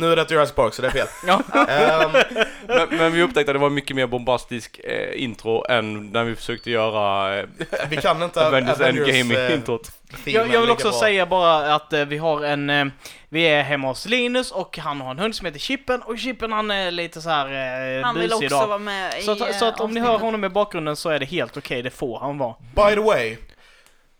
[0.00, 1.06] nu är det Jurassic Park så det är fel.
[1.26, 1.40] Ja.
[1.68, 2.10] Ehm,
[3.00, 6.70] Men, vi upptäckte att det var mycket mer bombastisk eh, intro än när vi försökte
[6.70, 7.46] göra eh,
[7.90, 9.90] vi kan inte Avengers eh, Endgame-introt.
[10.24, 11.00] filmen Jag, jag vill också bra.
[11.00, 12.86] säga bara att eh, vi har en, eh,
[13.28, 16.52] vi är hemma hos Linus och han har en hund som heter Chippen och Chippen
[16.52, 17.46] han är lite så här
[17.98, 18.66] eh, Han vill busig också idag.
[18.66, 21.08] vara med i Så att, så att om ni eh, hör honom i bakgrunden så
[21.10, 22.54] är det helt okej, det får han vara.
[22.74, 23.36] By the way,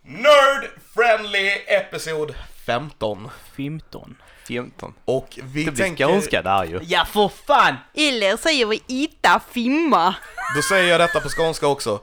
[0.02, 2.34] Nerd Friendly Episod
[2.66, 3.28] 15.
[3.56, 4.16] 15.
[4.56, 4.94] 15.
[5.04, 6.08] Och vi Det blir tänker...
[6.08, 6.80] ganska där ju.
[6.82, 7.76] Ja för fan!
[7.94, 10.14] Eller säger vi ita fimma.
[10.56, 12.00] Då säger jag detta på skånska också.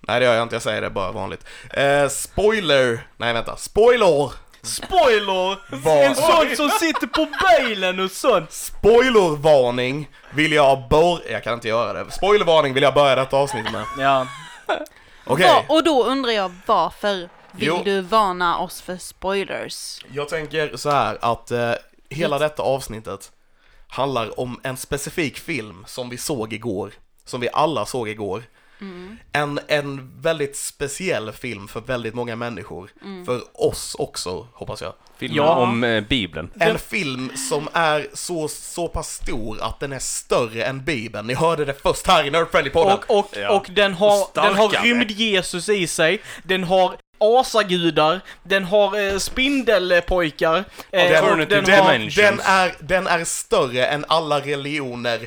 [0.00, 1.44] Nej det gör jag inte, jag säger det bara vanligt.
[1.70, 3.06] Eh, spoiler!
[3.16, 4.32] Nej vänta, spoiler!
[4.62, 5.76] Spoiler!
[5.76, 7.26] Vad- En sån som sitter på
[7.58, 8.52] bilen och sånt!
[8.52, 11.30] Spoilervarning vill jag börja...
[11.32, 12.10] Jag kan inte göra det.
[12.10, 13.84] Spoilervarning vill jag börja detta avsnitt med.
[13.98, 14.26] Ja.
[15.24, 17.14] Okej, Va- Och då undrar jag varför
[17.52, 17.82] vill Jo.
[17.84, 19.98] du varna oss för spoilers?
[20.12, 21.72] jag tänker så här att eh,
[22.08, 23.32] hela detta avsnittet
[23.88, 26.92] handlar om en specifik film som vi såg igår.
[27.24, 28.42] Som vi alla såg igår.
[29.32, 32.90] En, en väldigt speciell film för väldigt många människor.
[33.26, 34.92] För oss också, hoppas jag.
[35.18, 35.54] Filmen Ja.
[35.56, 36.50] om eh, Bibeln.
[36.60, 41.26] En film som är så, så pass stor att den är större än Bibeln.
[41.26, 42.98] Ni hörde det först här i Nerd Friendly podden.
[43.08, 43.50] Och, och, Ja.
[43.56, 44.86] och den har, den har starkare.
[44.86, 52.16] rymd-Jesus i sig, den har asagudar, den har eh, spindelpojkar, eh, den den, har...
[52.16, 55.20] Den, är, den är större än alla religioner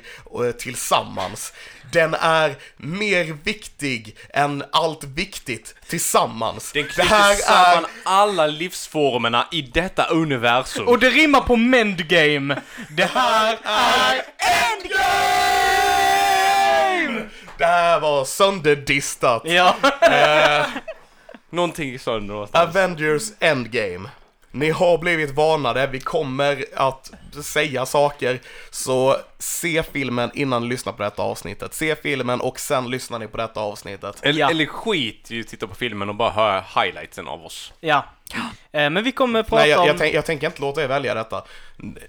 [0.45, 1.53] eh, tillsammans.
[1.92, 6.72] Den är mer viktig än allt viktigt tillsammans.
[6.72, 7.89] Den det knyter här samman är...
[8.03, 10.88] alla livsformerna i detta universum.
[10.88, 12.61] Och det rimmar på Mendgame!
[12.89, 15.61] Det här är Endgame!
[17.58, 19.42] Det här var sönderdistat.
[19.45, 19.76] Ja.
[21.52, 22.76] Någonting sånt någonstans.
[22.76, 24.10] Avengers Endgame.
[24.54, 27.12] Ni har blivit varnade, vi kommer att
[27.44, 28.39] säga saker,
[28.70, 31.73] så se filmen innan ni lyssnar på detta avsnittet.
[31.73, 34.20] Se filmen och sen lyssnar ni på detta avsnittet.
[34.22, 34.50] Eller, Ja.
[34.50, 37.73] eller skit i att titta på filmen och bara höra highlightsen av oss.
[37.80, 38.06] ja.
[38.72, 39.88] Eh, men vi kommer prata Nej, jag, om...
[39.88, 41.44] jag, tänk, jag tänker inte låta er välja detta.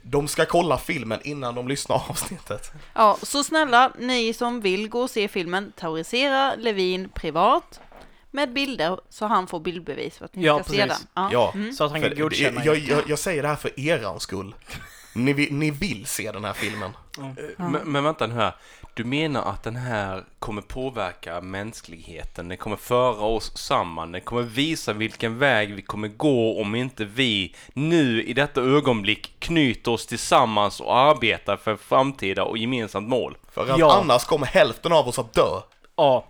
[0.03, 2.73] De ska kolla filmen innan de lyssnar på avsnittet.
[2.95, 7.81] Ja, så snälla, ni som vill gå och se filmen, terrorisera Levin privat
[8.34, 11.06] med bilder så han får bildbevis för att ni Ja, ska se precis.
[11.15, 11.28] den.
[11.32, 12.65] Ja, Så att han kan godkänna.
[12.65, 14.54] jag, jag, jag säger det här för erans skull.
[15.15, 16.91] Ni, vill- ni vill se den här filmen.
[17.56, 18.54] Men, men vänta nu här.
[18.94, 22.48] Du menar att den här kommer påverka mänskligheten?
[22.48, 24.12] Den kommer föra oss samman?
[24.12, 29.34] Den kommer visa vilken väg vi kommer gå om inte vi nu i detta ögonblick
[29.38, 33.37] knyter oss tillsammans och arbetar för framtida och gemensamt mål?
[33.53, 34.00] För att Ja.
[34.00, 35.60] annars kommer hälften av oss att dö.
[35.97, 36.26] Ja.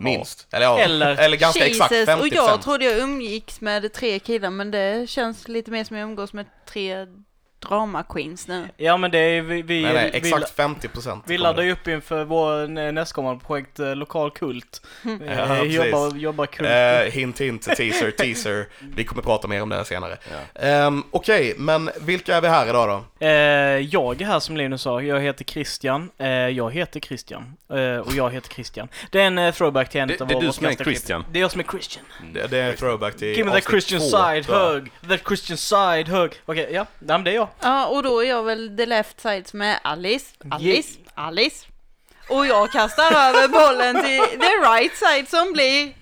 [0.00, 0.46] Minst.
[0.52, 2.20] Eller, ja, Eller- eller ganska exakt Jesus, 50%.
[2.20, 6.04] och jag trodde jag umgicks med tre killar men det känns lite mer som jag
[6.08, 7.06] umgås med tre
[7.68, 8.68] drama queens nu.
[8.76, 9.62] Ja men det är vi...
[9.62, 11.24] vi Nej, nej, vi, exakt 50 procent.
[11.26, 14.82] vi laddar ju upp inför vår nästkommande projekt eh, Lokal Kult.
[15.02, 15.74] Ja, Eh, precis.
[15.74, 16.68] jobbar, jobbar kult.
[16.68, 18.68] Eh, hint, hint, teaser, teaser.
[18.80, 20.16] Vi kommer prata mer om det här senare.
[20.54, 22.88] Ehm, Okej, men vilka är vi här idag
[23.20, 23.26] då?
[23.26, 23.30] Eh,
[23.78, 26.10] jag är här som Linus sa, jag heter Christian.
[26.18, 27.56] Eh, jag heter Christian.
[27.70, 28.88] Eh, och jag heter Christian.
[29.10, 30.72] Det är en throwback till en Det- av det är du som är.
[30.74, 31.24] Christian.
[31.32, 32.04] Det är jag som är Christian.
[32.34, 34.90] Det, det är throwback till Give me that avsnitt Christian två, side hug.
[35.08, 36.32] That Christian side hug.
[36.46, 36.86] Okej, ja.
[36.98, 37.48] Nej, men det är jag.
[37.60, 41.66] Ja, och då är jag väl the left side som är Alice, Alice, Alice.
[42.28, 45.92] Och jag kastar över bollen till the right side som blir,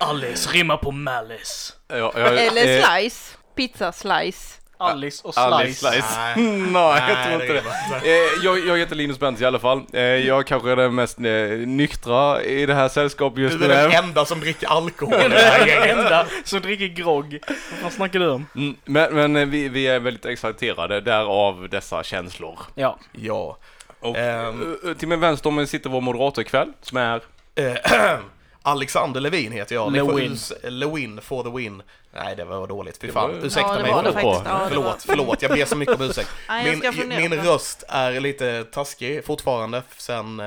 [0.00, 1.72] Alice rimmar på malice.
[1.88, 4.57] Ja, jag- eller eh, slice, pizza slice.
[4.78, 5.46] Alice och Slice.
[5.46, 6.18] Alice Slice.
[6.18, 6.42] Nej.
[6.72, 8.08] Nej, jag tror inte det.
[8.10, 9.82] Eh, jag, jag heter Linus Bentz i alla fall.
[9.92, 11.24] Eh, jag kanske är den mest eh,
[11.66, 13.74] nyktra i det här sällskapet just Du är nu.
[13.74, 15.96] den enda som dricker alkohol i det här gänget.
[15.98, 17.38] enda som dricker grogg.
[17.82, 18.46] Vad snackar du om?
[18.56, 22.58] Mm, men men eh, vi, vi är väldigt exalterade därav dessa känslor.
[22.74, 22.98] Ja.
[23.12, 23.58] Ja.
[24.00, 24.54] Och eh,
[24.98, 27.20] till min vänster om sitter vår moderator ikväll, som är...
[28.70, 29.92] Alexander Levin heter jag.
[29.92, 30.36] Lewin.
[30.62, 31.82] Lewin for the win.
[32.14, 32.98] Nej, det var dåligt.
[33.00, 33.30] Fy fan.
[33.30, 33.92] var- Ursäkta Ja, mig.
[33.92, 34.34] var det förlåt.
[34.36, 34.74] faktiskt.
[34.74, 35.42] Ja, det förlåt.
[35.42, 36.30] Jag ber så mycket om ursäkt.
[36.64, 40.46] Min, min röst är lite taskig fortfarande sen, eh,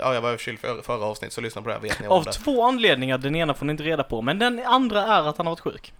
[0.00, 2.12] ja jag var förkyld för, förra avsnitt så lyssna på det här vet ni om
[2.12, 2.32] Av det.
[2.32, 5.46] två anledningar, den ena får ni inte reda på, men den andra är att han
[5.46, 5.92] har varit sjuk.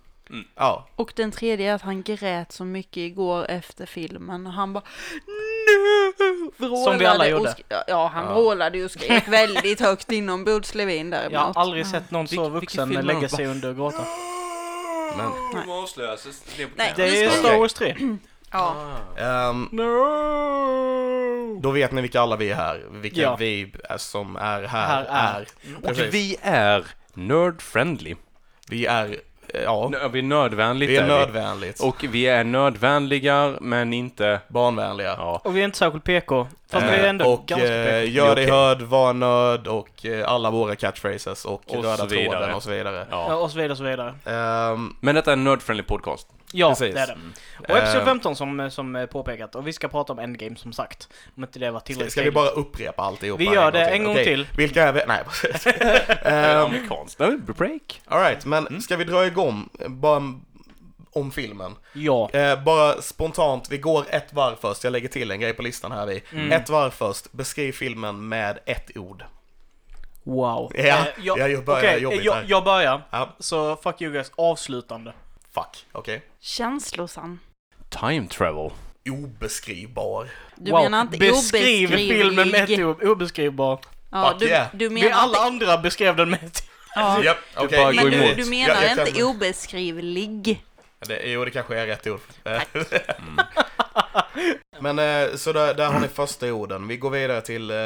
[0.55, 4.73] Ja, Och den tredje är att han grät så mycket igår efter filmen och han
[4.73, 4.85] bara
[5.27, 7.55] nu vrålade Som vi alla och gjorde.
[7.89, 8.33] Ja, han Ja.
[8.35, 11.57] vrålade och skrek väldigt högt inombords Levin Jag har däremot.
[11.57, 14.05] aldrig sett någon så vuxen lägga sig under och gråta.
[15.17, 15.31] men...
[15.55, 15.65] Nej.
[16.77, 16.93] Nej.
[16.97, 17.97] Det är Star Wars 3.
[18.55, 18.77] Ja.
[19.19, 21.61] ehm, No!
[21.61, 22.85] Då vet ni vilka alla vi är här.
[22.91, 23.37] Vilka Ja.
[23.37, 25.41] vi är som är här, Här är.
[25.41, 25.47] är.
[25.77, 26.15] Och Precis.
[26.15, 26.85] vi är
[27.15, 28.17] nerd-friendly.
[28.69, 29.17] Vi är,
[29.65, 31.81] ja, Vi är nördvänligt vi är nödvänligt.
[31.81, 34.41] Och vi är nördvänliga, men inte...
[34.49, 35.15] barnvänliga.
[35.19, 35.41] Ja.
[35.45, 36.47] Och vi är inte särskilt PK.
[36.73, 40.07] Fast vi är Eh, ändå och ganska eh, gör dig hörd, var en nörd och
[40.07, 43.07] eh, alla våra catchphrases och, Och röda tråden och så vidare.
[43.11, 43.35] Ja, ja.
[43.35, 44.15] och så vidare, och så vidare.
[44.25, 46.29] Ehm, Men detta är en nerd-friendly podcast.
[46.53, 46.95] Ja, Precis.
[46.95, 47.17] det är det.
[47.73, 49.55] Och episod Eh, 15 som, som påpekat.
[49.55, 51.09] Och vi ska prata om Endgame som sagt.
[51.37, 52.13] Om inte det var ska, tillräckligt.
[52.13, 54.47] ska vi bara upprepa alltihopa Vi gör det en gång Okej, till.
[54.57, 55.01] Vilka är vi?
[55.09, 55.67] Nej, precis.
[55.67, 57.19] Um, um, Amerikanskt.
[57.59, 58.01] Break.
[58.07, 60.21] Alright, men ska vi dra igång bara
[61.13, 61.75] om filmen?
[61.93, 62.31] Ja.
[62.31, 64.85] Eh, bara spontant, vi går ett varv först.
[64.85, 66.23] Jag lägger till en grej på listan här vi.
[66.33, 66.53] Mm.
[66.53, 69.25] Ett varv först, beskriv filmen med ett ord.
[70.25, 70.73] Wow.
[70.75, 72.45] Ja, Eh, jag börjar okej, jobbigt jag, här.
[72.49, 73.03] jag börjar.
[73.11, 75.13] Ja, Så fuck you guys, avslutande.
[75.55, 76.23] fuck, okej.
[76.41, 77.39] Känslosann.
[77.89, 78.71] Time travel.
[79.11, 80.29] Obeskrivbar.
[80.57, 80.83] Du wow.
[80.83, 83.79] menar inte Beskriv filmen med ett ord, obeskrivbar.
[84.11, 84.67] Ja, Fuck du, yeah.
[84.73, 85.67] du Vi menar alla inte...
[85.67, 87.25] andra beskrev den med ett Ja.
[87.25, 87.79] Japp, okej.
[87.79, 90.63] bara Men du, du menar Jag- jag inte obeskrivlig?
[91.07, 92.21] Det, jo, det kanske är rätt ord.
[94.81, 96.89] Men eh, så där, där har ni första orden.
[96.89, 97.77] Vi går vidare till eh,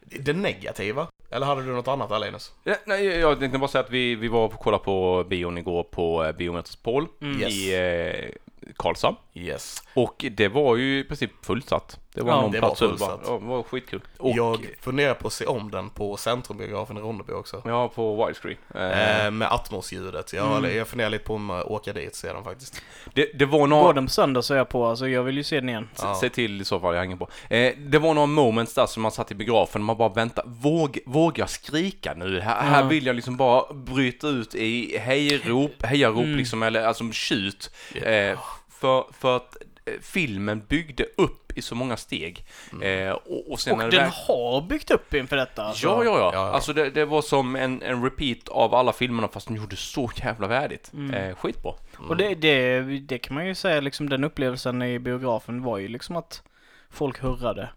[0.00, 1.06] det negativa.
[1.30, 2.52] Eller hade du något annat där Linus?
[2.64, 5.82] Ja, nej, jag tänkte bara säga att vi, vi var och kollade på bion igår
[5.82, 7.40] på eh, Biometropol Mm.
[7.40, 7.52] Yes.
[7.52, 9.16] i eh, Karlshamn.
[9.36, 9.82] Yes.
[9.94, 11.98] Och det var ju i princip fullsatt.
[12.14, 13.20] Det var Ja, någon det var plats över fullsatt.
[13.26, 14.00] Ja, det var skitkul.
[14.18, 17.62] Och Jag funderar på att se om den på Centrumbiografen i Ronneby också.
[17.64, 18.56] ja, på widescreen.
[18.74, 20.32] Eh, Eh, med Atmos-ljudet.
[20.32, 20.76] Jag, Mm.
[20.76, 22.82] jag funderar lite på om att åka dit och se den faktiskt.
[23.14, 23.92] det, det var Går några...
[23.92, 25.88] den på söndag så är jag på, alltså jag vill ju se den igen.
[26.02, 26.14] Ja.
[26.14, 27.28] Se till i så fall, jag hänger på.
[27.54, 30.98] Eh, det var några moments där som man satt i biografen man bara vänta, våg,
[31.06, 32.40] vågar jag skrika nu?
[32.40, 32.86] Här, här Ja.
[32.88, 36.36] vill jag liksom bara bryta ut i hejrop, hejarop Mm.
[36.36, 37.70] liksom, eller alltså tjut.
[37.94, 38.38] Eh,
[38.84, 42.44] för, för att eh, filmen byggde upp i så många steg.
[42.82, 45.64] Eh, och, och Och den väl- har byggt upp inför detta.
[45.64, 45.86] Alltså.
[45.86, 46.18] Ja, ja, ja.
[46.18, 46.52] Ja, ja.
[46.54, 50.10] Alltså det, det var som en, en repeat av alla filmerna fast de gjorde så
[50.16, 50.90] jävla värdigt.
[50.92, 51.14] Mm.
[51.14, 51.72] Eh, skitbra.
[52.08, 55.88] Och det, det, det kan man ju säga, liksom den upplevelsen i biografen var ju
[55.88, 56.42] liksom att
[56.90, 57.68] folk hurrade.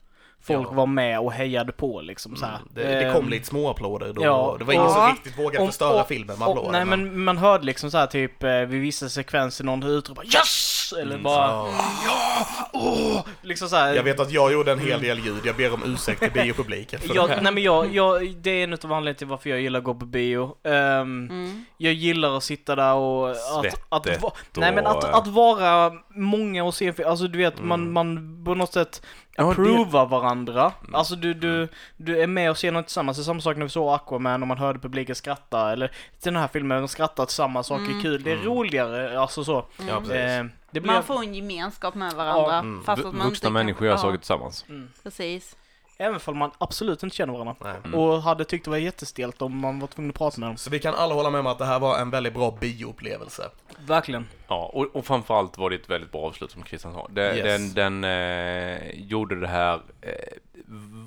[0.41, 0.73] Folk Ja.
[0.73, 2.55] var med och hejade på liksom så här.
[2.55, 2.67] Mm.
[2.73, 4.23] Det, det kom Ehm, lite små applåder då.
[4.23, 6.71] ja, det var ingen som riktigt vågade och- förstöra och- filmen med applåder.
[6.71, 10.76] nej men man hörde liksom så här typ eh, vid vissa sekvenser någon utropa yes!
[10.93, 11.73] Eller Mm, bara Ja.
[12.05, 13.25] ja, åh!
[13.41, 13.93] Liksom så här.
[13.93, 16.99] Jag vet att jag gjorde en hel del ljud, jag ber om ursäkt till biopubliken
[16.99, 17.41] för det jag, här.
[17.41, 19.93] nej men jag, jag, det är en av anledningarna till varför jag gillar att gå
[19.95, 20.55] på bio.
[20.63, 21.65] Ehm, Mm.
[21.79, 26.63] Jag gillar att sitta där och att, att, och- nej men att, att vara många
[26.63, 27.93] och se en film, alltså du vet man, Mm.
[27.93, 29.01] man på något sätt
[29.35, 30.71] det- approvar varandra.
[30.81, 30.95] Mm.
[30.95, 33.17] Alltså du, du, du är med och ser något tillsammans.
[33.17, 36.33] Det är samma sak när vi såg Aquaman och man hörde publiken skratta eller till
[36.33, 38.01] den här filmen, de skrattar tillsammans, saker är Mm.
[38.01, 38.23] kul.
[38.23, 38.45] Det är Mm.
[38.47, 39.65] roligare, alltså så.
[39.87, 40.11] Ja, precis.
[40.15, 40.93] Eh, det blir...
[40.93, 42.51] Man får en gemenskap med varandra.
[42.53, 42.59] Ja.
[42.59, 42.83] Mm.
[42.83, 44.65] Fast att man Vuxna människor gör saker tillsammans.
[44.69, 44.89] Mm.
[45.03, 45.55] Precis.
[45.99, 47.55] Även om man absolut inte känner varandra.
[47.85, 47.93] Mm.
[47.99, 50.57] Och hade tyckt det var jättestelt om man var tvungen att prata med dem.
[50.57, 53.49] Så vi kan alla hålla med om att det här var en väldigt bra bioupplevelse.
[53.79, 54.27] Verkligen.
[54.47, 57.07] Ja, och, och framförallt var det ett väldigt bra avslut som Christian sa.
[57.11, 57.73] Det, Yes.
[57.73, 60.11] Den, den eh, gjorde det här eh,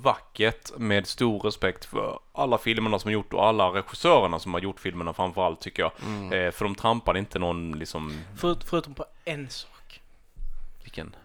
[0.03, 4.79] vackert med stor respekt för alla filmerna som gjort och alla regissörerna som har gjort
[4.79, 5.91] filmerna framförallt tycker jag.
[6.05, 6.33] Mm.
[6.33, 10.01] Eh, för de trampade inte någon liksom, För, förutom på en sak.
[10.83, 11.15] vilken?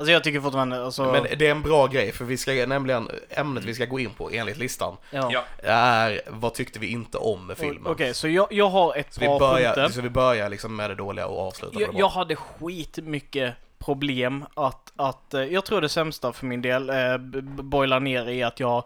[0.00, 1.12] Alltså jag tycker fortfarande, alltså...
[1.12, 4.10] Men det är en bra grej, för vi ska nämligen, ämnet vi ska gå in
[4.10, 5.44] på enligt listan ja.
[5.62, 7.92] Är vad tyckte vi inte om med filmen.
[7.92, 9.88] Okej, så jag, jag har ett Så vi par börjar, punkter.
[9.94, 12.00] så vi börjar liksom med det dåliga och avslutar med Jag, det bra.
[12.00, 17.18] jag hade skitmycket problem att, att eh, jag tror det sämsta för min del eh,
[17.62, 18.84] boilar ner i att jag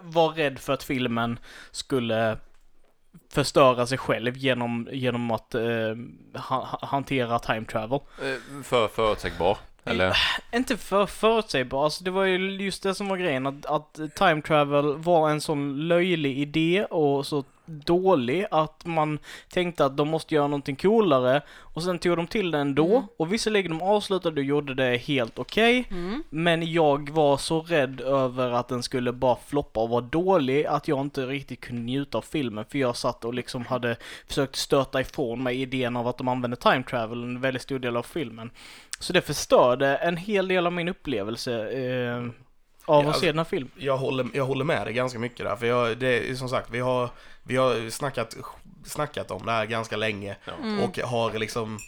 [0.00, 1.38] var rädd för att filmen
[1.70, 2.38] skulle
[3.32, 5.62] förstöra sig själv genom, genom att eh,
[6.34, 8.00] ha, ha- hantera time travel.
[8.22, 10.08] Eh, för förutsägbar, eller?
[10.08, 10.16] Eh,
[10.56, 14.42] inte för förutsägbar, alltså det var ju just det som var grejen, att, att time
[14.42, 19.18] travel var en sån löjlig idé och så dålig att man
[19.50, 23.02] tänkte att de måste göra någonting coolare och sen tog de till det ändå Mm.
[23.16, 26.22] och visserligen de avslutade och gjorde det helt okej Mm.
[26.30, 30.88] men jag var så rädd över att den skulle bara floppa och vara dålig att
[30.88, 33.96] jag inte riktigt kunde njuta av filmen för jag satt och liksom hade
[34.28, 37.96] försökt stöta ifrån mig idén av att de använde time travel en väldigt stor del
[37.96, 38.50] av filmen.
[38.98, 42.22] Så det förstörde en hel del av min upplevelse eh,
[42.86, 43.70] av Ja, att se den här filmen.
[43.76, 46.70] Jag håller, jag håller med dig ganska mycket där, för jag, det är som sagt,
[46.70, 47.10] vi har,
[47.42, 48.36] vi har snackat,
[48.84, 50.36] snackat om det här ganska länge.
[50.62, 50.80] Mm.
[50.80, 51.78] och har liksom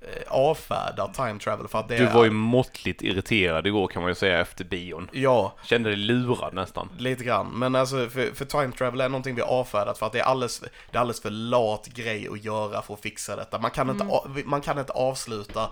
[0.00, 4.10] eh, avfärdat time travel för att det Du var ju måttligt irriterad igår kan man
[4.10, 5.10] ju säga efter bion.
[5.12, 6.88] Ja, Kände dig lurad nästan.
[6.98, 7.46] lite grann.
[7.46, 10.24] Men alltså, för, för time travel är någonting vi har avfärdat för att det är
[10.24, 13.58] alldeles, det är alldeles för lat grej att göra för att fixa detta.
[13.58, 15.70] Man kan inte, a- man kan inte avsluta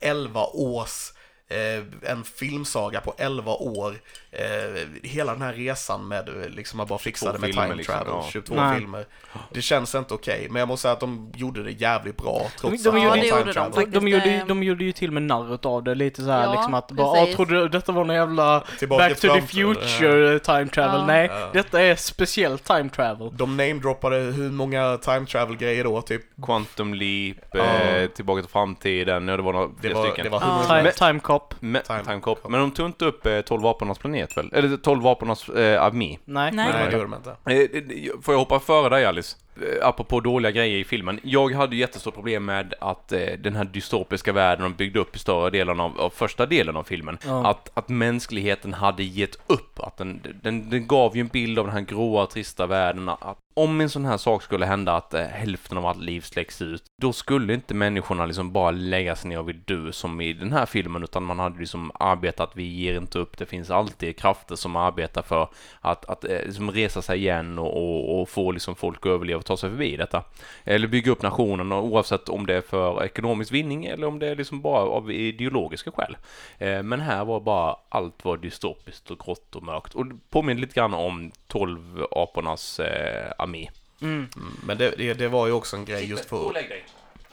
[0.00, 1.12] 11 års
[1.50, 4.00] Eh, en filmsaga på 11 år.
[4.32, 7.94] Eh, hela den här resan med eh, liksom att bara fixa det med time liksom,
[7.94, 8.28] travel, ja.
[8.32, 8.78] 22 Nej.
[8.78, 9.06] filmer.
[9.52, 12.60] Det känns inte okej, men jag måste säga att de gjorde det jävligt bra trots
[12.60, 13.72] de att gjorde- var Ja, gjorde de travel.
[13.72, 13.92] faktiskt.
[13.94, 16.30] De, de, gjorde, ju- eh, de gjorde ju till med narr utav det, lite så
[16.30, 19.28] här Ja, liksom att bara, ah, trodde du detta var någon jävla Tillbaka Back to
[19.34, 21.00] the future time travel?
[21.00, 21.06] Ja.
[21.06, 21.50] Nej, Ja.
[21.52, 23.30] detta är speciellt time travel.
[23.36, 26.22] De namedroppade hur många time travel grejer då, typ.
[26.46, 27.64] Quantum Leap, Ja.
[27.64, 30.24] eh, Tillbaka till framtiden, ja det var några Det var, stycken.
[30.24, 30.46] det var Ja.
[30.46, 31.54] hundra- Time, time cop.
[31.60, 32.48] Me- Time- time, Cop.
[32.48, 34.50] Men de tog inte upp eh, 12 vapenas planet väl?
[34.52, 36.18] Eller 12 vapenas eh, armé.
[36.24, 36.52] Nej.
[36.52, 36.72] Nej.
[36.72, 37.30] Nej, det gjorde de inte.
[37.30, 39.36] Eh, eh, Får jag hoppa före dig Alice?
[39.56, 41.20] Eh, Apropå dåliga grejer i filmen.
[41.22, 45.16] Jag hade ju jättestort problem med att eh, den här dystopiska världen de byggde upp
[45.16, 47.18] i större delen av, av första delen av filmen.
[47.26, 47.46] Ja.
[47.50, 49.80] Att, att mänskligheten hade gett upp.
[49.80, 53.08] Att den, den, den gav ju en bild av den här gråa, trista världen.
[53.08, 56.62] Att om en sån här sak skulle hända, att eh, hälften av allt liv släcks
[56.62, 60.32] ut, då skulle inte människorna liksom bara lägga sig ner och vid dö som i
[60.32, 64.16] den här filmen, utan man hade liksom arbetat, vi ger inte upp, det finns alltid
[64.16, 65.48] krafter som arbetar för
[65.80, 69.38] att, att eh, liksom resa sig igen och, och, och få liksom folk att överleva
[69.38, 70.24] och ta sig förbi detta.
[70.64, 74.28] Eller bygga upp nationen, och oavsett om det är för ekonomisk vinning eller om det
[74.28, 76.16] är liksom bara av ideologiska skäl.
[76.58, 79.94] Eh, men här var bara, allt var dystopiskt och grått och mörkt.
[79.94, 83.70] Och påminner lite grann om 12 apornas eh, armé.
[84.00, 84.28] Mm.
[84.36, 86.52] Mm, Men det, det, det var ju också en grej just för...
[86.52, 86.84] lägg dig.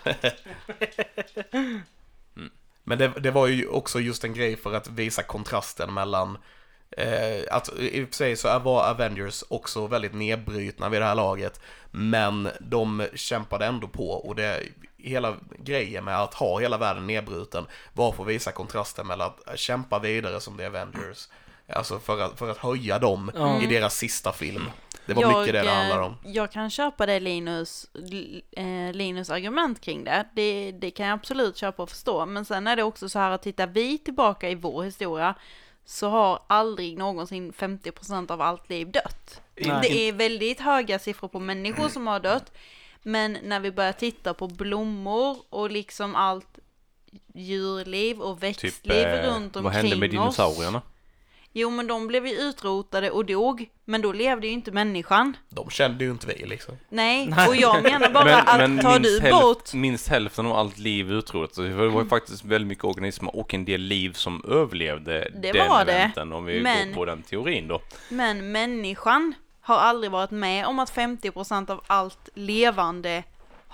[2.83, 6.37] Men det, det var ju också just en grej för att visa kontrasten mellan
[6.91, 11.15] eh, att i och för sig så var Avengers också väldigt nedbrytna vid det här
[11.15, 11.61] laget
[11.91, 14.63] men de kämpade ändå på och det
[14.97, 19.59] hela grejen med att ha hela världen nedbruten var för att visa kontrasten mellan att
[19.59, 21.27] kämpa vidare som The Avengers
[21.69, 24.63] alltså för att, för att höja dem i deras sista film.
[25.07, 26.15] Det var mycket det det eh, handlade om.
[26.23, 27.87] Jag kan köpa det Linus,
[28.51, 30.25] eh, Linus argument kring det.
[30.33, 30.71] det.
[30.71, 32.25] Det kan jag absolut köpa och förstå.
[32.25, 35.35] Men sen är det också så här att tittar vi tillbaka i vår historia
[35.85, 39.41] så har aldrig någonsin 50% av allt liv dött.
[39.55, 39.79] Nej.
[39.81, 42.51] Det är väldigt höga siffror på människor som har dött.
[43.03, 46.59] Men när vi börjar titta på blommor och liksom allt
[47.33, 50.39] djurliv och Typ, växtliv eh, runt omkring vad hände med oss.
[51.59, 53.69] Jo, men de blev ju utrotade och dog.
[53.85, 55.37] Men då levde ju inte människan.
[55.49, 56.75] De kände ju inte vi liksom.
[56.89, 57.47] Nej, Nej.
[57.47, 59.57] och jag menar bara att tar minst, du bort...
[59.57, 61.55] hälf, minst hälften av allt liv utrotat.
[61.55, 65.51] Så Det var ju faktiskt väldigt mycket organismer och en del liv som överlevde Det
[65.51, 67.81] den var det, eventen, om vi men- går på den teorin då.
[68.09, 73.23] Men människan har aldrig varit med om att 50% av allt levande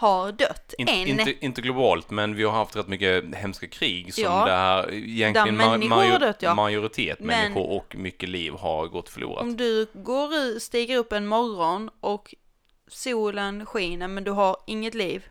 [0.03, 0.73] har dött.
[0.77, 1.07] In, Än.
[1.07, 4.45] inte, inte globalt, men vi har haft rätt mycket hemska krig som Ja.
[4.45, 6.55] där egentligen Där människor har dött, ja.
[6.55, 9.41] majoritet Men- människor och mycket liv har gått förlorat.
[9.43, 12.35] Om du går stiger upp en morgon och
[12.87, 15.25] solen skiner men du har inget liv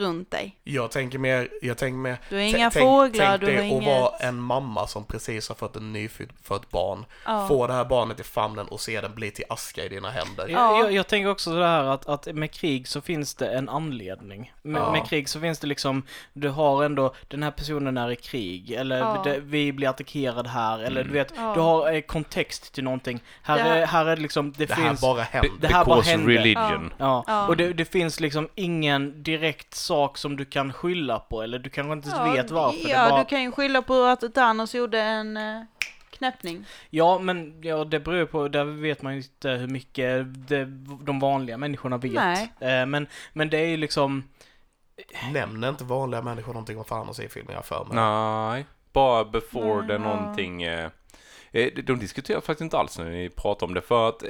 [0.00, 0.56] runt dig.
[0.64, 3.84] Jag tänker mer, jag tänker mer Du har inga tänk, fåglar, tänk du dig att
[3.84, 7.04] vara en mamma som precis har fått en nyfött barn.
[7.26, 7.48] Ja.
[7.48, 10.48] Få det här barnet i famnen och se den bli till aska i dina händer.
[10.48, 10.78] Ja.
[10.78, 14.52] Jag, jag, tänker också så här att, att med krig så finns det en anledning.
[14.62, 14.92] Med, Ja.
[14.92, 16.02] med krig så finns det liksom,
[16.32, 19.20] du har ändå, den här personen är i krig, eller Ja.
[19.24, 21.52] det, vi blir attackerade här, eller du vet, Ja.
[21.54, 23.20] du har eh, kontext till någonting.
[23.42, 25.00] Här, Det här- är, här är det liksom, det, Det här finns...
[25.00, 25.50] bara händer.
[25.60, 26.32] Det här bara Because hände.
[26.32, 26.92] religion.
[26.98, 27.46] Ja, Ja.
[27.46, 31.70] och det, det finns liksom ingen direkt sak som du kan skylla på, eller du
[31.70, 32.88] kanske inte ens Ja, vet varför.
[32.88, 35.62] Ja, det bara, du kan ju skylla på att Thanos gjorde en eh,
[36.10, 36.64] knäppning.
[36.90, 40.64] Ja, men ja, det beror på, där vet man ju inte hur mycket det,
[41.02, 42.12] de vanliga människorna vet.
[42.12, 42.52] Nej.
[42.60, 44.24] Eh, men, men det är ju liksom,
[45.32, 47.96] Nämner inte vanliga människor någonting om se i filmen jag för mig.
[47.96, 49.98] Nej, bara before Nej, det ja.
[49.98, 50.62] någonting.
[50.62, 50.90] Eh, eh,
[51.52, 54.28] Eh, de diskuterar faktiskt inte alls när ni pratar om det för att eh,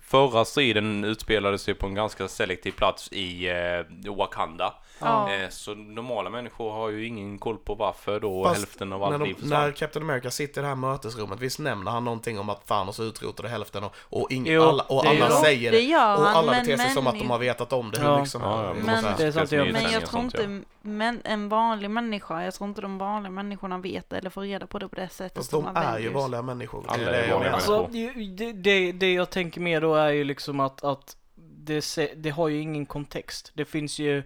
[0.00, 4.74] förra striden utspelade sig på en ganska selektiv plats i eh, Wakanda.
[5.00, 5.32] Ja.
[5.32, 9.06] Eh, så normala människor har ju ingen koll på varför då Fast hälften av när,
[9.06, 9.50] allt de, liv försvann.
[9.50, 13.00] när Captain America sitter i det här mötesrummet, visst nämner han någonting om att Thanos
[13.00, 16.36] utrotade hälften och, och, ing, Jo, alla, och alla gör säger Det gör och han,
[16.36, 18.26] alla men- beter sig som att de har vetat om det Ja.
[18.34, 22.42] Ja, men- det är jag- Men Nyheter jag och tror inte men, en vanlig människa,
[22.44, 25.36] jag tror inte de vanliga människorna vet eller får reda på det på det sättet
[25.36, 26.84] Fast de är ju vanliga människor.
[26.88, 30.24] Alla Det är vanliga alltså, ju- det, det, det jag tänker mer då är ju
[30.24, 33.52] liksom att, att det, det har ju ingen kontext.
[33.54, 34.22] Det finns ju,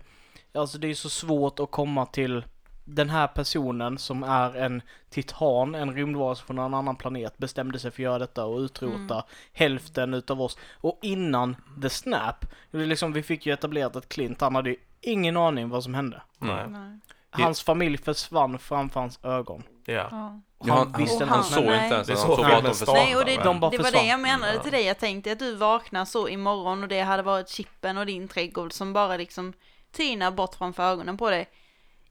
[0.55, 2.45] alltså det är så svårt att komma till
[2.85, 7.91] den här personen som är en titan, en rymdvarelse från en annan planet, bestämde sig
[7.91, 10.59] för att göra detta och utrota hälften utav oss.
[10.73, 14.71] Och innan the snap, det är liksom, vi fick ju etablerat att Clint, han hade
[14.71, 16.23] ju ingen aning vad som hände.
[16.39, 16.69] Nej.
[16.69, 16.99] Nej.
[17.31, 19.63] Hans familj försvann framför hans ögon.
[19.85, 19.93] Ja.
[19.95, 20.09] Ja.
[20.11, 21.85] Han Ja, han, visste han, inte han ens såg nej.
[21.85, 22.97] inte ens Det han så såg bara att filmen de försvann.
[22.97, 24.85] Nej, och det, De bara det var det jag menade till dig.
[24.85, 28.73] Jag tänkte att du vaknar så imorgon och det hade varit chippen och din trädgård
[28.73, 29.53] som bara liksom
[29.93, 31.49] tynar bort framför ögonen på dig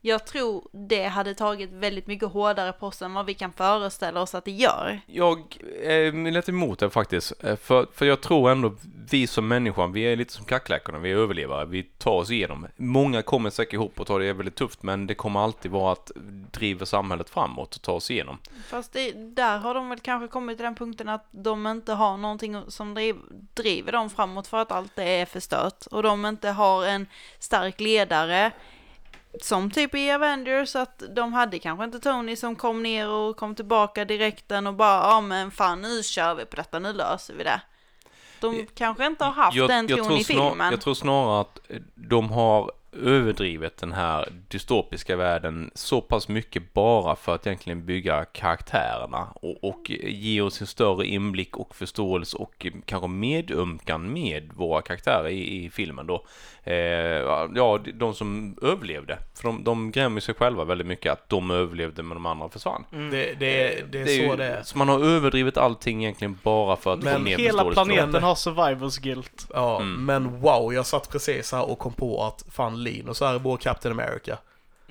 [0.04, 4.20] jag tror det hade tagit väldigt mycket hårdare på sig än vad vi kan föreställa
[4.20, 5.00] oss att det gör.
[5.06, 7.32] Jag är lite emot det faktiskt.
[7.44, 8.74] Eh, För, för jag tror ändå
[9.10, 11.64] vi som människor, vi är lite som kackläckarna, vi är överlevare.
[11.64, 12.66] Vi tar oss igenom.
[12.76, 16.10] Många kommer säkert ihop och tar det väldigt tufft, men det kommer alltid vara att
[16.50, 18.38] driva samhället framåt och ta oss igenom.
[18.66, 22.16] Fast det, där har de väl kanske kommit till den punkten att de inte har
[22.16, 23.16] någonting som driv,
[23.54, 25.86] driver dem framåt för att allt det är förstört.
[25.90, 27.06] Och de inte har en
[27.38, 28.52] stark ledare.
[29.40, 33.54] Som typ i Avengers att de hade kanske inte Tony som kom ner och kom
[33.54, 37.44] tillbaka direkten och bara ja men fan nu kör vi på detta, nu löser vi
[37.44, 37.60] det.
[38.40, 40.70] De kanske inte har haft den tron tror i snar- filmen.
[40.70, 46.72] jag tror snarare att eh, de har överdrivit den här dystopiska världen så pass mycket
[46.72, 52.36] bara för att egentligen bygga karaktärerna och, och ge oss en större inblick och förståelse
[52.36, 56.26] och eh, kanske medömkan med våra karaktärer i, i filmen då.
[56.64, 56.74] Eh,
[57.54, 59.18] ja, de som överlevde.
[59.34, 62.84] För de, de grämer sig själva väldigt mycket att de överlevde men de andra försvann.
[62.92, 63.10] Mm.
[63.10, 64.62] Det, det, det är så ju- det är.
[64.62, 68.34] Så man har överdrivit allting egentligen bara för att Men få ner Hela planeten har
[68.34, 69.46] survivors guilt.
[69.54, 70.04] Ja, Mm.
[70.04, 74.00] men wow, jag satt precis här och kom på att fan Linus är vår Captain
[74.00, 74.38] America.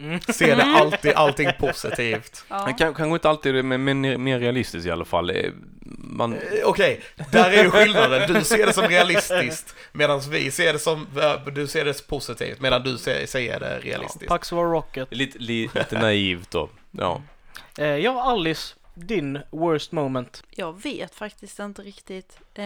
[0.01, 0.19] Mm.
[0.21, 2.45] Ser det alltid allting positivt.
[2.49, 2.65] ja.
[2.65, 5.29] Men kan, kanske inte alltid, men, men mer realistiskt i alla fall.
[5.29, 5.51] Eh,
[6.03, 8.33] Man, Eh, Okej, där är ju skillnaden.
[8.33, 11.07] Du ser det som realistiskt medan vi ser det som,
[11.55, 14.27] du ser det positivt medan du ser, säger det realistiskt.
[14.27, 15.07] Pax var Rocket.
[15.11, 16.69] lite, li, lite naivt då.
[16.91, 17.21] Ja.
[17.77, 20.43] Eh, ja, Alice, din worst moment.
[20.49, 22.37] Jag vet faktiskt inte riktigt.
[22.53, 22.65] Eh,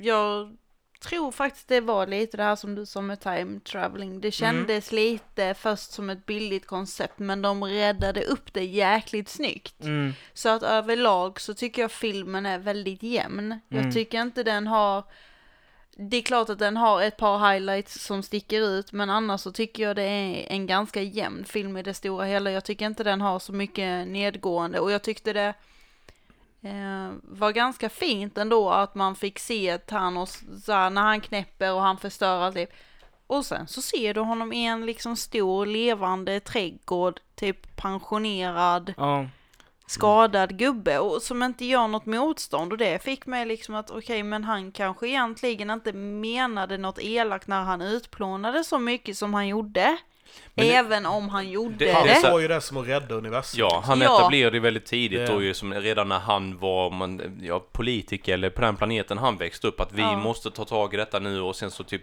[0.00, 0.56] jag
[1.00, 4.20] tror faktiskt det var lite det här som du sa med time traveling.
[4.20, 9.84] Det kändes lite först som ett billigt koncept men de räddade upp det jäkligt snyggt.
[9.84, 10.12] Mm.
[10.32, 13.44] Så att överlag så tycker jag filmen är väldigt jämn.
[13.52, 13.84] Mm.
[13.84, 15.04] Jag tycker inte den har
[16.00, 19.52] det är klart att den har ett par highlights som sticker ut, men annars så
[19.52, 22.50] tycker jag det är en ganska jämn film i det stora hela.
[22.50, 25.54] Jag tycker inte den har så mycket nedgående och jag tyckte det
[26.62, 31.72] eh, var ganska fint ändå att man fick se Thanos så här, när han knäpper
[31.74, 32.68] och han förstör allt liv.
[33.26, 39.26] Och sen så ser du honom i en liksom stor levande trädgård, typ pensionerad Ja.
[39.86, 44.22] skadad gubbe och som inte gör något motstånd och det fick mig liksom att okej
[44.22, 49.48] men han kanske egentligen inte menade något elakt när han utplånade så mycket som han
[49.48, 49.98] gjorde.
[50.54, 51.92] Men det- Även om han gjorde det-.
[51.92, 53.58] Han det såg ju det som att rädda universum.
[53.60, 54.18] Ja, han Ja.
[54.18, 58.34] etablerade ju väldigt tidigt Det- då ju som redan när han var man, ja, politiker
[58.34, 60.16] eller på den planeten han växte upp att vi Ja.
[60.16, 62.02] måste ta tag i detta nu och sen så typ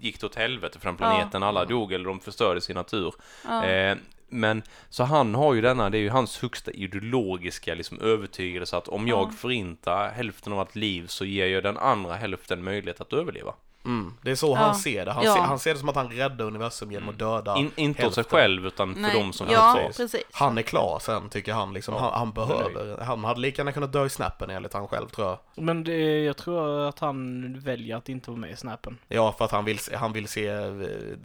[0.00, 1.42] gick det åt helvete för den planeten.
[1.42, 3.14] Alla dog eller de förstörde sin natur.
[3.48, 3.64] Ja.
[3.64, 3.96] Eh,
[4.28, 8.88] men så han har ju denna, det är ju hans högsta ideologiska liksom övertygelse att
[8.88, 9.32] om jag Ja.
[9.38, 13.54] förintar hälften av ett liv så ger jag den andra hälften möjlighet att överleva.
[13.84, 14.54] Mm, det är så Ja.
[14.56, 15.12] han ser det.
[15.12, 15.34] Han, Ja.
[15.34, 18.14] ser, han ser det som att han räddar universum genom att döda In, inte åt
[18.14, 20.16] sig själv utan för Nej, dem som ja, precis.
[20.32, 21.94] Han är klar sen tycker han liksom.
[21.94, 23.04] Ja, han, han behöver.
[23.04, 25.38] Han hade lika gärna kunnat dö i snappen enligt han själv tror jag.
[25.64, 28.98] Men det, jag tror att han väljer att inte vara med i snappen.
[29.08, 30.64] Ja, för att han vill, se- han vill se eh,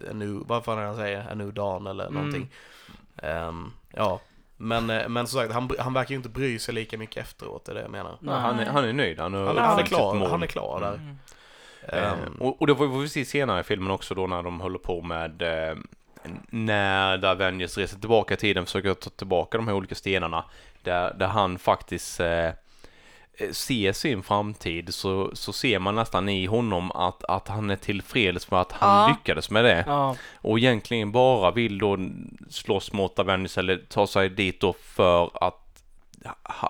[0.09, 2.15] en ny, vad fan är han säger, en ny dawn eller Mm.
[2.15, 2.49] någonting.
[3.17, 4.19] Ehm, ja,
[4.57, 7.65] men, eh, men som sagt, han, han verkar ju inte bry sig lika mycket efteråt,
[7.65, 8.17] det är det jag menar.
[8.19, 9.19] Nej, han, är, han är nöjd.
[9.19, 10.93] Han, Han, är- han, är klar, han är klar där.
[10.93, 11.17] Mm.
[11.93, 14.61] Eh, Ehm, och, och det får vi se senare i filmen också då när de
[14.61, 15.77] håller på med eh,
[16.49, 20.43] när Avengers reser tillbaka i tiden försöker ta tillbaka de här olika stenarna
[20.83, 22.49] där, där han faktiskt eh,
[23.51, 28.51] ser sin framtid så, så ser man nästan i honom att, att han är tillfreds
[28.51, 29.07] med att han Ja.
[29.17, 29.83] lyckades med det.
[29.87, 31.97] Ja, och egentligen bara vill då
[32.49, 35.68] slåss mot Avengers eller ta sig dit då för att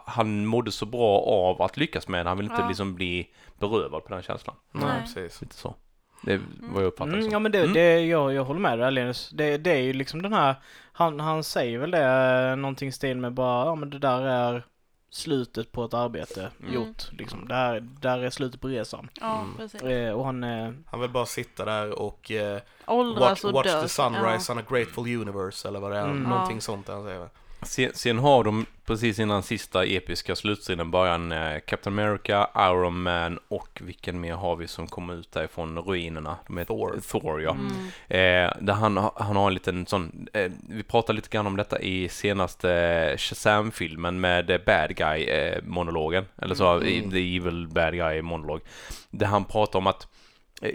[0.06, 2.30] han mådde så bra av att lyckas med det.
[2.30, 2.68] Han vill inte Ja.
[2.68, 4.56] liksom bli berövad på den känslan.
[4.72, 5.02] nej, Nej.
[5.02, 5.42] precis.
[5.42, 5.76] Lite så.
[6.22, 7.32] Det är vad jag uppfattar mm, som.
[7.32, 7.74] ja men det, Mm.
[7.74, 9.30] det jag, jag håller med dig Linus.
[9.30, 10.56] Det, det är ju liksom den här,
[10.92, 14.66] han, han säger väl det, någonting i stil med bara, ja men det där är
[15.12, 16.74] slutet på ett arbete Mm.
[16.74, 17.12] gjort.
[17.12, 17.48] Liksom.
[17.48, 19.10] Det här, där är slutet på resan.
[19.22, 19.54] Ja, Mm.
[19.58, 19.82] precis.
[19.82, 23.68] Eh, och han, eh, Han vill bara sitta där och eh, Åldras watch, och watch
[23.68, 23.82] dö.
[23.82, 26.04] the sunrise on a grateful universe eller vad det är.
[26.06, 26.24] Mm.
[26.24, 26.62] Någonting Ja.
[26.62, 27.30] sånt han säger.
[27.62, 33.40] Sen, sen har de precis innan sista episka slutstriden början eh, Captain America, Iron Man
[33.48, 36.38] och vilken mer har vi som kommer ut därifrån ruinerna?
[36.48, 37.00] De är Thor.
[37.12, 37.52] Thor ja.
[37.52, 37.72] Mm.
[38.08, 41.56] Eh, där han, har- han har en liten sån, eh, vi pratade lite grann om
[41.58, 47.12] detta i senaste eh, Shazam-filmen med eh, Bad Guy-monologen, eller så, Mm.
[47.12, 48.62] The Evil Bad Guy-monolog,
[49.10, 50.08] där han pratar om att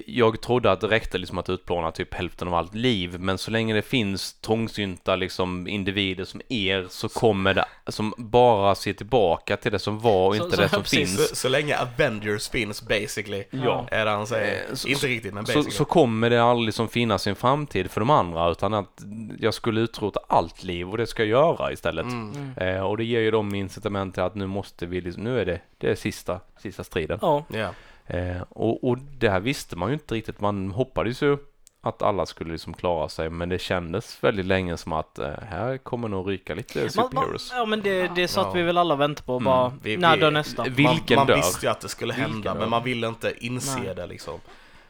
[0.07, 3.51] Jag trodde att det räckte liksom att utplåna typ hälften av allt liv, men så
[3.51, 9.57] länge det finns trångsynta liksom individer som er så kommer det, som bara ser tillbaka
[9.57, 11.29] till det som var och Så- inte så- det som precis, finns.
[11.29, 13.87] Så, så länge Avengers finns basically, Ja.
[13.90, 14.62] är det han säger.
[14.70, 15.70] Eh, så- Inte riktigt, men basically.
[15.70, 19.03] så kommer det aldrig liksom finnas en framtid för de andra utan att
[19.40, 22.05] jag skulle utrota allt liv och det ska jag göra istället.
[22.07, 22.53] Mm.
[22.57, 25.44] Eh, och det ger ju dem incitament till att nu måste vi, liksom, nu är
[25.44, 27.18] det, det är sista, sista striden.
[27.23, 27.44] Ja.
[27.49, 27.68] Ja.
[28.07, 31.37] Eh, och, och det här visste man ju inte riktigt, man hoppades ju
[31.81, 35.79] att alla skulle liksom klara sig men det kändes väldigt länge som att eh, här
[35.79, 37.53] kommer nog ryka lite Man, man, superheroes.
[37.55, 38.53] ja men det, det satt Ja.
[38.53, 39.45] vi väl alla och väntade på Mm.
[39.45, 40.62] bara, Vi- när vi- dör nästa?
[40.62, 41.35] vi- Vilken man, dör?
[41.37, 43.95] man visste ju att det skulle hända, men man ville inte inse Nej.
[43.95, 44.40] det liksom.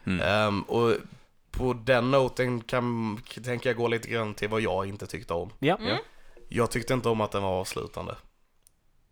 [0.05, 0.21] Mm.
[0.27, 0.93] Ehm, och
[1.51, 5.49] på den noten kan, tänker jag gå lite grann till vad jag inte tyckte om.
[5.59, 5.77] Ja.
[5.81, 5.97] Mm.
[6.49, 8.15] Jag tyckte inte om att den var avslutande.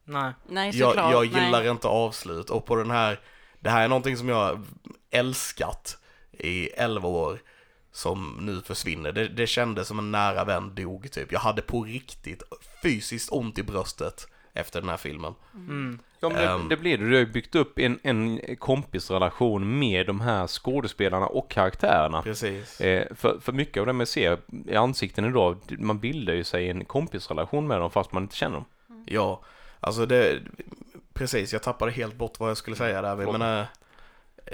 [0.05, 0.31] Nej.
[0.47, 1.11] Nej, Jag, såklart.
[1.11, 1.69] jag gillar nej.
[1.69, 3.19] inte avslut och på den här,
[3.63, 4.61] det här är någonting som jag
[5.11, 5.97] älskat
[6.31, 7.39] i 11 år
[7.91, 9.11] som nu försvinner.
[9.11, 11.31] Det, det kändes som en nära vän dog typ.
[11.31, 12.43] Jag hade på riktigt
[12.83, 15.33] fysiskt ont i bröstet efter den här filmen.
[15.53, 15.99] Mm.
[16.19, 16.69] Ja, det, Ehm.
[16.69, 17.05] det blir det.
[17.05, 22.21] Du har ju byggt upp en, en kompisrelation med de här skådespelarna och karaktärerna.
[22.21, 22.81] Precis.
[22.81, 26.69] Eh, för, för mycket av det man ser i ansikten idag, man bildar ju sig
[26.69, 28.65] en kompisrelation med dem fast man inte känner dem.
[29.05, 29.41] Ja,
[29.79, 30.39] alltså det,
[31.13, 33.15] precis, jag tappade helt bort vad jag skulle säga där.
[33.15, 33.65] Men, äh,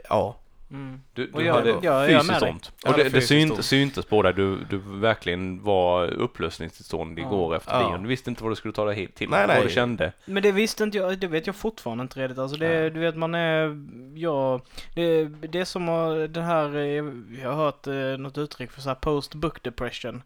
[0.10, 0.36] ja,
[0.72, 1.02] Mm.
[1.14, 2.52] Du, Och du jag- hade jag- jag är med fysiskt dig.
[2.52, 2.72] ont.
[2.86, 3.66] Och det det, det fysiskt synt, ont.
[3.66, 4.34] syntes på dig.
[4.34, 7.26] Du, du verkligen var upplösningstillstånd Ja.
[7.28, 7.90] igår efter Ja.
[7.90, 8.02] bion.
[8.04, 9.30] Du visste inte vad du skulle ta dig hit till.
[9.30, 9.64] Nej, vad nej.
[9.66, 10.14] du kände.
[10.26, 12.38] Men det visste inte jag, det vet jag fortfarande inte redigt.
[12.38, 12.90] Alltså det, Ja.
[12.90, 14.62] du vet man är, ja,
[14.96, 15.86] det, det är som
[16.34, 17.04] det här, eh,
[17.44, 20.24] jag har hört eh, något uttryck för så här post book depression.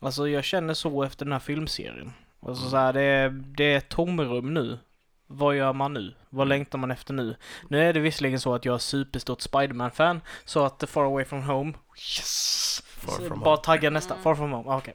[0.00, 2.12] Alltså jag känner så efter den här filmserien.
[2.40, 2.70] Alltså Mm.
[2.70, 4.78] så här, det, är- det är tomrum nu.
[5.26, 6.14] Vad gör man nu?
[6.30, 7.36] Vad längtar man efter nu?
[7.68, 11.24] Nu är det visserligen så att jag är superstort Spiderman-fan, så att The Far Away
[11.24, 12.82] From Home, yes!
[12.86, 13.62] Far From bara Home.
[13.64, 14.22] tagga nästa, Mm.
[14.24, 14.94] Far From Home, ah, okej.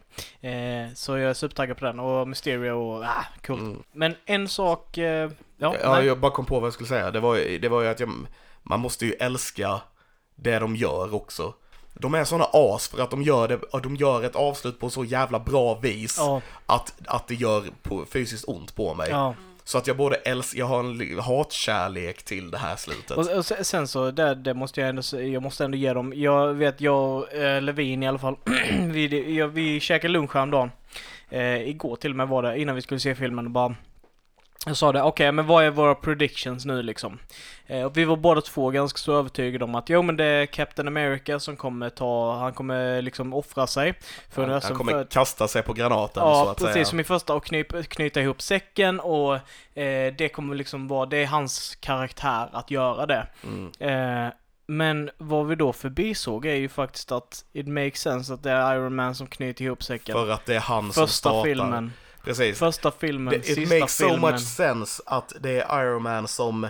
[0.51, 3.61] Eh, så jag är supertaggad på den, och Mysterio och, ah, coolt.
[3.61, 3.83] Mm.
[3.91, 7.11] Men en sak, eh, ja, Ja, jag bara kom på vad jag skulle säga.
[7.11, 8.09] Det var, det var ju att jag,
[8.63, 9.81] man måste ju älska
[10.35, 11.53] det de gör också.
[11.93, 15.03] De är såna as för att de gör, det, de gör ett avslut på så
[15.05, 19.09] jävla bra vis ja, att, att det gör på, fysiskt ont på mig.
[19.09, 19.35] ja.
[19.63, 23.11] Så att jag både älskar, jag har en hatkärlek till det här slutet.
[23.11, 26.53] Och, och sen så, det, det måste jag ändå, jag måste ändå ge dem, jag
[26.53, 27.27] vet, jag och
[27.61, 28.35] Levin i alla fall,
[28.91, 30.71] vi, jag, vi käkade lunch häromdagen.
[31.29, 33.75] Eh, igår till och med var det, innan vi skulle se filmen och bara
[34.65, 37.19] jag sa det, okej men vad är våra predictions nu liksom?
[37.67, 40.45] Eh, och vi var båda två ganska så övertygade om att jo men det är
[40.45, 43.93] Captain America som kommer ta, han kommer liksom offra sig
[44.29, 46.85] för han, han kommer för- kasta sig på granaten så Ja, att precis säga.
[46.85, 49.35] som i första och knyp, knyta ihop säcken och
[49.77, 53.27] eh, det kommer liksom vara, det är hans karaktär att göra det.
[53.43, 53.71] Mm.
[54.27, 54.33] Eh,
[54.67, 58.75] men vad vi då förbisåg är ju faktiskt att it makes sense att det är
[58.75, 60.13] Iron Man som knyter ihop säcken.
[60.13, 61.43] För att det är han som första startar.
[61.43, 62.59] filmen, Precis.
[62.59, 64.31] första filmen, Det, it sista makes so filmen.
[64.31, 66.67] much sense att det är Iron Man som,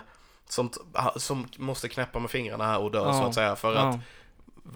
[0.49, 0.69] som,
[1.15, 3.13] som måste knäppa med fingrarna här och dö Ja.
[3.13, 3.55] så att säga.
[3.55, 3.99] För att ja,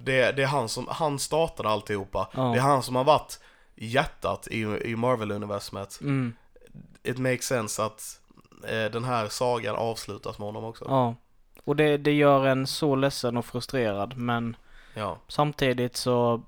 [0.04, 2.30] det, det är han som, han startade alltihopa.
[2.34, 2.42] Ja.
[2.44, 3.40] Det är han som har varit
[3.76, 6.00] hjärtat i, i Marvel-universumet.
[6.02, 6.34] mm,
[7.04, 8.20] It makes sense att
[8.68, 10.86] eh, den här sagan avslutas med honom också.
[10.88, 11.16] ja.
[11.64, 14.56] Och det, det gör en så ledsen och frustrerad men
[14.94, 15.18] Ja.
[15.28, 16.42] samtidigt så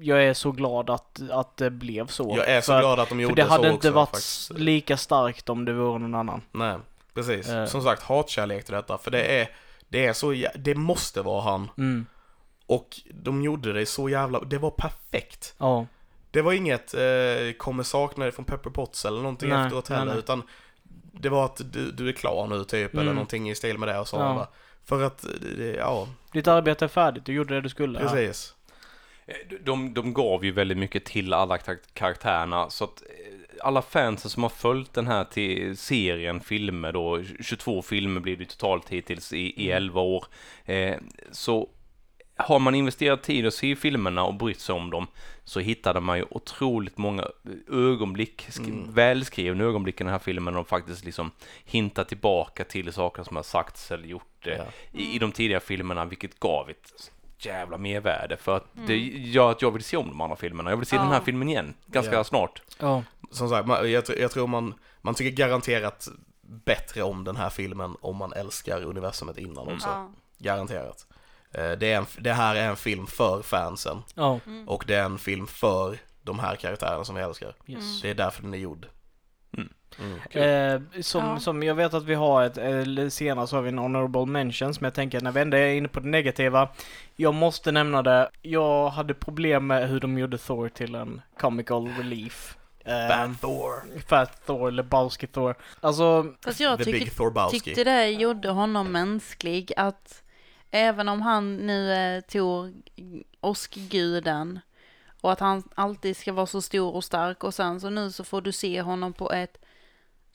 [0.00, 2.34] jag är så glad att, att det blev så.
[2.36, 4.08] Jag är så För glad att de För gjorde det hade så inte också, varit
[4.08, 4.50] faktiskt.
[4.58, 6.42] lika starkt om det vore någon annan.
[6.52, 6.76] Nej,
[7.14, 7.48] precis.
[7.48, 7.66] Eh.
[7.66, 8.98] Som sagt, hatkärlek till detta.
[8.98, 9.48] För det är,
[9.88, 11.70] det är så, det måste vara han.
[11.78, 12.06] Mm.
[12.66, 15.54] Och de gjorde det så jävla, det var perfekt.
[15.58, 15.86] Ja.
[16.30, 19.98] Det var inget eh, kommer sakna dig från Pepper Potts eller någonting Nej, efteråt nej,
[19.98, 20.18] heller, nej.
[20.18, 20.42] utan
[21.12, 23.14] det var att du, du är klar nu typ, eller Mm.
[23.14, 24.16] någonting i stil med det och så.
[24.16, 24.48] Ja.
[24.84, 25.24] För att,
[25.58, 27.98] eh, ja, Ditt arbete är färdigt, du gjorde det du skulle.
[27.98, 28.54] Precis.
[29.26, 33.82] Eh, De, de gav ju väldigt mycket till alla kar- karaktärerna så att eh, alla
[33.82, 38.88] fansen som har följt den här till serien, filmer då, 22 filmer blir det totalt
[38.88, 40.24] hittills i, i 11 år.
[40.64, 40.96] Eh,
[41.30, 41.68] så
[42.38, 45.06] har man investerat tid att se filmerna och brytt sig om dem
[45.44, 47.28] så hittade man ju otroligt många
[47.72, 48.92] ögonblick, sk- Mm.
[48.94, 51.30] välskrivna ögonblick i den här filmen och faktiskt liksom
[51.64, 54.64] hintar tillbaka till saker som har sagts eller gjort eh, Ja.
[54.92, 59.62] i, i de tidiga filmerna, vilket gav ett jävla mervärde för att det gör att
[59.62, 60.70] jag vill se om de andra filmerna.
[60.70, 61.02] Jag vill se Ja.
[61.02, 62.24] den här filmen igen, ganska Ja.
[62.24, 62.62] snart.
[62.78, 63.02] Ja.
[63.30, 66.08] Som sagt, jag, jag tror man, man tycker garanterat
[66.42, 69.74] bättre om den här filmen om man älskar universumet innan Mm.
[69.74, 69.88] också.
[69.88, 70.10] Ja.
[70.38, 71.06] Garanterat.
[71.52, 74.40] Eh, Det, är en, det här är en film för fansen Ja.
[74.66, 77.54] och det är en film för de här karaktärerna som vi älskar.
[77.66, 78.02] Yes.
[78.02, 78.86] Det är därför den är gjord.
[79.98, 80.18] Mm.
[80.30, 81.40] Eh, som, Ja.
[81.40, 84.80] som jag vet att vi har ett, eller senare så har vi en honorable mentions,
[84.80, 86.68] men jag tänker när vi ändå är inne på det negativa.
[87.16, 91.88] Jag måste nämna det, jag hade problem med hur de gjorde Thor till en comical
[91.88, 92.56] relief.
[92.84, 94.00] Eh, Fat Thor.
[94.08, 95.54] Fat Thor, Lebowski Thor.
[95.80, 100.22] Alltså, Fast jag tycker, tyckte det gjorde honom mänsklig att
[100.70, 102.72] även om han nu är Tor,
[103.40, 104.60] åskguden
[105.20, 108.24] och att han alltid ska vara så stor och stark och sen så nu så
[108.24, 109.58] får du se honom på ett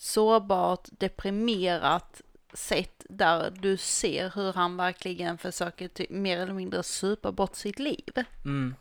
[0.02, 2.22] sårbart, deprimerat
[2.54, 7.80] sätt där du ser hur han verkligen försöker ty- mer eller mindre supa bort sitt
[7.80, 8.14] liv.
[8.46, 8.76] mm.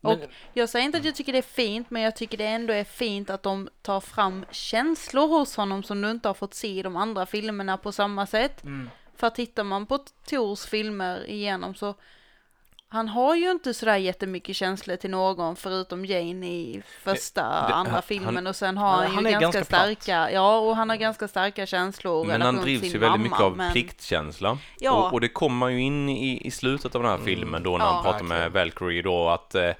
[0.00, 2.46] Och Men- jag säger inte att jag tycker det är fint, men jag tycker det
[2.46, 6.54] ändå är fint att de tar fram känslor hos honom som du inte har fått
[6.54, 8.64] se i de andra filmerna på samma sätt.
[8.64, 8.90] Mm.
[9.16, 11.94] För tittar man på Tors filmer igenom så
[12.96, 17.92] han har ju inte sådär jättemycket känslor till någon förutom Jane i första, det- andra
[17.92, 20.96] han- filmen och sen har han- han, ju ganska, ganska starka, ja och han har
[20.96, 24.58] ganska starka känslor Men han drivs ju väldigt mamma, mycket av men- pliktkänsla.
[24.80, 24.92] Ja.
[24.92, 27.70] Och, och det kommer man ju in i, i slutet av den här filmen då
[27.78, 27.90] när Ja.
[27.92, 28.52] han pratar med.
[28.52, 29.70] Valkyrie då att eh,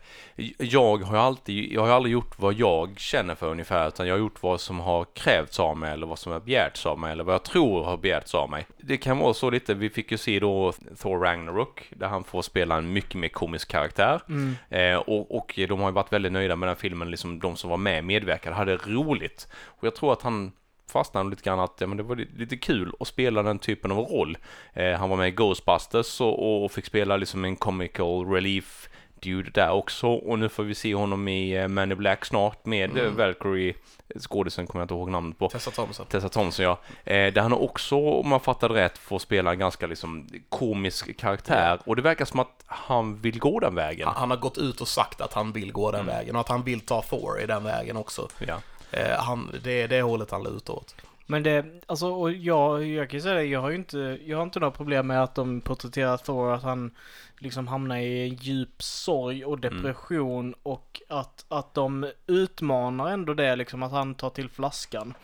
[0.58, 4.18] jag har alltid, jag har aldrig gjort vad jag känner för ungefär utan jag har
[4.18, 7.24] gjort vad som har krävts av mig eller vad som har begärts av mig eller
[7.24, 8.66] vad jag tror har begärts av mig.
[8.78, 12.42] Det kan vara så lite, vi fick ju se då Thor Ragnarok där han får
[12.42, 14.20] spela en mycket mer komisk karaktär.
[14.28, 14.54] Mm.
[14.68, 17.70] Eh, och, och de har ju varit väldigt nöjda med den filmen, liksom de som
[17.70, 19.48] var med medverkade hade roligt.
[19.64, 20.52] Och jag tror att han
[20.92, 23.92] fastnade lite grann att ja, men det var li- lite kul att spela den typen
[23.92, 24.38] av roll.
[24.72, 28.88] Eh, han var med i Ghostbusters och, och fick spela liksom en comical relief
[29.20, 32.66] dude där också och nu får vi se honom i eh, Man in Black snart
[32.66, 33.16] med mm.
[33.16, 33.74] Valkyrie
[34.18, 35.48] skådisen kommer jag inte ihåg namnet på.
[35.48, 36.06] Tessa Thompson.
[36.06, 36.78] Tessa Thompson ja.
[37.04, 41.78] Eh, där han också, om man fattade rätt, får spela en ganska liksom komisk karaktär.
[41.84, 44.06] Och det verkar som att han vill gå den vägen.
[44.06, 46.16] Han, han har gått ut och sagt att han vill gå den Mm.
[46.16, 48.28] vägen och att han vill ta Thor i den vägen också.
[48.38, 48.60] Ja.
[48.90, 50.94] Eh, han, det är det hållet han lutar åt.
[51.26, 54.36] Men det, alltså, och jag, jag kan ju säga det, jag har ju inte, jag
[54.36, 56.90] har inte några problem med att de porträtterar Thor, att han
[57.38, 63.56] liksom hamnar i en djup sorg och depression och att, att de utmanar ändå det
[63.56, 65.14] liksom, att han tar till flaskan.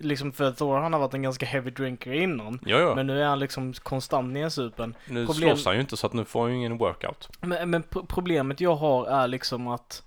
[0.00, 2.58] Liksom för Thor, han har varit en ganska heavy drinker innan.
[2.66, 2.94] Ja, ja.
[2.94, 4.94] Men nu är han liksom konstant nedsupen.
[5.08, 7.28] nu problem- slåss han ju inte så att nu får han ju ingen workout.
[7.40, 10.02] Men, men pro- problemet jag har är liksom att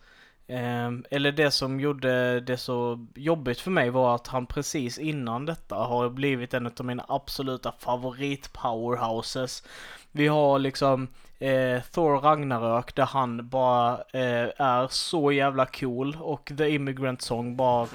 [1.09, 5.75] eller det som gjorde det så jobbigt för mig var att han precis innan detta
[5.75, 9.63] har blivit en av mina absoluta favorit powerhouses.
[10.11, 11.07] Vi har liksom
[11.39, 17.55] eh, Thor Ragnarök där han bara eh, är så jävla cool och The Immigrant Song
[17.55, 17.87] bara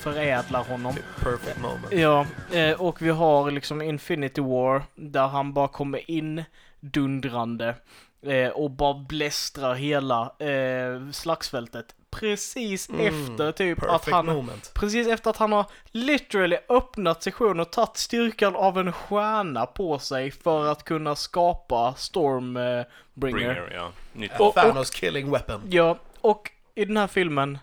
[0.00, 0.94] förädlar honom.
[1.20, 1.92] Perfect moment.
[1.92, 6.44] Ja, eh, och vi har liksom Infinity War där han bara kommer in
[6.80, 7.74] dundrande
[8.22, 11.94] eh, och bara blästrar hela eh, slagsfältet.
[12.10, 14.70] Precis Mm, efter typ att han moment.
[14.74, 19.98] Precis efter att han har literally öppnat sektionen och tagit styrkan av en stjärna på
[19.98, 22.84] sig för att kunna skapa Stormbringer.
[23.14, 23.90] Bringer, ja.
[24.12, 24.40] Nytt.
[24.40, 25.62] Och- Thanos killing weapon.
[25.70, 27.58] Ja, och i den här filmen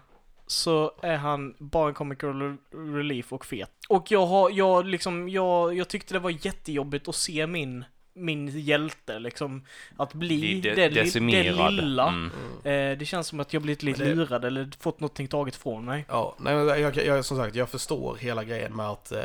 [0.47, 2.57] så är han bara en comic re-
[2.95, 3.71] relief och fet.
[3.89, 7.85] Och jag har, jag liksom, jag, jag tyckte det var jättejobbigt att se min,
[8.17, 9.65] min hjälte liksom,
[9.97, 11.73] att bli Bli de- det, det decimerad.
[11.73, 12.07] lilla.
[12.07, 12.31] Mm.
[12.63, 15.85] Eh, det känns som att jag blivit lite det- lurad eller fått någonting taget från
[15.85, 16.05] mig.
[16.09, 19.23] Ja, nej, men jag, jag, som sagt, jag förstår hela grejen med att, eh,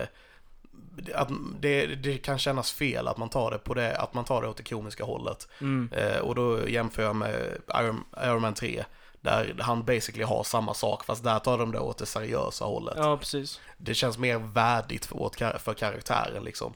[1.14, 1.28] att
[1.60, 4.48] det, det kan kännas fel att man tar det på det, att man tar det
[4.48, 5.48] åt det komiska hållet.
[5.60, 5.90] Mm.
[5.92, 8.84] Eh, och då jämför jag med Iron, Iron Man 3,
[9.20, 12.94] där han basically har samma sak, fast där tar de det åt det seriösa hållet.
[12.96, 13.60] Ja, precis.
[13.76, 16.74] Det känns mer värdigt för, för karaktären liksom.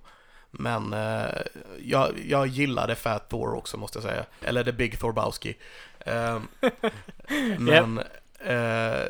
[0.59, 1.40] Men eh,
[1.83, 4.25] jag, jag gillade Fat Thor också måste jag säga.
[4.43, 5.57] Eller The Big Thorbowski.
[6.07, 6.40] Eh,
[7.59, 7.99] men
[8.38, 9.07] eh,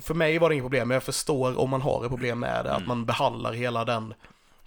[0.00, 2.64] för mig var det inget problem, men jag förstår om man har ett problem med
[2.64, 4.14] det, att man behandlar hela den,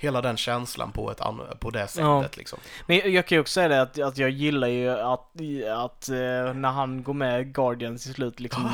[0.02, 1.22] hela den känslan på, ett
[1.60, 2.26] på det sättet Ja.
[2.34, 2.60] liksom.
[2.88, 5.42] Men jag, jag kan ju också säga det att, att jag gillar ju att,
[5.76, 6.16] att eh,
[6.54, 8.70] när han går med Guardians i slut liksom.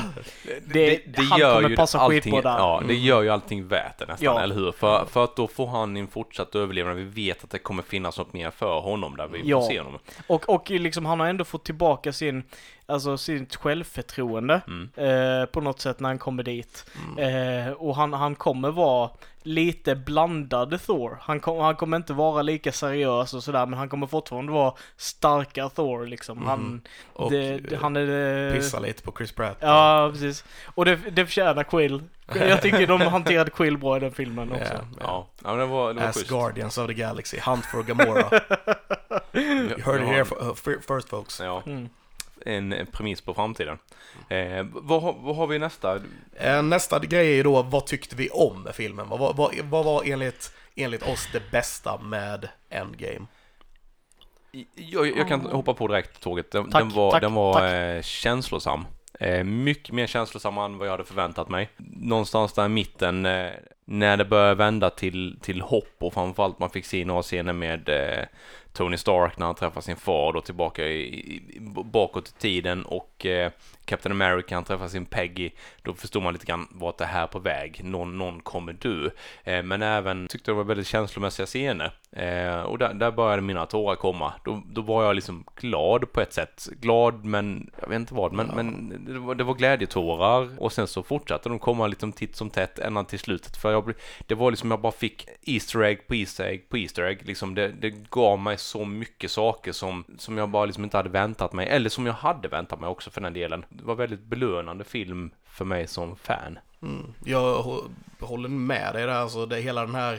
[0.66, 2.58] Det, han kommer passa allting, skitbra där.
[2.58, 4.40] Ja, det gör ju allting värt det nästan, Ja.
[4.40, 4.72] eller hur?
[4.72, 6.96] För, för att då får han en fortsatt överlevnad.
[6.96, 9.60] Vi vet att det kommer finnas något mer för honom där vi Ja.
[9.60, 9.98] får se honom.
[10.26, 12.42] Och, och liksom han har ändå fått tillbaka sin,
[12.88, 14.90] alltså sitt självförtroende Mm.
[14.96, 16.90] eh, på något sätt när han kommer dit.
[17.18, 19.10] Eh, och han, han kommer vara
[19.42, 21.18] lite blandad Thor.
[21.20, 24.74] Han, kom, han kommer inte vara lika seriös och sådär men han kommer fortfarande vara
[24.96, 26.46] starka Thor liksom.
[26.46, 26.80] Han, Mhm.
[27.12, 28.52] Och, det, det, han är...
[28.54, 29.56] Pissa lite på Chris Pratt.
[29.60, 30.44] Ja, precis.
[30.74, 32.02] Och det, det förtjänar Quill.
[32.34, 34.72] Jag tycker de hanterade Quill bra i den filmen också.
[34.74, 36.30] Ja, Ja, ja men det var, det var As schysst.
[36.30, 38.40] Guardians of the Galaxy, Hunt for Gamora.
[39.32, 40.54] you heard it here uh,
[40.88, 41.40] first folks.
[41.40, 41.62] Ja.
[41.66, 41.88] Mm.
[42.46, 43.78] En, premiss på framtiden.
[44.28, 46.00] Eh, vad, har- vad har vi nästa?
[46.36, 49.08] Eh, Nästa grej är då, vad tyckte vi om med filmen?
[49.08, 53.26] Vad, var- vad, vad var enligt, enligt oss det bästa med Endgame?
[54.74, 56.50] Jag, jag kan hoppa på direkt tåget.
[56.50, 57.72] Den, Tack, den var, tack, den var tack.
[57.72, 58.84] eh, känslosam.
[59.20, 61.68] Eh, mycket mer känslosam än vad jag hade förväntat mig.
[61.76, 63.50] Någonstans där i mitten, eh,
[63.84, 67.88] när det började vända till, till hopp och framförallt man fick se några scener med
[67.88, 68.24] eh,
[68.72, 73.26] Tony Stark när han träffar sin far då tillbaka i, i, bakåt i tiden och
[73.26, 73.50] eh,
[73.88, 75.50] Captain America han träffar sin Peggy.
[75.82, 77.80] Då förstod man lite grann vart det här är på väg.
[77.84, 79.10] Någon, någon kommer dö.
[79.44, 81.92] Eh, men även tyckte det var väldigt känslomässiga scener.
[82.12, 84.32] Eh, och där, där började mina tårar komma.
[84.44, 86.68] Då, då var jag liksom glad på ett sätt.
[86.80, 90.62] Glad men, jag vet inte vad, men, men det, var, det var glädjetårar.
[90.62, 93.56] Och sen så fortsatte de komma liksom titt som tätt ända till slutet.
[93.56, 93.94] För jag,
[94.26, 97.26] det var liksom, jag bara fick Easter egg på Easter egg på Easter egg.
[97.26, 101.08] Liksom det, det gav mig så mycket saker som, som jag bara liksom inte hade
[101.08, 101.68] väntat mig.
[101.68, 103.64] Eller som jag hade väntat mig också för den delen.
[103.68, 106.58] Det var väldigt belönande film för mig som fan.
[106.82, 107.14] Mm.
[107.24, 107.62] Jag
[108.20, 110.18] håller med dig där, alltså det, hela den här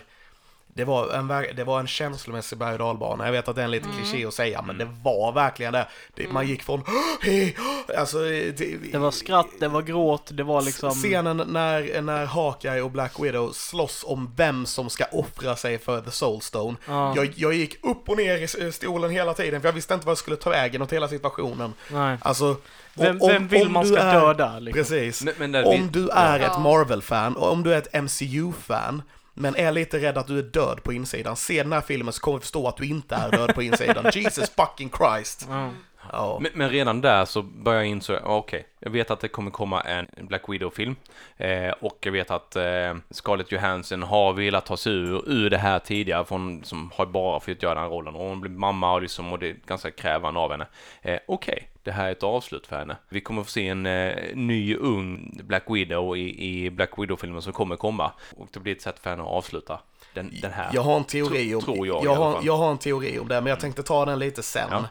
[0.80, 3.26] det var, en, det var en känslomässig berg och dalbana.
[3.26, 5.88] Jag vet att det är en liten kliché att säga, men det var verkligen det.
[6.16, 6.84] det Man gick från
[7.22, 7.56] hej,
[7.98, 10.92] alltså, det, Det var skratt, det var gråt, det var liksom...
[10.92, 16.02] Scenen när, när Hawkeye och Black Widow slåss om vem som ska offra sig för
[16.02, 16.78] The Soulstone.
[16.88, 17.14] Ja.
[17.16, 20.12] Jag, jag gick upp och ner i stolen hela tiden, för jag visste inte vad
[20.12, 21.74] jag skulle ta vägen åt hela situationen.
[21.92, 22.18] Nej.
[22.22, 22.56] Alltså,
[22.94, 24.80] Vem, om- vem vill om man ska är- dö där liksom?
[24.84, 25.24] Precis.
[25.24, 26.46] Men- men om vi- du är Ja.
[26.46, 29.02] ett Marvel-fan, och om du är ett MCU-fan,
[29.40, 32.22] men är lite rädd att du är död på insidan, se den här filmen så
[32.22, 34.06] kommer du förstå att du inte är död på insidan.
[34.14, 35.46] Jesus fucking Christ!
[35.50, 35.70] Ja.
[36.12, 36.40] Ja.
[36.42, 39.52] Men, men redan där så börjar jag inså, ja, okej, jag vet att det kommer
[39.52, 40.96] komma en Black Widow-film.
[41.38, 45.58] Eh, och jag vet att eh, Scarlett Johansson har velat ta sig ur, ur det
[45.58, 48.16] här tidigare, för hon som har bara fått göra den rollen.
[48.16, 50.68] Och hon blir mamma och, liksom, och det är ganska krävande av henne.
[51.02, 52.96] Eh, okej, det här är ett avslut för henne.
[53.10, 57.54] Vi kommer få se en eh, ny, ung Black Widow i, i Black Widow-filmen som
[57.54, 58.12] kommer komma.
[58.38, 59.80] Och det blir ett sätt för henne att avsluta
[60.14, 60.70] den, den här.
[60.74, 63.28] Jag har en teori om, Tro- tror jag jag, har, jag har en teori om
[63.28, 64.70] det, men jag tänkte ta den lite sen.
[64.72, 64.84] Ja.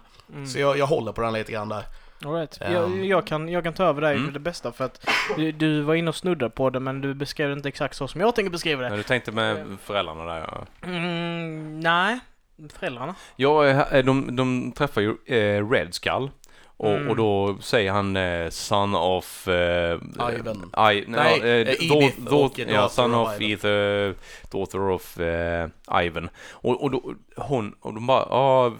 [0.47, 1.83] Så jag, jag håller på den lite grann där.
[2.25, 2.59] All right.
[2.61, 2.73] Ehm.
[2.73, 4.27] jag, jag, kan, jag kan ta över dig Mm.
[4.27, 7.15] för det bästa för att du, du var inne och snuddade på det men du
[7.15, 8.89] beskrev det inte exakt så som jag tänker beskriva det.
[8.89, 10.67] Men du tänkte med föräldrarna där, ja.
[10.89, 12.19] Mm, nej,
[12.75, 13.15] föräldrarna.
[13.37, 16.31] Ja, eh, de, de träffar ju eh, Red Skull.
[16.81, 17.09] Och, Mm.
[17.09, 19.49] och då säger han eh, Son of...
[19.49, 19.99] Eh,
[20.39, 20.73] Ivan.
[20.93, 23.41] I, Nej, eh, eh, Daugh- Edith Daugh- och ja, Son of of.
[23.41, 24.15] Ether,
[24.51, 25.69] Daughter of eh,
[26.05, 26.29] Ivan.
[26.51, 28.73] Och, och då, hon, och de bara, ja,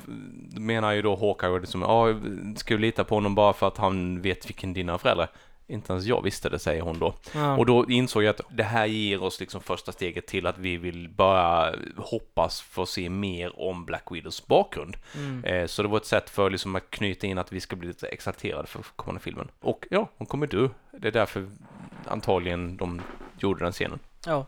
[0.57, 2.15] menar ju då Hawkeye liksom, ja,
[2.57, 5.31] ska vi lita på honom bara för att han vet vilken dina föräldrar är?
[5.71, 7.15] Inte ens jag visste det, säger hon då.
[7.35, 7.57] Ja.
[7.57, 10.77] Och då insåg jag att det här ger oss liksom första steget till att vi
[10.77, 14.97] vill bara hoppas få se mer om Black Widows bakgrund.
[15.15, 15.45] Mm.
[15.45, 17.89] Eh, så det var ett sätt för liksom att knyta in att vi ska bli
[17.89, 19.49] lite exalterade för kommande filmen.
[19.61, 20.69] Och ja, hon kommer dö.
[20.93, 21.47] Det är därför
[22.07, 23.03] antagligen de
[23.39, 23.99] gjorde den scenen.
[24.27, 24.47] Ja.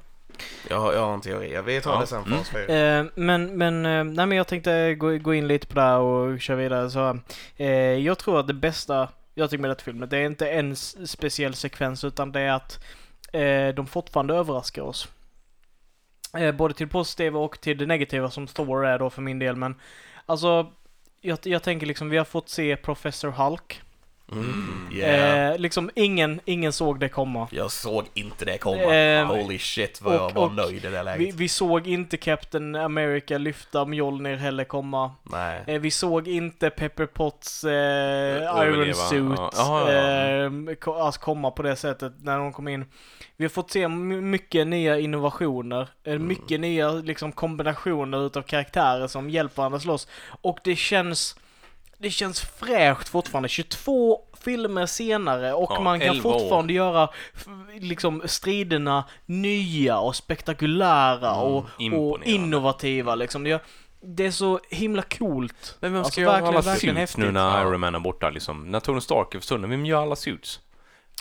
[0.69, 2.01] Jag har, jag har en teori, vi tar Ja.
[2.01, 2.39] det sen Mm.
[2.39, 2.75] fas fyra.
[2.99, 5.99] Eh, men, men, eh, nej men jag tänkte gå, gå in lite på det här
[5.99, 7.19] och köra vidare så.
[7.57, 10.77] Eh, jag tror att det bästa jag tycker med detta filmen, det är inte en
[10.77, 12.85] speciell sekvens utan det är att
[13.33, 15.09] eh, de fortfarande överraskar oss.
[16.35, 19.39] Eh, både till det positiva och till det negativa som Thor är då för min
[19.39, 19.75] del men
[20.27, 20.73] alltså
[21.21, 23.83] jag, jag tänker liksom vi har fått se Professor Hulk.
[24.33, 24.89] Mm.
[24.93, 25.51] Yeah.
[25.53, 27.49] Eh, liksom ingen, ingen såg det komma.
[27.51, 28.95] Jag såg inte det komma.
[28.95, 31.35] Eh, Holy shit vad jag och- var och nöjd i det Vi, läget.
[31.35, 35.13] vi såg inte Captain America lyfta Mjolnir heller komma.
[35.23, 35.61] Nej.
[35.67, 38.85] Eh, vi såg inte Pepper Potts eh, Överleva.
[38.85, 39.51] Iron Suit Ja.
[39.57, 40.47] Jaha, ja.
[40.97, 42.85] eh, alltså komma på det sättet när de kom in.
[43.37, 46.27] Vi har fått se mycket nya innovationer, eh, Mm.
[46.29, 50.09] mycket nya liksom kombinationer utav karaktärer som hjälper varandra slåss.
[50.41, 51.37] Och det känns,
[52.01, 53.49] det känns fräscht fortfarande.
[53.49, 56.39] 22 filmer senare och Ja, man kan 11 år.
[56.39, 57.09] fortfarande göra
[57.81, 63.45] liksom striderna nya och spektakulära Mm, och, och innovativa liksom.
[63.45, 63.63] Det,
[64.03, 65.77] det är så himla coolt.
[65.81, 67.61] Men vem ska Alltså, göra alla suits nu när.
[67.61, 68.71] Iron Man är borta liksom?
[68.71, 70.61] När Tony Stark är försvunnen, vem gör alla suits?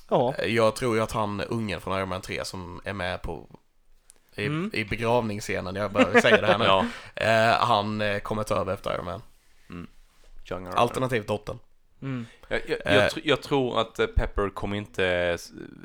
[0.09, 0.33] Ja.
[0.45, 3.47] Jag tror ju att han, ungen från Iron Man 3 som är med på
[4.35, 4.71] i, Mm.
[4.73, 6.65] i begravningsscenen, jag bara säger det här nu.
[6.67, 9.21] Ja, eh, han eh, kommer ta över efter Iron Man.
[10.49, 10.73] Man.
[10.77, 11.59] Alternativt dottern.
[12.01, 12.25] Mm.
[12.47, 12.95] Jag, jag, Eh.
[12.95, 15.37] jag, tr- jag tror att eh, Pepper kommer inte eh,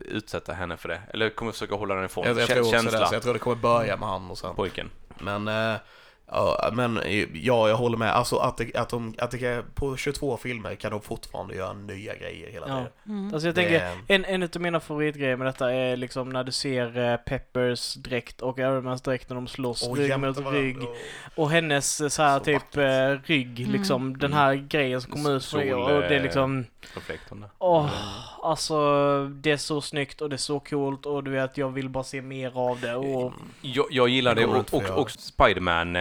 [0.04, 1.00] utsätta henne för det.
[1.12, 3.38] Eller kommer försöka hålla den ifrån Jag, jag tror också det, så jag tror det
[3.38, 4.54] kommer börja med han och sen.
[4.54, 4.90] pojken.
[5.18, 5.76] Men eh,
[6.26, 7.00] Ja, men
[7.32, 8.12] ja, jag håller med.
[8.12, 11.72] Alltså att, det, att, de, att det kan, på 22 filmer kan de fortfarande göra
[11.72, 12.76] nya grejer hela Ja.
[12.76, 12.90] tiden.
[13.08, 13.34] Mm.
[13.34, 16.44] Alltså jag Det tänker, är- en, en av mina favoritgrejer med detta är liksom när
[16.44, 20.52] du ser eh, Peppers dräkt och Iron Mans dräkt när de slåss Och rygg mot
[20.52, 20.78] rygg.
[20.82, 20.96] och-
[21.36, 23.20] Och hennes eh, så här Så typ vackert.
[23.22, 23.72] eh, rygg, Mm.
[23.72, 26.64] liksom den här grejen som kommer ut från och det är liksom
[26.94, 27.44] Reflektorn.
[27.58, 27.88] Åh,
[28.42, 28.76] alltså
[29.28, 32.04] det är så snyggt och det är så coolt och du vet jag vill bara
[32.04, 35.96] se mer av det och Jag, jag gillar Det det och, och, och Spiderman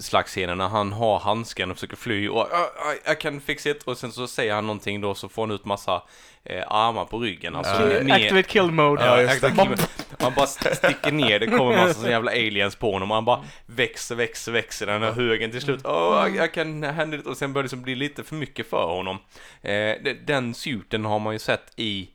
[0.00, 3.82] slagsscenen när han har handsken och försöker fly och "Ah, I, I can fix it
[3.82, 6.02] och sen så säger han någonting då så får han ut massa
[6.44, 7.56] eh, armar på ryggen.
[7.56, 9.04] Alltså, Ja, mer- Activate kill mode.
[9.04, 9.86] Ja, Ja, just det.
[10.22, 13.44] Man bara sticker ner, det kommer massa såna jävla aliens på honom och han bara
[13.66, 15.84] växer, växer, växer den här högen till slut.
[15.86, 18.70] Oh, I, I can handle it och sen börjar det liksom bli lite för mycket
[18.70, 19.18] för honom.
[19.62, 19.72] Eh,
[20.04, 22.08] de- den suiten har man ju sett i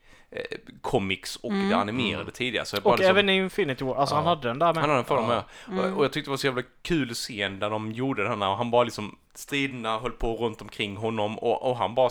[0.82, 2.66] comics och det animerade tidigare.
[2.66, 4.30] Så jag bara Och liksom, även i Infinity War, alltså han Ja.
[4.30, 4.76] hade den där med.
[4.84, 5.44] han hade den för dem Ja.
[5.68, 5.80] med.
[5.92, 8.50] Och, och jag tyckte det var så jävla kul scen där de gjorde den här
[8.50, 12.10] och han bara liksom striderna höll på runt omkring honom och, och han bara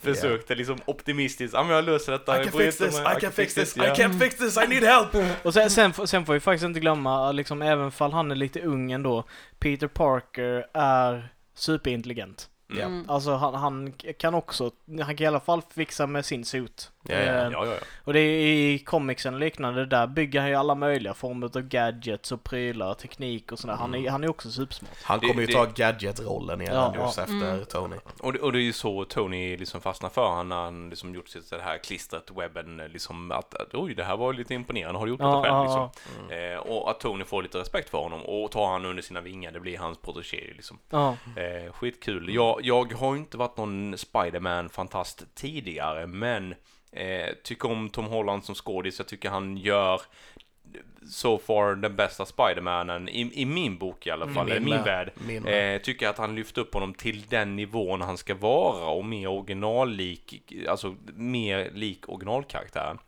[0.00, 2.40] försökte liksom optimistiskt, ja men jag löser detta.
[2.40, 3.94] I can fix this, mig, I can fix this, I ja.
[3.94, 5.36] can't fix this, I need help!
[5.44, 8.34] Och sen, sen, får- sen får vi faktiskt inte glömma, liksom även fall han är
[8.34, 9.24] lite ung ändå,
[9.58, 12.48] Peter Parker är superintelligent.
[12.68, 12.82] Ja.
[12.84, 13.10] Mm.
[13.10, 14.70] Alltså han, han kan också,
[15.04, 16.90] han kan i alla fall fixa med sin suit.
[17.08, 17.78] Ja, ja, Eh, Ja, ja, ja.
[18.04, 21.62] Och det är i comicsen och liknande, där bygger han ju alla möjliga former av
[21.62, 23.74] gadgets och prylar, teknik och sådär.
[23.74, 24.90] Han är, han är också supersmart.
[25.02, 27.22] Han Det- kommer ju det- ta gadget-rollen i Ja, Avengers ja.
[27.22, 27.64] efter Mm.
[27.64, 27.96] Tony.
[28.20, 31.14] Och det, och det är ju så Tony liksom fastnar för han när han liksom
[31.14, 34.98] gjort sitt det här klistret, webben, liksom att, att oj det här var lite imponerande,
[34.98, 36.30] har du gjort Ja, detta själv ja, liksom?
[36.38, 39.50] Eh, och att Tony får lite respekt för honom och tar han under sina vingar,
[39.52, 40.78] det blir hans protégé liksom.
[40.90, 41.16] Ja.
[41.36, 42.34] Eh, skitkul.
[42.34, 46.54] Jag, jag har ju inte varit någon Spiderman-fantast tidigare, men
[46.96, 48.98] eh, tycker om Tom Holland som skådis.
[48.98, 50.00] Jag tycker han gör
[51.08, 54.82] so far den bästa Spidermanen i, i min bok i alla fall, Min i min
[54.82, 55.12] värld.
[55.14, 55.46] Min.
[55.46, 59.28] Eh, tycker att han lyft upp honom till den nivån han ska vara och mer
[59.28, 62.98] originallik, alltså mer lik originalkaraktären.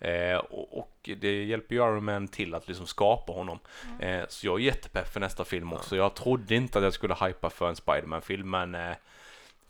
[0.00, 3.58] Eh, och, och det hjälper ju Iron Man till att liksom skapa honom.
[4.00, 5.96] Eh, så jag är jättepepp för nästa film också.
[5.96, 8.96] Jag trodde inte att jag skulle hypa för en Spiderman-film, men eh,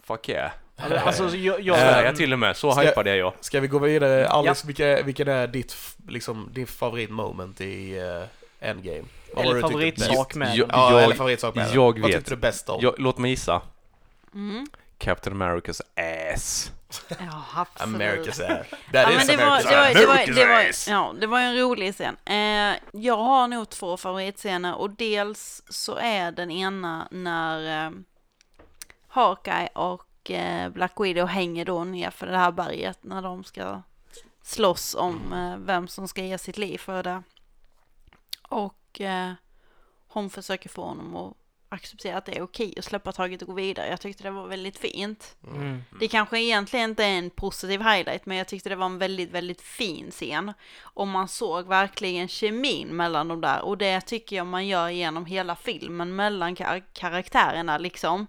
[0.08, 0.50] fuck yeah.
[1.06, 3.32] Alltså jag, Jag jag, jag till och med, så Ska- hypad är jag.
[3.40, 4.28] Ska vi gå vidare?
[4.28, 5.76] Alice, vilka, vilken är ditt,
[6.08, 8.24] liksom, din favoritmoment i uh,
[8.68, 9.02] Endgame?
[9.34, 10.68] Vad eller favoritsak med Jag-.
[10.72, 11.74] Ja, eller favoritsak med den.
[11.74, 12.16] jag Vad vet.
[12.18, 12.78] tyckte du bäst om?
[12.82, 12.94] jag.
[12.98, 13.60] Låt mig gissa.
[14.34, 14.66] Mm.
[14.98, 15.82] Captain Americas
[16.34, 16.72] ass.
[17.08, 17.66] Ja.
[17.78, 18.38] America's ass.
[18.38, 18.56] Ja,
[18.92, 19.94] That men is det var, America's det, var, ass.
[19.94, 20.88] det, var, America's det, var, ass.
[20.88, 22.16] ja, det var en rolig scen.
[22.24, 27.90] Eh, jag har nog två favoritscener och dels så är den ena när eh,
[29.18, 33.82] Hawkeye och eh, Black Widow hänger då ner för det här berget när de ska
[34.42, 37.22] slåss om eh, vem som ska ge sitt liv för det.
[38.48, 39.32] Och eh,
[40.08, 41.36] hon försöker få honom att
[41.68, 43.88] acceptera att det är okej att släppa taget och gå vidare.
[43.88, 45.36] Jag tyckte det var väldigt fint.
[45.46, 45.82] Mm.
[46.00, 49.30] Det kanske egentligen inte är en positiv highlight, men jag tyckte det var en väldigt,
[49.30, 50.52] väldigt fin scen.
[50.80, 53.62] Och man såg verkligen kemin mellan de där.
[53.62, 58.26] Och det tycker jag man gör genom hela filmen, mellan kar- karaktärerna liksom.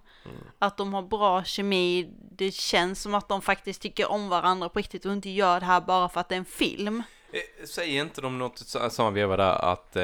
[0.59, 4.79] Att de har bra kemi, det känns som att de faktiskt tycker om varandra på
[4.79, 7.03] riktigt och inte gör det här bara för att det är en film.
[7.31, 8.59] Eh, Säger inte de något
[8.91, 10.01] samma veva där att eh,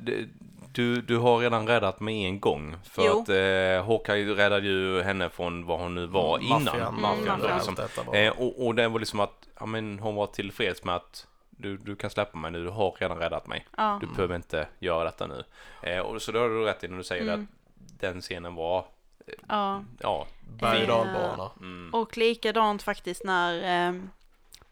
[0.00, 0.26] d-
[0.72, 2.76] du, du har redan räddat mig en gång?
[2.84, 3.20] För Jo.
[3.22, 6.64] att eh, Hawkeye räddade ju henne från vad hon nu var innan.
[6.64, 7.56] Maffian, Maffian maffian.
[7.56, 7.74] liksom.
[7.74, 10.94] Detta var- eh, och, och det var liksom att ja, men hon var tillfreds med
[10.96, 13.66] att du, du kan släppa mig nu, du har redan räddat mig.
[13.76, 15.44] Ja, Du behöver inte göra detta nu.
[15.82, 17.40] Eh, och så då har du rätt i när du säger Mm.
[17.42, 18.84] att den scenen var,
[19.48, 19.82] ja.
[20.00, 20.26] ja,
[20.60, 21.06] Berg och
[21.60, 24.10] mm, Och likadant faktiskt när ehm,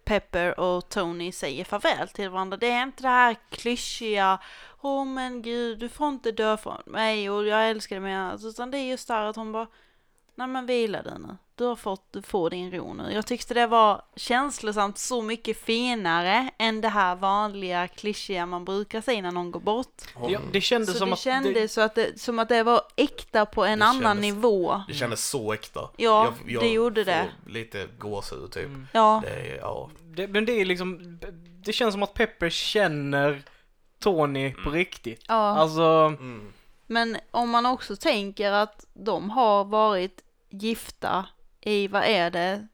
[0.04, 2.56] Pepper och Tony säger farväl till varandra.
[2.56, 4.38] Det är inte det här klyschiga,
[4.80, 8.48] åh men gud, du får inte dö från mig och jag älskar dig mer.
[8.48, 9.66] Utan det är just där att hon bara,
[10.34, 11.36] nej men vila dig nu.
[11.54, 13.12] Du har fått, du får din ro nu.
[13.12, 19.00] Jag tyckte det var känslosamt så mycket finare än det här vanliga klyschiga man brukar
[19.00, 20.02] säga när någon går bort.
[20.28, 22.80] Ja, det kändes Så som det att kändes så att det, som att det var
[22.96, 24.82] äkta på en Det annan kändes- nivå.
[24.88, 25.90] Det kändes så äkta.
[25.96, 27.24] Ja, det gjorde det.
[27.46, 28.64] lite gåshud typ.
[28.66, 28.86] Mm.
[28.92, 29.90] Ja, Det ja.
[30.04, 31.18] det, men det är liksom,
[31.64, 33.42] det känns som att Pepper känner
[33.98, 35.24] Tony på riktigt.
[35.28, 35.34] ja.
[35.34, 35.82] Alltså,
[36.20, 36.52] Mm.
[36.90, 40.20] Men om man också tänker att de har varit
[40.50, 41.26] gifta
[41.60, 42.66] i, vad är det?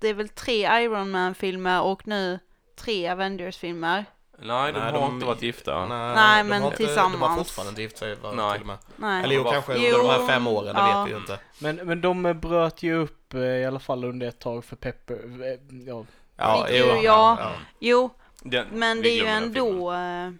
[0.00, 2.38] Det är väl tre Iron Man-filmer och nu
[2.76, 4.04] tre Avengers-filmer.
[4.38, 5.86] nej, de Nej, har de- inte varit gifta.
[5.86, 7.38] Nej, de men har inte- De har tillsammans.
[7.38, 8.52] fortfarande inte gift sig va, Nej.
[8.52, 8.78] till och med.
[8.96, 9.24] Nej.
[9.24, 10.98] Eller jo, Var- kanske Jo, under de här fem åren, det ja.
[11.02, 11.38] vet vi ju inte.
[11.58, 15.14] men, men de bröt ju upp eh, i alla fall under ett tag för Pepper.
[15.14, 16.04] eh, Ja,
[16.36, 17.36] Ja, jo, ju- ja.
[17.40, 17.50] ja.
[17.78, 18.10] Jo,
[18.42, 19.72] Den- men vi det är ju glömmer den filmen.
[19.72, 19.92] ändå...
[19.92, 20.30] eh,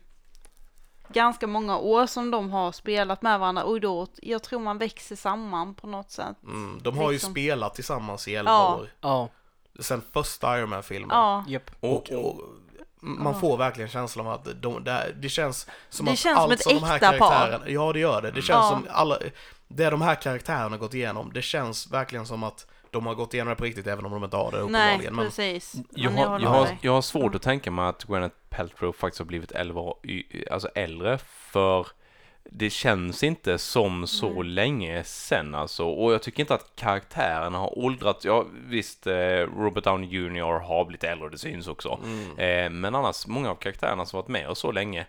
[1.12, 5.16] ganska många år som de har spelat med varandra och då, jag tror man växer
[5.16, 6.36] samman på något sätt.
[6.44, 7.30] Mm, de har ju Liksom.
[7.32, 8.74] spelat tillsammans i 11 Ja.
[8.76, 8.88] år.
[9.00, 9.28] Ja,
[9.80, 11.10] Sen första Iron Man-filmen.
[11.12, 11.70] Ja, japp.
[11.80, 12.40] Och, och
[13.00, 16.42] man får verkligen känslan av att de, det, det känns som Det att känns som
[16.44, 17.18] allt ett som de här äkta par.
[17.18, 18.30] karaktärerna, Ja, det gör det.
[18.30, 18.68] Det känns Ja.
[18.70, 19.18] som alla,
[19.68, 23.50] det de här karaktärerna gått igenom, det känns verkligen som att de har gått igenom
[23.50, 25.14] det på riktigt även om de inte har det nej uppenbarligen.
[25.14, 25.74] Men precis.
[25.90, 28.92] Jag Men har, håller jag, har, jag har svårt att tänka mig att Gwyneth Paltrow
[28.92, 29.96] faktiskt har blivit 11 år,
[30.50, 31.86] alltså äldre för
[32.50, 34.52] det känns inte som så Nej.
[34.52, 38.24] länge sen alltså och jag tycker inte att karaktärerna har åldrats.
[38.24, 39.14] Ja visst, eh,
[39.58, 41.98] Robert Downey Jr har blivit äldre, det syns också.
[42.04, 42.38] mm.
[42.38, 45.06] Eh, men annars, många av karaktärerna som varit med och så länge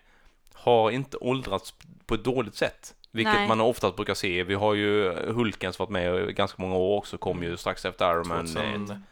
[0.54, 1.74] har inte åldrats
[2.06, 2.93] på ett dåligt sätt.
[3.12, 3.48] Vilket Nej.
[3.48, 4.43] man oftast brukar se.
[4.43, 8.12] Vi har ju Hulken som varit med ganska många år också, kom ju strax efter
[8.12, 8.48] Iron Man.
[8.48, 9.04] 2000,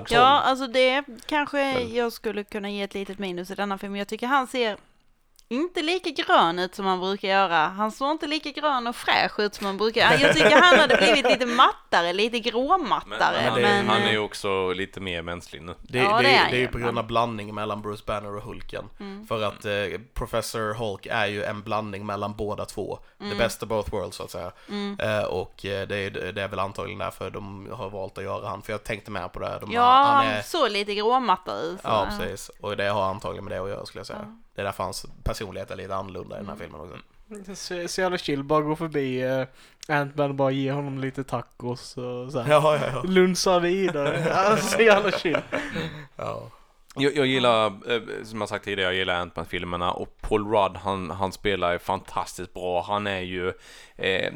[0.00, 0.14] också.
[0.14, 3.96] Ja, alltså det kanske Men- jag skulle kunna ge ett litet minus i denna film.
[3.96, 4.76] Jag tycker han ser
[5.52, 7.56] inte lika grön ut som han brukar göra.
[7.56, 10.18] Han såg inte lika grön och fräsch ut som han brukar.
[10.20, 13.36] Jag tycker han hade blivit lite mattare, lite gråmattare.
[13.36, 15.74] men, han, är, men, han är ju också lite mer mänsklig nu.
[15.82, 18.36] Det, Ja, det, det är det är ju på grund av blandning mellan Bruce Banner
[18.36, 18.84] och Hulken.
[19.00, 19.26] Mm.
[19.26, 19.72] För att eh,
[20.14, 22.98] Professor Hulk är ju en blandning mellan båda två.
[23.18, 24.52] The best of both worlds så att säga.
[24.68, 25.00] Mm.
[25.00, 28.48] Eh, och eh, det är, det är väl antagligen därför de har valt att göra
[28.48, 28.62] han.
[28.62, 29.58] För jag tänkte med på det.
[29.60, 31.80] De, Ja, han han är, såg lite gråmattare ut.
[31.82, 32.50] Ja, precis.
[32.60, 34.18] Och det har antagligen med det att göra skulle jag säga.
[34.22, 34.42] Ja.
[34.54, 36.64] Det är därför hans personlighet är lite annorlunda i den här Mm.
[36.64, 36.96] filmen också.
[37.54, 39.46] Så, så jävla chill, bara gå förbi uh,
[39.88, 42.50] Ant-Man och bara ge honom lite tacos och så här.
[42.50, 43.02] Ja, ja, ja.
[43.04, 44.24] Lunsa vidare.
[44.34, 45.38] Alltså, så jävla chill.
[46.16, 46.50] ja.
[46.94, 51.10] Jag, jag gillar, eh, som jag sagt tidigare, jag gillar Ant-Man-filmerna och Paul Rudd, han,
[51.10, 52.82] han spelar fantastiskt bra.
[52.82, 53.52] Han är ju,
[53.96, 54.32] eh,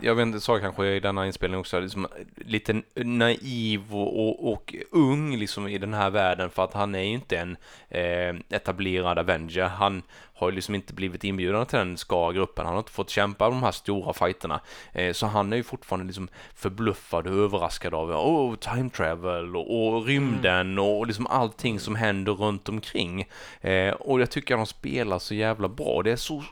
[0.00, 4.74] jag vet inte, sa kanske i denna inspelning också, liksom, lite naiv och, och, och
[4.90, 7.56] ung liksom i den här världen för att han är ju inte en
[7.88, 9.64] eh, etablerad Avenger.
[9.64, 10.02] Han
[10.34, 12.66] har ju liksom inte blivit inbjuden till den ska-gruppen.
[12.66, 14.60] Han har inte fått kämpa de här stora fighterna.
[14.92, 19.88] Eh, så han är ju fortfarande liksom förbluffad och överraskad av oh, time travel och,
[19.88, 23.28] och rymden och liksom allting som händer runt omkring.
[23.60, 26.02] Eh, och jag tycker att de spelar så jävla bra.
[26.02, 26.44] Det är så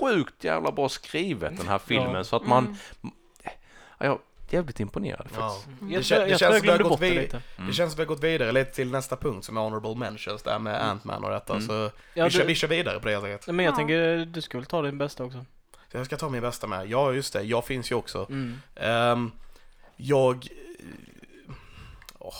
[0.00, 2.24] sjukt jävla bra skrivet den här filmen Ja.
[2.24, 2.64] så att man...
[2.64, 2.76] Mm.
[3.98, 4.18] Ja, jag är
[4.56, 5.48] jävligt imponerad Ja.
[5.50, 5.78] faktiskt.
[5.80, 7.42] Jag, Det känns jag som vi har gått bort det vid- lite.
[7.56, 7.68] Mm.
[7.68, 10.42] Det känns som vi har gått vidare lite till nästa punkt som är honorable mentions
[10.42, 11.52] där med Ant-Man och detta.
[11.52, 11.66] Mm.
[11.66, 13.20] Så Ja, vi, kör, du- vi kör vidare på det.
[13.20, 13.76] Nej, Men jag Ja.
[13.76, 15.44] tänker, du skulle ta din bästa också.
[15.92, 16.86] Så jag ska ta min bästa med.
[16.88, 17.42] Ja, just det.
[17.42, 18.26] Jag finns ju också.
[18.28, 18.58] Mm.
[18.76, 19.30] Ehm,
[19.96, 20.46] jag...
[22.18, 22.34] Åh,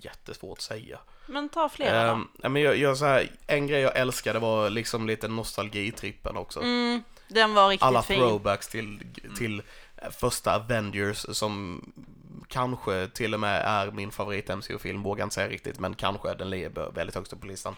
[0.00, 0.98] jättesvårt att säga.
[1.26, 5.06] Men ta flera Um, men jag, jag, så här, en grej jag älskade var liksom
[5.06, 6.60] lite nostalgitrippen också.
[6.60, 6.66] då.
[6.66, 8.20] Mm, den var riktigt Alla fin.
[8.20, 9.00] throwbacks till,
[9.38, 9.62] till
[10.10, 11.82] första Avengers som
[12.48, 16.50] kanske till och med är min favorit MCU-film, vågar inte säga riktigt, men kanske den
[16.50, 17.76] ligger väldigt högst upp på listan.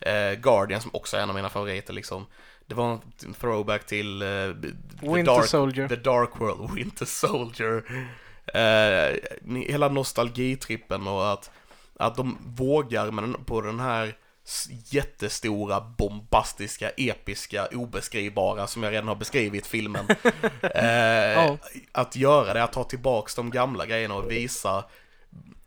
[0.00, 2.26] Eh, Guardian som också är en av mina favoriter liksom.
[2.66, 5.88] Det var en throwback till eh, The Winter Dark Soldier.
[5.88, 7.82] The Dark World, Winter Soldier.
[8.46, 9.16] Eh,
[9.66, 11.50] hela nostalgitrippen och att,
[12.00, 14.16] att de vågar med den, på den här
[14.90, 20.06] jättestora, bombastiska, episka, obeskrivbara som jag redan har beskrivit filmen.
[20.62, 20.84] eh,
[21.32, 21.58] Ja.
[21.92, 24.84] Att göra det, att ta tillbaks de gamla grejerna och visa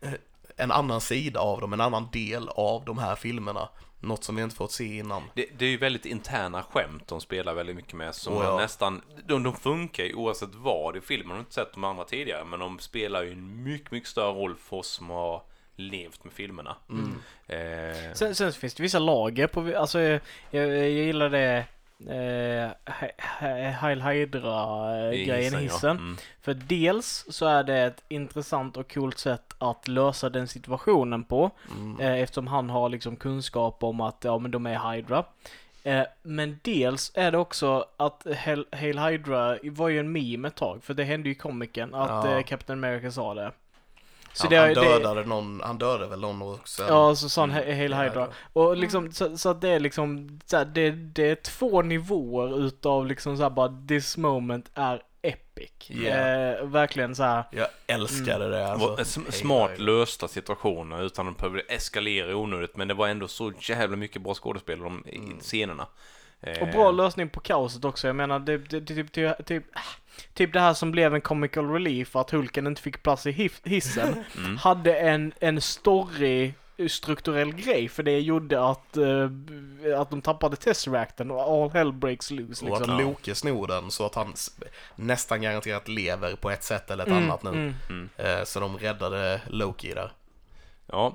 [0.02, 0.14] eh,
[0.58, 3.70] en annan sida av dem, en annan del av de här filmerna.
[4.00, 5.24] Något som vi inte fått se innan.
[5.34, 8.50] Det, det är ju väldigt interna skämt de spelar väldigt mycket med som Oh, ja.
[8.50, 11.30] man nästan, de, de funkar ju oavsett vad i filmen.
[11.30, 14.34] Jag har inte sett de andra tidigare men de spelar ju en mycket, mycket större
[14.34, 15.42] roll för oss som har
[15.76, 16.76] levt med filmerna.
[16.90, 17.16] Mm.
[17.48, 20.20] Eh, Sen, sen finns det vissa lager på, alltså jag,
[20.52, 21.66] jag, jag gillar det
[22.08, 25.98] eh, He- He- Heil Hydra-grejen i hissen.
[25.98, 26.18] Mm.
[26.42, 31.52] För dels så är det ett intressant och coolt sätt att lösa den situationen på.
[31.78, 32.00] Mm.
[32.00, 35.24] Eh, eftersom han har liksom kunskap om att ja men de är Hydra.
[35.84, 38.66] Eh, men dels är det också att Hail,
[39.00, 40.84] Hydra var ju en meme ett tag.
[40.84, 42.38] För det hände ju i komikern att Ja.
[42.38, 43.52] eh, Captain America sa det.
[44.34, 46.84] Så han, det, han det, dödade någon, han dödade väl någon också?
[46.88, 47.78] Ja, så sa han Mm.
[47.78, 48.28] Hail Hydra.
[48.54, 52.66] Och liksom, så, så att det är liksom, så här, det, det är två nivåer
[52.68, 55.72] utav liksom så här bara this moment är epic.
[55.90, 56.60] Yeah.
[56.60, 57.44] Eh, verkligen så här.
[57.52, 59.20] Jag älskade det Det alltså.
[59.20, 63.54] sm- Hej, smart lösta situationer utan att behöva eskalera onödigt men det var ändå så
[63.60, 65.40] jävla mycket bra skådespel i de- Mm.
[65.40, 65.88] scenerna.
[66.44, 68.08] Eh, Och bra lösning på kaoset också.
[68.08, 69.64] Jag menar, det, det, det, typ, typ, typ,
[70.34, 74.24] typ det här som blev en comical relief, att Hulken inte fick plats i hissen,
[74.38, 74.58] mm.
[74.58, 76.54] hade en, en story
[76.88, 79.30] strukturell grej för det gjorde att, eh,
[80.00, 82.96] att de tappade Tesseracten och all hell breaks loose Och liksom.
[82.96, 84.34] att Loke snor den så att han
[84.96, 87.50] nästan garanterat lever på ett sätt eller ett Mm, annat nu.
[87.50, 87.74] mm.
[87.90, 88.10] Mm.
[88.18, 90.12] Eh, Så de räddade Loki där.
[90.88, 91.14] Ja, eh,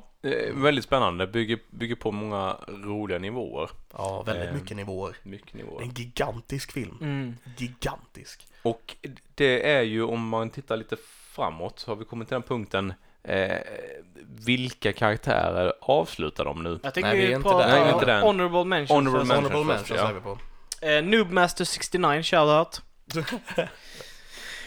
[0.52, 1.26] väldigt spännande.
[1.26, 3.70] Bygger, bygger på många roliga nivåer.
[3.92, 4.54] Ja, väldigt Eh.
[4.54, 5.16] mycket nivåer.
[5.22, 5.82] Mycket nivåer.
[5.82, 6.98] en gigantisk film.
[7.00, 7.36] Mm.
[7.56, 8.46] Gigantisk.
[8.62, 8.96] Och
[9.34, 10.96] det är ju om man tittar lite
[11.32, 12.92] framåt så har vi kommit till den punkten
[13.22, 13.56] eh,
[14.46, 16.80] vilka karaktärer avslutar de nu?
[16.82, 17.82] Jag tycker Nej, vi är vi inte där.
[17.84, 18.20] Nej, inte där.
[18.20, 18.90] honorable mentions.
[18.90, 19.52] Honorable mentions.
[19.52, 20.08] Honorable mentions ja.
[20.08, 20.38] är vi på.
[20.86, 22.82] Eh, Noobmaster 69, shoutout.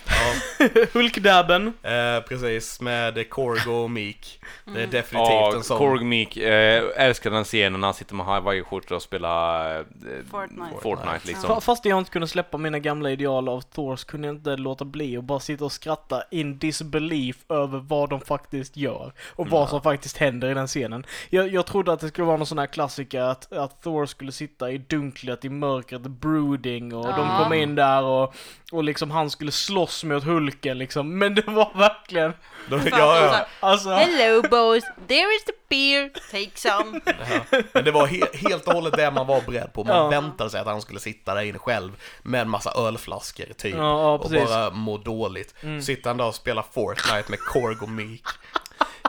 [0.07, 1.67] Ja, Hulkdabben.
[1.83, 2.81] eh, precis.
[2.81, 4.39] Med Korgo och Meek.
[4.65, 5.77] Det är definitivt Ja, en sån.
[5.77, 9.85] Korg Meek, eh, älskar den scenen när han sitter med hawaiiskjorta och spelar eh,
[10.31, 10.63] Fortnite.
[10.81, 11.49] Fortnite liksom.
[11.49, 14.55] Fa- Fast jag inte kunde släppa mina gamla ideal av Thor så kunde jag inte
[14.57, 19.13] låta bli och bara sitta och skratta in disbelief över vad de faktiskt gör.
[19.35, 21.05] Och vad som faktiskt händer i den scenen.
[21.29, 24.31] Jag, jag trodde att det skulle vara någon sån här klassiker att, att Thor skulle
[24.31, 27.43] sitta i dunklet, i mörkret, brooding och de Ja.
[27.43, 28.35] kom in där och,
[28.71, 31.17] och liksom han skulle slåss mot Hulken liksom.
[31.19, 32.33] Men det var verkligen,
[32.69, 33.45] Då- ja, ja.
[33.59, 33.89] alltså.
[33.89, 37.01] Hello boys, there is the beer, take some.
[37.05, 37.59] Ja.
[37.73, 39.83] Men det var he- helt och hållet det man var beredd på.
[39.83, 40.07] Man Ja.
[40.09, 41.91] väntade sig att han skulle sitta där inne själv
[42.23, 43.75] med en massa ölflaskor typ.
[43.75, 44.31] Ja, ja, och.
[44.31, 44.45] Mm.
[44.45, 45.55] bara må dåligt.
[45.83, 48.23] Sitter han där och spelar Fortnite med Korg och Meek.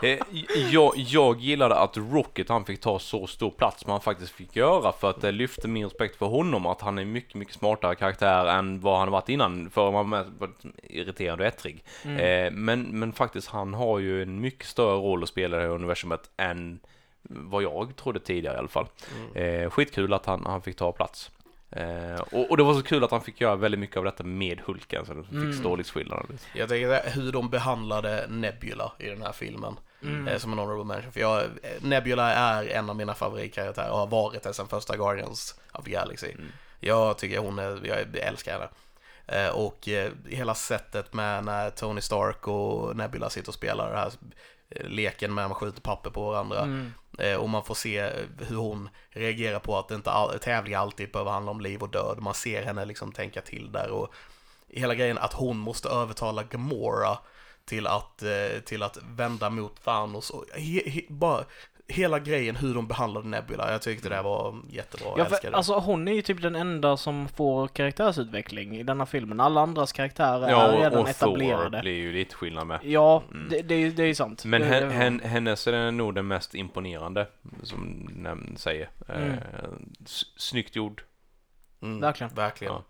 [0.03, 0.19] Eh,
[0.73, 4.57] jag, jag gillade att Rocket han fick ta så stor plats som han faktiskt fick
[4.57, 7.95] göra för att det lyfte min respekt för honom att han är mycket, mycket smartare
[7.95, 10.27] karaktär än vad han varit innan för han var
[10.83, 11.85] irriterande och ettrig.
[12.05, 15.67] Eh, men, men faktiskt han har ju en mycket större roll att spela i det
[15.67, 16.81] här universumet än
[17.23, 18.87] vad jag trodde tidigare i alla fall.
[19.35, 21.31] Eh, skitkul att han, han fick ta plats.
[21.71, 24.25] Eh, och, och det var så kul att han fick göra väldigt mycket av detta
[24.25, 26.27] med Hulken så det fick storleksskillnader.
[26.55, 29.77] Jag tänker hur de behandlade Nebula i den här filmen.
[30.03, 31.13] Eh, som en honorable mention.
[31.13, 31.49] För jag, eh,
[31.81, 35.91] Nebula är en av mina favoritkaraktärer och har varit det sedan första Guardians of the
[35.91, 36.35] Galaxy.
[36.81, 38.69] Jag tycker hon är, jag älskar henne.
[39.27, 39.89] Eh, och
[40.29, 44.13] hela sättet med när Tony Stark och Nebula sitter och spelar det här
[44.85, 46.61] leken med att man skjuter papper på varandra.
[46.61, 46.93] Mm.
[47.41, 51.31] Och man får se hur hon reagerar på att det inte all, tävlingar alltid behöver
[51.31, 52.19] handla om liv och död.
[52.21, 54.15] Man ser henne liksom tänka till där och
[54.69, 57.19] hela grejen att hon måste övertala Gamora
[57.65, 61.45] till att, eh, till att vända mot Thanos och he, he, bara
[61.89, 63.73] hela grejen hur de behandlade Nebula.
[63.73, 65.07] Jag tyckte det var jättebra.
[65.09, 65.57] Jag Ja, älskar för, det.
[65.57, 69.41] alltså hon är ju typ den enda som får karaktärsutveckling i denna filmen.
[69.41, 71.81] Alla andras karaktärer Ja, är och, redan och Thor etablerade.
[71.81, 72.81] blir ju lite skillnad med.
[72.85, 74.45] Ja, det, det, är ju- det är ju sant.
[74.45, 77.27] Men det, hen, det- hen, hennes är nog den mest imponerande,
[77.63, 78.91] som nämn säger.
[79.09, 79.31] Mm.
[79.33, 79.39] Eh,
[80.37, 81.03] snyggt gjord.
[81.83, 82.35] mm, verkligen.
[82.35, 82.73] Verkligen.
[82.75, 82.85] Ja.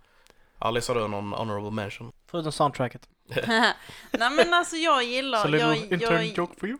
[0.58, 2.12] Alice, har du någon honorable mention?
[2.26, 3.08] Förutom soundtracket.
[4.10, 6.78] Nej men alltså jag gillar, little jag, jag, joke for you.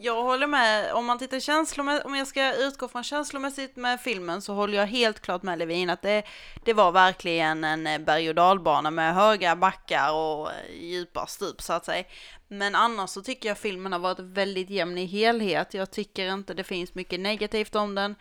[0.00, 4.42] jag håller med, om man tittar känslomässigt, om jag ska utgå från känslomässigt med filmen
[4.42, 6.22] så håller jag helt klart med Levin att det,
[6.64, 11.62] det var verkligen en eh, berg och dalbana med höga backar och eh, djupa stup
[11.62, 12.04] så att säga.
[12.48, 15.74] Men annars så tycker jag filmen har varit väldigt jämn i helhet.
[15.74, 18.14] Jag tycker inte det finns mycket negativt om den.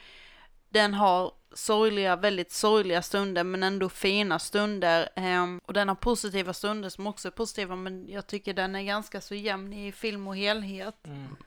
[0.70, 5.09] Den har sorgliga, väldigt sorgliga stunder men ändå fina stunder.
[5.15, 8.84] ehm, och den har positiva stunder som också är positiva men jag tycker den är
[8.84, 10.95] ganska så jämn i film och helhet.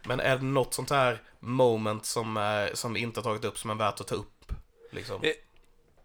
[0.07, 3.59] Men är det något sånt här moment som, eh, som vi inte har tagit upp
[3.59, 4.53] som är värt att ta upp?
[4.91, 5.21] Liksom?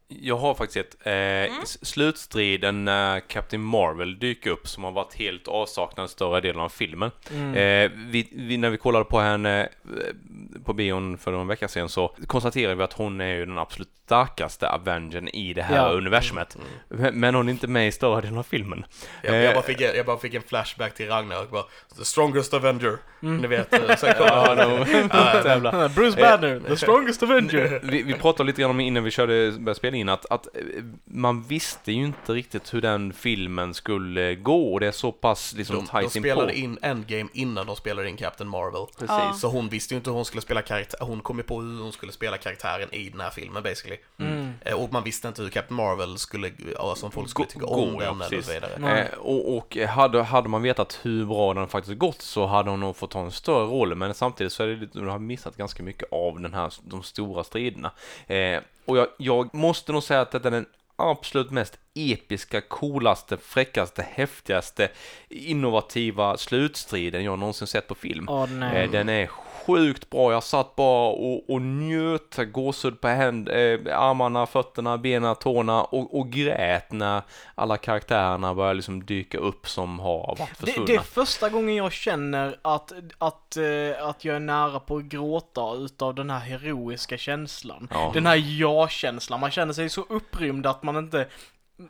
[0.08, 1.08] Jag har faktiskt ett.
[1.08, 6.62] Eh, s- Slutstriden när Captain Marvel dyker upp som har varit helt avsaknad större delen
[6.62, 7.12] av filmen.
[7.32, 7.54] Mm.
[7.54, 11.90] Eh, vi, vi, när vi kollade på henne eh, på bion för någon vecka sedan
[11.90, 15.90] så konstaterade vi att hon är ju den absolut starkaste Avengern i det här Ja.
[15.90, 16.58] universumet.
[16.90, 18.86] Men men hon är inte med i större delen av filmen.
[19.22, 21.64] Jag, Eh, jag, bara fick, jag bara fick en flashback till Ragnarök bara,
[21.98, 22.98] The strongest Avenger.
[23.20, 25.90] Ni vet, eh, sen kom Ja, no.
[25.96, 27.80] Bruce Banner, the strongest Avenger.
[27.84, 30.62] Vi, vi pratade lite grann om innan vi körde, började spela in att, att eh,
[31.06, 35.54] man visste ju inte riktigt hur den filmen skulle gå och det är så pass
[35.54, 36.28] liksom de, de tajt inpå.
[36.30, 38.86] spelade in Endgame innan de spelade in Captain Marvel.
[39.00, 39.10] Precis.
[39.10, 39.34] Ja.
[39.34, 41.82] Så hon visste ju inte hur hon skulle spela karaktär, hon kom ju på hur
[41.84, 43.97] hon skulle spela karaktären i den här filmen basically.
[44.20, 44.54] Mm.
[44.62, 47.74] Eh, Och man visste inte hur Captain Marvel skulle, alltså om folk skulle tycka gå,
[47.76, 48.46] om den eller precis.
[48.46, 49.00] så vidare.
[49.02, 52.80] Eh, och och hade, hade man vetat hur bra den faktiskt gått så hade hon
[52.80, 55.58] nog fått ta en större roll men samtidigt så är det lite, de har missat
[55.58, 57.92] ganska mycket av den här, de stora striderna.
[58.28, 63.38] Eh, och jag, jag måste nog säga att detta är den absolut mest episka, coolaste,
[63.38, 64.90] fräckaste, häftigaste,
[65.30, 68.28] innovativa slutstriden jag någonsin sett på film.
[68.30, 69.30] Eh, Den är
[69.68, 70.32] sjukt bra.
[70.32, 76.20] Jag satt bara och, och njöt, gåshud på händ, eh, armarna, fötterna, benen, tårna och,
[76.20, 77.22] och grät när
[77.56, 80.86] alla karaktärerna började liksom dyka upp som har varit Det, försvunna.
[80.86, 85.04] det är första gången jag känner att, att, eh, att jag är nära på att
[85.04, 87.88] gråta utav den här heroiska känslan.
[87.92, 88.12] Ja.
[88.14, 89.40] Den här ja-känslan.
[89.40, 91.28] Man känner sig så upprymd att man inte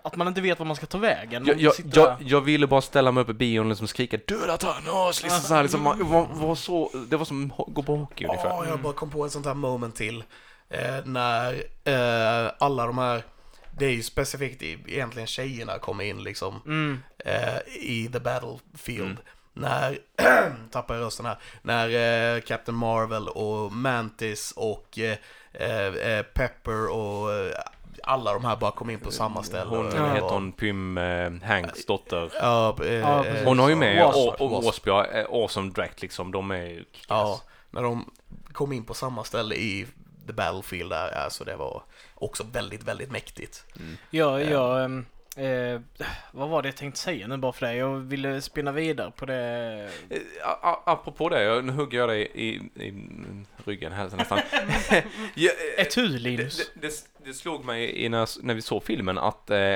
[0.02, 1.46] att man inte vet var man ska ta vägen.
[1.46, 4.58] Jag, jag, jag, jag ville bara ställa mig upp i bion och liksom skrika Döda
[4.58, 5.24] Thanos!
[5.24, 8.26] Liksom så här, liksom, man, var, var så, det var som ho- gå på hockey
[8.26, 8.50] ungefär.
[8.50, 10.24] Ja, jag bara kom på ett sånt här moment till.
[10.70, 13.24] Eh, när eh, alla de här,
[13.78, 17.00] det är ju specifikt i- egentligen tjejerna kommer in liksom Mm.
[17.26, 19.02] eh, i the battlefield.
[19.06, 19.18] Mm.
[19.54, 20.00] När,
[20.72, 25.18] tappar jag rösten här, när eh, Captain Marvel och Mantis och eh,
[25.54, 27.52] eh, eh, Pepper och eh,
[28.08, 29.70] alla de här bara kom in på samma ställe.
[29.70, 32.32] Hon det heter hon, Pym eh, Hanks dotter.
[32.42, 33.46] Ja, eh, Ja, eh.
[33.46, 34.88] Hon har ju med Wasp, och, Wasp.
[34.88, 38.12] Ja, eh, Awesome Direct liksom, de är ju Ja, när de
[38.52, 39.88] kom in på samma ställe i
[40.28, 41.84] The Battlefield där, alltså det var
[42.16, 43.64] också väldigt, väldigt mäktigt.
[44.10, 44.84] Ja, jag...
[44.84, 45.06] ehm,
[45.38, 45.82] Eh,
[46.32, 47.76] vad var det jag tänkte säga nu bara för det?
[47.76, 49.90] Jag ville spinna vidare på det.
[50.10, 52.48] Eh, a- Apropå det, jag- nu hugger jag dig i,
[52.86, 52.94] i
[53.66, 54.38] ryggen här nästan.
[54.90, 55.04] eh,
[55.78, 56.72] Ett huvud det, Linus.
[56.76, 56.94] det, det,
[57.26, 59.76] det slog mig i när, när vi såg filmen att eh,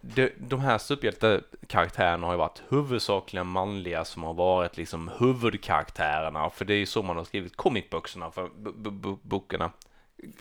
[0.00, 6.50] de, de här superhjältekaraktärerna har ju varit huvudsakligen manliga som har varit liksom huvudkaraktärerna.
[6.50, 9.70] För det är ju så man har skrivit comicböckerna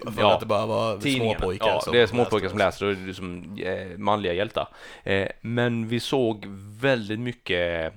[0.03, 0.11] för.
[0.11, 3.57] För att det bara var småpojkar Ja, som det är småpojkar som läser och som
[3.63, 4.67] eh, manliga hjältar.
[5.03, 6.45] Eh, men vi såg
[6.79, 7.93] väldigt mycket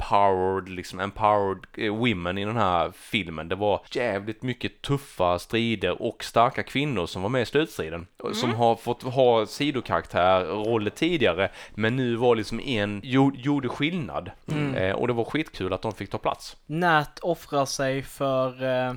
[0.00, 3.48] powered, liksom empowered eh, women i den här filmen.
[3.48, 8.06] Det var jävligt mycket tuffa strider och starka kvinnor som var med i slutstriden.
[8.32, 14.30] Som har fått ha sidokaraktär, roller tidigare, men nu var liksom en, gjorde, skillnad.
[14.76, 16.56] Eh, och det var skitkul att de fick ta plats.
[16.66, 18.64] Nat offrar sig för...
[18.64, 18.94] Eh,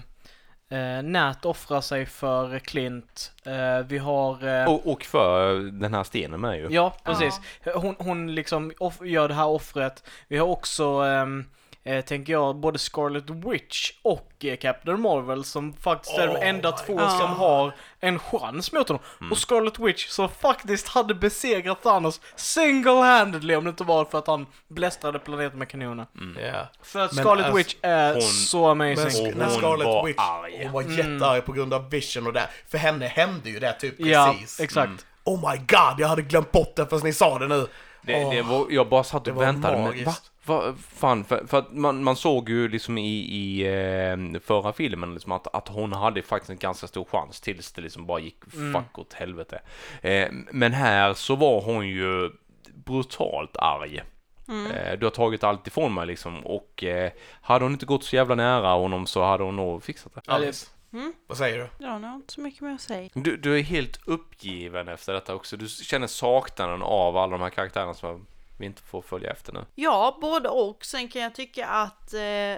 [0.74, 3.32] eh, Nat offrar sig för Clint.
[3.45, 4.47] Eh, vi har...
[4.61, 6.67] Eh, Och, och för den här stenen med ju.
[6.71, 7.39] Ja, precis.
[7.76, 8.71] Hon, hon liksom
[9.03, 10.03] gör det här offret.
[10.28, 11.45] Vi har också, ehm,
[11.84, 16.47] eh, tänker jag, både Scarlet Witch och eh, Captain Marvel som faktiskt är de Oh
[16.47, 17.11] enda my två God.
[17.11, 19.03] som har en chans mot honom.
[19.31, 24.27] Och Scarlet Witch som faktiskt hade besegrat Thanos single-handedly om det inte var för att
[24.27, 26.05] han blästrade planeten med kanoner.
[26.43, 26.67] Ja.
[26.81, 28.95] För att Men Scarlet alltså, Witch är hon- så amazing.
[29.03, 30.63] Men sk- när hon Scarlet var Witch, arg.
[30.63, 32.49] hon var jättearg på grund av Vision och det.
[32.67, 34.59] För henne hände ju det typ ja, precis.
[34.59, 35.05] exakt.
[35.23, 37.67] Oh my god, jag hade glömt bort det fast ni sa det nu.
[38.01, 39.89] Det, det var, jag bara satt och var väntade, men va?
[39.89, 40.31] magiskt.
[40.45, 45.13] Va fan, för, för att man, man såg ju liksom i, i eh, förra filmen
[45.13, 48.43] liksom att, att hon hade faktiskt en ganska stor chans tills det liksom bara gick
[48.73, 49.61] fuck åt helvete.
[50.01, 52.31] Eh, men här så var hon ju
[52.73, 54.03] brutalt arg.
[54.47, 58.15] Eh, du har tagit allt ifrån mig liksom och eh, hade hon inte gått så
[58.15, 60.21] jävla nära honom så hade hon nog fixat det.
[60.27, 61.13] Alice, Mm.
[61.27, 61.85] vad säger du?
[61.85, 63.09] Jag har inte så mycket mer att säga.
[63.13, 65.57] Du, du är helt uppgiven efter detta också.
[65.57, 68.25] Du känner saknaden av alla de här karaktärerna som
[68.57, 69.65] vi inte får följa efter nu.
[69.75, 70.85] Ja, både och.
[70.85, 72.55] Sen kan jag tycka att eh,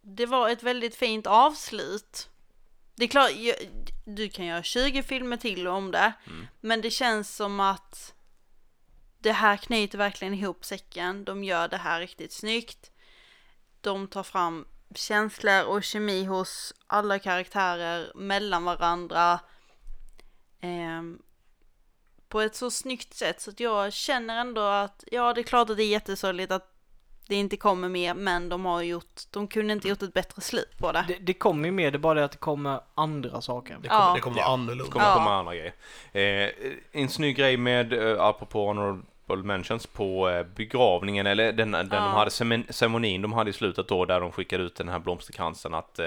[0.00, 2.28] det var ett väldigt fint avslut.
[2.94, 3.56] Det är klart, jag,
[4.04, 6.12] du kan göra 20 filmer till om det,
[6.60, 8.14] men det känns som att
[9.18, 11.24] det här knyter verkligen ihop säcken.
[11.24, 12.90] De gör det här riktigt snyggt.
[13.80, 19.40] De tar fram känslor och kemi hos alla karaktärer mellan varandra.
[20.60, 21.22] Ehm,
[22.36, 25.70] på ett så snyggt sätt så att jag känner ändå att ja, det är klart
[25.70, 26.72] att det är jättesorgligt att
[27.28, 30.78] det inte kommer mer, men de har gjort, de kunde inte gjort ett bättre slut
[30.78, 31.04] på det.
[31.08, 33.78] Det, det kommer ju med, det är bara det att det kommer andra saker.
[33.82, 34.14] Det kommer, Ja.
[34.14, 34.92] det kommer vara Det annorlunda.
[34.92, 35.14] kommer Ja.
[35.14, 35.74] komma andra grejer.
[36.12, 36.50] Eh,
[36.92, 39.02] en snygg grej med, eh, apropå honorable
[39.34, 44.04] mentions, på eh, begravningen, eller den, den de hade, ceremonin de hade i slutet då,
[44.04, 46.06] där de skickade ut den här blomsterkransen att eh,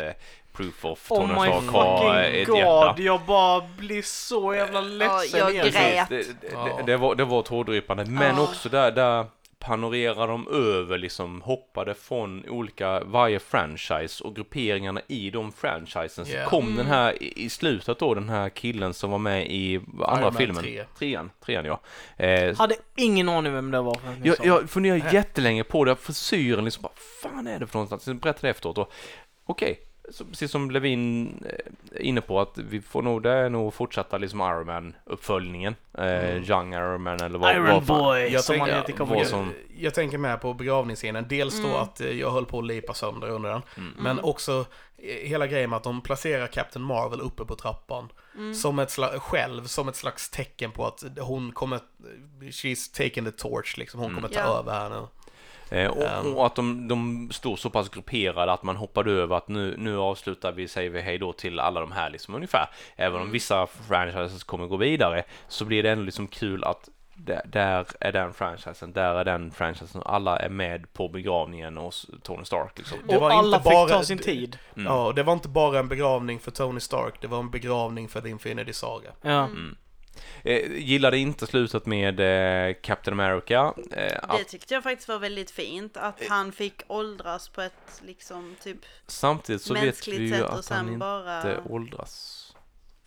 [0.54, 2.96] proof of Oh Tony my Stark har fucking ett god, hjärta.
[3.02, 5.66] jag bara blir så jävla ledsen jag igen.
[5.72, 6.10] grät.
[6.10, 6.70] Det, det, Ja.
[6.78, 8.42] det, det, var, det var tårdrypande, men Ja.
[8.44, 9.26] också där, där
[9.60, 16.26] panorerar de över, liksom hoppade från olika, varje franchise och grupperingarna i de franchisen.
[16.26, 16.50] Så Yeah.
[16.50, 20.22] kom den här i, i slutet då, den här killen som var med i andra
[20.22, 20.64] Man filmen.
[20.64, 20.86] 3.
[21.00, 21.80] Trean, trean ja.
[22.18, 25.86] Eh, Hade ingen aning vem det var förrän ni jag, sa jag funderar jättelänge på
[25.86, 26.92] det, frisyren liksom, vad
[27.22, 28.08] fan är det för någonstans?
[28.08, 28.92] Jag berättade det efteråt och
[29.46, 29.80] okej,
[30.30, 34.18] precis som Levin eh, är inne på att vi får nog, det är nog fortsätta
[34.18, 35.76] liksom Iron Man-uppföljningen.
[35.98, 37.98] Eh, Young Iron Man eller vad, Iron vad fan.
[38.04, 38.44] Boy, Jag
[38.90, 39.30] i vad comics.
[39.30, 39.40] som-
[39.76, 41.26] Jag, jag tänker med på begravningsscenen.
[41.30, 43.62] Dels då att eh, jag höll på att lipa sönder under den.
[44.00, 44.66] Men också
[44.98, 48.10] eh, hela grejen med att de placerar Captain Marvel uppe på trappan.
[48.62, 51.80] Som ett slags, själv, som ett slags tecken på att hon kommer,
[52.42, 54.00] she's taken the torch liksom.
[54.00, 54.60] Hon kommer ta Ja.
[54.60, 55.08] över här nu.
[55.72, 56.36] Eh, och, Ehm.
[56.36, 59.98] och att de, de står så pass grupperade att man hoppade över att nu, nu
[60.00, 62.70] avslutar vi, säger vi hej då till alla de här liksom ungefär.
[62.96, 63.28] Även Mm.
[63.28, 66.90] om vissa franchises kommer gå vidare så blir det ändå liksom kul att
[67.46, 72.46] där, är den franchisen, där är den franchisen, alla är med på begravningen hos Tony
[72.46, 72.98] Stark liksom.
[73.08, 74.58] Det Och var alla inte fick bara- ta sin tid.
[74.76, 74.94] Mm.
[74.94, 78.22] Ja, det var inte bara en begravning för Tony Stark, det var en begravning för
[78.22, 79.10] The Infinity Saga.
[79.22, 79.44] Ja.
[79.46, 79.76] Mm.
[80.44, 83.74] Eh, gillade inte slutet med eh, Captain America.
[83.92, 85.98] Eh, Det tyckte jag faktiskt var väldigt fint.
[85.98, 90.50] Att han fick åldras på ett liksom typ samtidigt så vet mänskligt vi ju att
[90.52, 91.64] han sen inte bara...
[91.70, 92.36] åldras.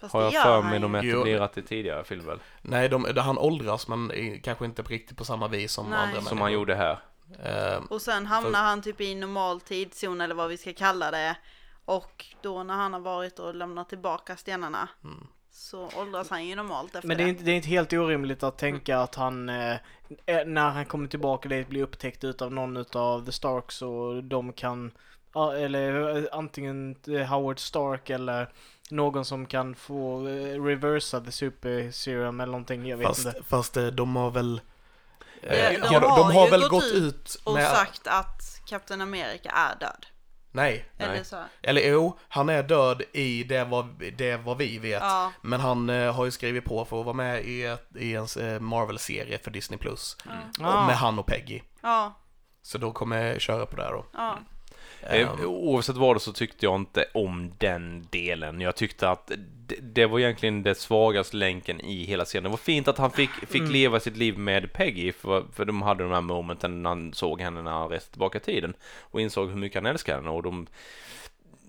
[0.00, 2.38] Fast Har jag för mig de etablerat i tidigare film väl?
[2.62, 5.98] Nej, de, han åldras men i- kanske inte riktigt på samma vis som Nej.
[5.98, 6.40] andra Som människor.
[6.42, 6.98] han gjorde här.
[7.44, 11.36] Eh, Och sen hamnar han typ i normal tidszon eller vad vi ska kalla det.
[11.84, 15.26] Och då när han har varit och lämnat tillbaka stenarna Mm.
[15.72, 18.42] Så åldras han ju normalt efter Men det är, inte, det är inte helt orimligt
[18.42, 19.76] att tänka att han, eh,
[20.46, 24.92] när han kommer tillbaka dit, blir upptäckt utav någon utav The Starks och de kan,
[25.56, 28.52] eller eh, antingen eh, Howard Stark eller
[28.90, 33.42] någon som kan få eh, reversa the super serum eller någonting, jag vet fast, inte.
[33.42, 34.60] fast de har väl...
[35.42, 37.70] Ja, de ja, har de har ju väl gått gått ut ut Och med...
[37.70, 40.06] sagt att Captain America är död.
[40.52, 40.84] Nej.
[40.98, 41.24] Eller Nej.
[41.24, 41.36] så.
[41.62, 43.86] Eller jo, han är död i det vad,
[44.18, 45.02] det vad vi vet.
[45.02, 45.32] Ja.
[45.42, 48.26] Men han eh, har ju skrivit på för att vara med i, ett, i en
[48.40, 49.78] eh, Marvel-serie för Disney+.
[49.78, 50.16] Plus
[50.60, 50.86] Ah.
[50.86, 51.60] Med han och Peggy.
[51.82, 52.14] Ja,
[52.62, 54.06] Så då kommer jag köra på det här då.
[54.12, 54.38] ja.
[55.10, 58.60] Eh, Ehm, oavsett vad det så tyckte jag inte om den delen.
[58.60, 59.32] Jag tyckte att
[59.66, 62.44] det, det var egentligen det svagaste länken i hela scenen.
[62.44, 63.72] Det var fint att han fick, fick Mm.
[63.72, 67.40] leva sitt liv med Peggy, för, för de hade de här momenten när han såg
[67.40, 70.42] henne när han reste tillbaka i tiden och insåg hur mycket han älskade henne och
[70.42, 70.66] de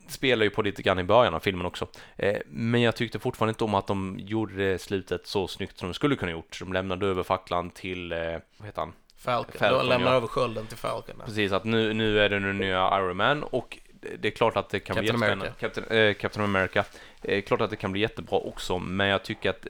[0.07, 1.87] spelar ju på lite grann i början av filmen också.
[2.15, 5.93] Eh, men jag tyckte fortfarande inte om att de gjorde slutet så snyggt som de
[5.93, 6.59] skulle kunna gjort.
[6.59, 8.17] De lämnade över facklan till, eh,
[8.57, 8.93] vad heter han?
[9.23, 9.59] Falcon.
[9.59, 10.17] Falcon, de lämnar ja.
[10.17, 11.17] över skölden till Falcon.
[11.17, 11.25] där.
[11.25, 13.77] Precis, att nu, nu är det den nya Iron Man och
[14.19, 15.45] det- är klart att det kan bli Captain jättespännande.
[15.45, 15.59] America.
[15.81, 16.83] Captain, eh, Captain America.
[17.21, 19.67] Eh, klart att det kan bli jättebra också, men jag tycker att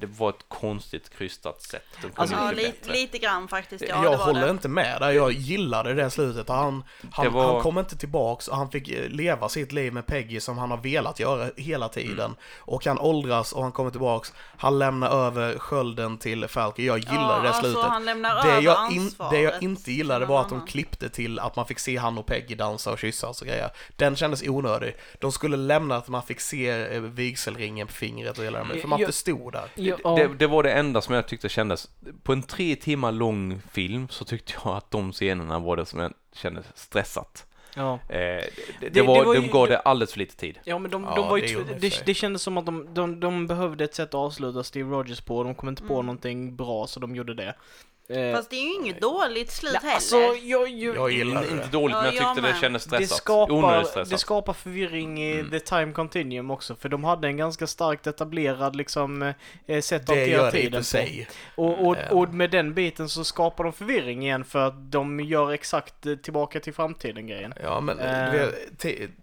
[0.00, 1.82] det var ett konstigt krystat sätt.
[2.14, 3.84] Alltså, ja lite, lite grann faktiskt.
[3.88, 4.50] Ja, jag håller det.
[4.50, 6.48] inte med där, jag gillade det slutet.
[6.48, 9.92] Han, han, Det var- han kom inte tillbaks och han fick eh, leva sitt liv
[9.92, 12.18] med Peggy som han har velat göra hela tiden.
[12.26, 12.36] Mm.
[12.58, 14.32] Och han åldras och han kommer tillbaks.
[14.56, 16.84] Han lämnar över skölden till Falcon.
[16.84, 17.82] Jag gillade Ja, det alltså, slutet.
[17.90, 21.38] han lämnar det, över jag in, det jag inte gillade var att de klippte till
[21.38, 23.70] att man fick se han och Peggy dansa och kyssas och grejer.
[23.96, 24.96] Den kändes onödig.
[25.20, 28.88] De skulle lämna att man fick se eh, vigselringen på fingret och hela det, för
[28.88, 29.64] man Jag- inte stod där.
[29.76, 31.88] Ja, Det, det var det enda som jag tyckte kändes,
[32.22, 36.00] på en tre timmar lång film så tyckte jag att de scenerna var det som
[36.00, 37.46] jag kände stressat.
[37.76, 37.94] ja.
[38.08, 38.50] Eh, det,
[38.80, 40.58] det, Det- var, det var ju- de gav det alldeles för lite tid.
[40.64, 43.46] Ja men de, Ja, de var ju, det det kändes som att de, de, de
[43.46, 46.06] behövde ett sätt att avsluta Steve Rogers på, de kom inte på Mm.
[46.06, 47.54] någonting bra så de gjorde det.
[48.08, 49.94] Eh, Fast det är ju inget dåligt slut heller.
[49.94, 51.56] alltså, jag, jag, Jag gillar Inte, det.
[51.60, 53.16] inte dåligt, men jag tyckte det kändes det stressat.
[53.18, 54.10] skapar, Onödigt stressat.
[54.10, 55.50] det skapar förvirring i Mm.
[55.50, 59.22] the time continuum också, för de hade en ganska starkt etablerad liksom
[59.66, 60.84] eh, sätt att Det hantera gör det i och tiden för på.
[60.84, 61.28] sig.
[61.54, 62.12] Och, och, Eh.
[62.12, 66.14] och med den biten så skapar de förvirring igen för att de gör exakt eh,
[66.14, 67.54] tillbaka till framtiden grejen.
[67.62, 68.32] Ja, men Eh.
[68.32, 68.78] vet,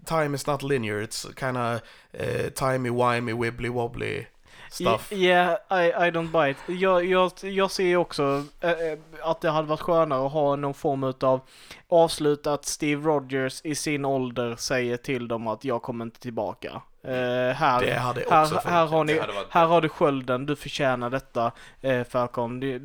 [0.06, 4.26] time is not linear, it's kinda uh, timey-wimey, wibbly-wobbly
[4.74, 5.12] stuff.
[5.12, 5.52] Ja, yeah,
[5.86, 6.58] I, I don't buy it.
[6.82, 10.74] Jag, jag, jag ser också eh, eh, att det hade varit skönare att ha någon
[10.74, 11.42] form utav
[11.90, 16.82] avslutat Steve Rogers i sin ålder säger till dem att jag kommer inte tillbaka.
[17.04, 17.12] Eh,
[17.56, 17.82] här,
[18.30, 19.20] här, här, har ni,
[19.50, 21.52] här har du skölden, du förtjänar detta
[21.82, 22.60] eh, Falcon.
[22.60, 22.82] Det,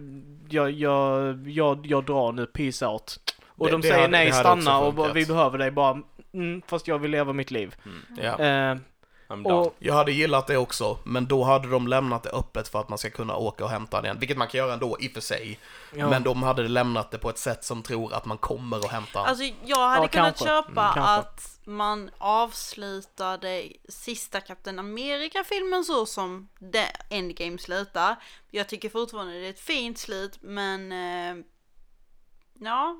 [0.48, 3.16] jag, jag, jag, jag drar nu, peace out.
[3.46, 5.98] Och Det- de det säger hade- nej, stanna och vi behöver dig bara.
[6.32, 7.74] Mm, fast jag vill leva mitt liv.
[8.16, 8.22] Ja.
[8.22, 8.80] Eh, I'm done.
[9.28, 12.88] Och, Jag hade gillat det också, men då hade de lämnat det öppet för att
[12.88, 15.12] man ska kunna åka och hämta den igen, vilket man kan göra ändå i och
[15.12, 15.58] för sig.
[15.96, 16.10] ja.
[16.10, 19.18] Men de hade lämnat det på ett sätt som tror att man kommer att hämta
[19.18, 19.28] den.
[19.28, 20.44] Alltså jag hade Ja, kunnat kanske.
[20.44, 28.16] köpa Mm, att man avslutade sista Captain America-filmen så som det Endgame slutar.
[28.50, 31.44] Jag tycker fortfarande det är ett fint slut, men eh,
[32.60, 32.96] ja,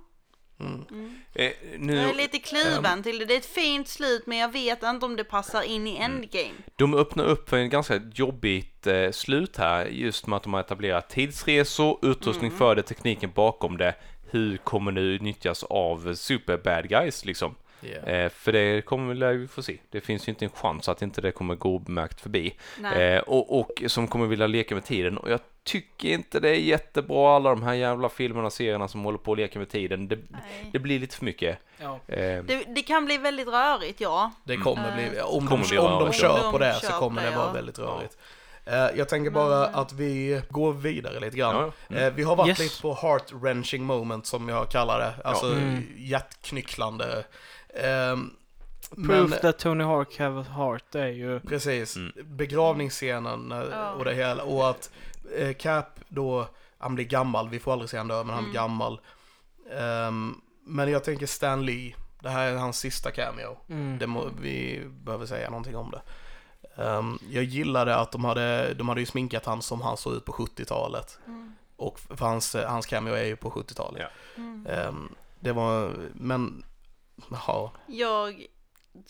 [0.61, 1.15] Mm.
[1.35, 3.25] Eh, nu, jag är lite kluven till det.
[3.25, 6.55] Det är ett fint slut, men jag vet inte om det passar in i Endgame.
[6.77, 10.61] De öppnar upp för en ganska jobbigt eh, slut här, just med att de har
[10.61, 12.59] etablerat tidsresor, utrustning Mm.
[12.59, 13.95] för det, tekniken bakom det.
[14.31, 17.55] Hur kommer det utnyttjas av super bad guys liksom?
[17.83, 18.09] Yeah.
[18.25, 19.79] Eh, för det kommer vi lär vi få se.
[19.91, 22.55] Det finns ju inte en chans att inte det kommer gå obemärkt förbi.
[22.97, 25.19] Eh, och, och som kommer vilja leka med tiden.
[25.19, 29.05] Och jag tycker inte det är jättebra alla de här jävla filmerna och serierna som
[29.05, 30.09] håller på att leka med tiden.
[30.09, 30.19] Det,
[30.73, 31.59] det blir lite för mycket.
[31.81, 32.01] ja.
[32.09, 34.33] Eh, Det, det kan bli väldigt rörigt, ja.
[34.45, 36.93] Det kommer bli, om, Kommer de, bli om de kör Om på de det så
[36.93, 37.53] kommer det det, vara ja.
[37.53, 38.17] väldigt rörigt.
[38.65, 41.57] Eh, Jag tänker bara att vi går vidare lite grann.
[41.57, 41.97] Ja, ja.
[42.07, 42.59] Eh, Vi har varit Yes.
[42.59, 45.13] lite på heart-wrenching moment som jag kallar det.
[45.25, 45.83] Alltså Mm.
[45.97, 47.25] hjärtknycklande.
[47.85, 48.31] Ehm,
[48.91, 51.41] Proof Men that Tony Hawk have a heart, det är ju...
[51.41, 52.13] precis, Mm.
[52.25, 54.43] begravningsscenen eh, och det hela.
[54.43, 54.91] Och att
[55.39, 56.47] eh, Cap då,
[56.79, 58.63] han blir gammal, vi får aldrig se han dö, men han blir Mm.
[58.69, 59.01] gammal.
[59.73, 63.57] Ehm, Men jag tänker Stan Lee, det här är hans sista cameo.
[63.69, 63.99] Mm.
[63.99, 66.03] Det må, vi behöver säga någonting om det.
[66.83, 70.25] Ehm, jag gillade att de hade, de hade ju sminkat han som han såg ut
[70.25, 71.19] på 70-talet.
[71.27, 71.53] Mm.
[71.77, 74.03] Och för hans, hans cameo är ju på 70-talet.
[74.03, 74.09] Ja.
[74.43, 74.67] Mm.
[74.71, 75.09] Ehm,
[75.41, 76.63] det var, men,
[77.31, 77.73] ja.
[77.87, 78.47] Jag,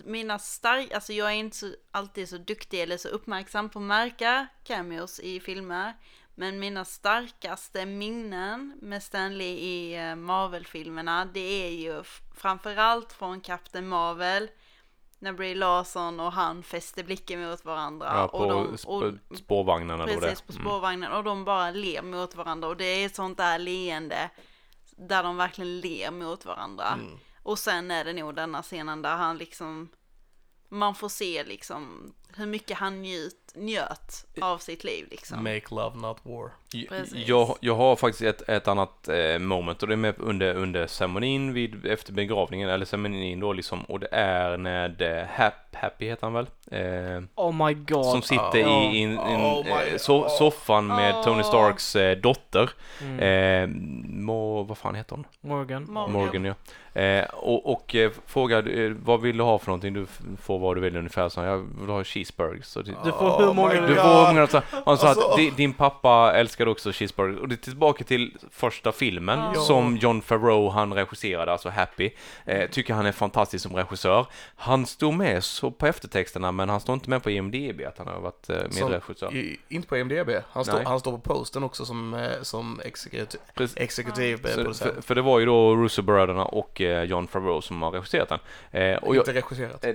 [0.04, 3.84] mina stark, alltså jag är inte så, alltid så duktig eller så uppmärksam på att
[3.84, 5.94] märka cameos i filmer.
[6.34, 12.02] Men mina starkaste minnen med Stanley i eh, Marvel-filmerna, det är ju
[12.36, 14.50] framförallt från Captain Marvel,
[15.18, 18.06] när Brie Larson och han fäster blicken mot varandra.
[18.14, 18.86] Ja, och på de, sp-
[19.30, 20.28] och, spårvagnen eller vad det.
[20.28, 21.12] Precis, på spårvagnen.
[21.12, 22.68] Och de bara ler mot varandra.
[22.68, 24.30] Och det är ett sånt där leende
[24.96, 26.86] där de verkligen ler mot varandra.
[26.86, 27.18] Mm.
[27.48, 29.88] Och sen är det nog denna scenen där han liksom,
[30.68, 35.44] man får se liksom hur mycket han njut, njöt av sitt liv liksom.
[35.44, 36.50] Make love not war.
[36.88, 37.28] Precis.
[37.28, 40.86] Jag, jag har faktiskt ett, ett annat eh, moment och det är med under, under
[40.86, 46.26] ceremonin vid, efter begravningen, eller ceremonin då liksom, och det är när Hap, Happy heter
[46.26, 46.46] han väl?
[46.70, 48.06] Eh, Oh my god.
[48.06, 48.82] som sitter Ja.
[48.82, 51.24] i in, in, Oh my- eh, so, soffan med Oh.
[51.24, 52.70] Tony Starks eh, dotter.
[53.02, 53.18] Mm.
[53.20, 53.76] Eh,
[54.24, 55.26] Mo, vad fan heter hon?
[55.40, 55.86] Morgan.
[55.92, 56.12] Morgan.
[56.12, 56.54] Morgan ja.
[57.00, 59.94] Eh, och och eh, eh, vad vill du ha för någonting?
[59.94, 60.06] Du
[60.42, 61.28] får vad du vill ungefär.
[61.28, 62.66] Så jag vill ha cheeseburgers.
[62.66, 65.28] Så det, Du får hur många du får många så Han sa Alltså.
[65.28, 67.40] att di, din pappa älskade också cheeseburgers.
[67.40, 69.60] Och det är tillbaka till första filmen Ja.
[69.60, 72.10] som John Favreau han regisserade, alltså Happy.
[72.44, 74.26] Eh, tycker han är fantastisk som regissör.
[74.56, 78.06] Han stod med så på eftertexterna men han står inte med på IMDB att han
[78.06, 79.36] har varit eh, medregissör.
[79.36, 80.30] I, inte på IMDB.
[80.52, 80.84] Han, står Nej.
[80.86, 83.40] han står på posten också som, eh, som exekutiv,
[83.76, 84.94] exekutiv eh, Så, producent.
[84.94, 88.38] för, för det var ju då Russo-bröderna och eh, John Favreau som har regisserat den.
[88.82, 89.84] Eh, och jag, Inte regisserat.
[89.84, 89.94] eh,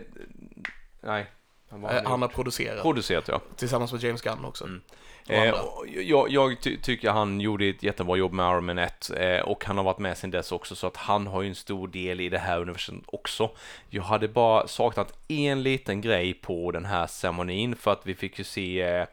[1.01, 1.25] nej.
[1.73, 2.81] Han, var, Eh, han har producerat.
[2.81, 3.41] producerat ja.
[3.55, 4.63] Tillsammans med James Gunn också.
[4.63, 4.81] Mm.
[5.27, 5.55] Eh,
[6.01, 9.65] jag jag ty tycker han gjorde ett jättebra jobb med Iron Man 1 eh, och
[9.65, 12.21] han har varit med sen dess också så att han har ju en stor del
[12.21, 13.49] i det här universum också.
[13.89, 18.37] Jag hade bara saknat en liten grej på den här ceremonin för att vi fick
[18.37, 19.05] ju se eh,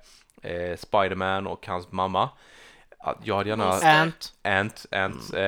[0.43, 2.29] eh, Spiderman och hans mamma.
[3.22, 3.70] Jag hade gärna...
[3.70, 4.34] Ant.
[4.42, 5.34] Ant, Ant.
[5.34, 5.42] Eh,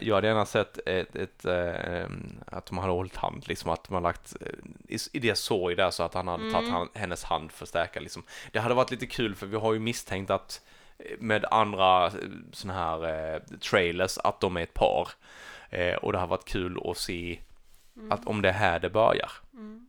[0.00, 2.06] jag hade gärna sett ett, ett, eh,
[2.46, 4.48] att de hade hållit hand, liksom att man lagt eh,
[4.88, 7.68] i, i det sorg där så att han hade tagit han, hennes hand för att
[7.68, 8.22] stärka liksom.
[8.52, 10.60] Det hade varit lite kul för vi har ju misstänkt att
[10.98, 12.12] eh, med andra
[12.52, 13.40] sådana här eh,
[13.70, 15.08] trailers att de är ett par.
[15.70, 17.38] Eh, och det har varit kul att se
[18.10, 19.32] att om det är här det börjar.
[19.52, 19.86] Mm.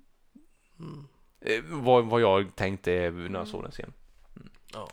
[0.80, 1.08] Mm.
[1.42, 3.94] Eh, vad, vad jag tänkte när jag såg den scenen.
[4.74, 4.88] Ja.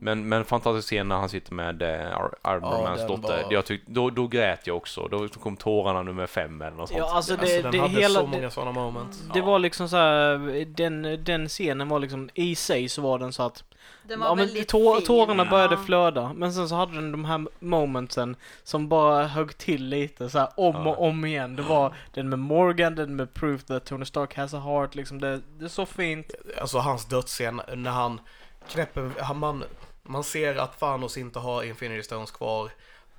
[0.00, 3.42] Men, men fantastisk scen när han sitter med eh, Ar- Iron Ja, dotter.
[3.42, 5.08] var- Jag tyck, då, då grät jag också.
[5.08, 6.98] Då kom tårarna nummer fem eller något sånt.
[6.98, 8.20] Ja, alltså det, Alltså, den det hade hela...
[8.20, 9.22] så många sådana moments.
[9.34, 13.32] Det var liksom så här, den, den scenen var liksom, i sig så var den
[13.32, 13.64] så att
[14.02, 15.80] Den var ja, men tå, tårarna började Ja.
[15.86, 20.38] flöda, men sen så hade den de här momentsen som bara högg till lite så
[20.38, 20.90] här om Ja.
[20.90, 21.56] och om igen.
[21.56, 25.20] Det var den med Morgan, den med Proof that Tony Stark has a heart, liksom
[25.20, 26.34] det, det är så fint.
[26.60, 28.20] Alltså hans dödsscen när han
[28.68, 29.64] knäpper, han, man,
[30.02, 32.70] man ser att Thanos inte har Infinity Stones kvar.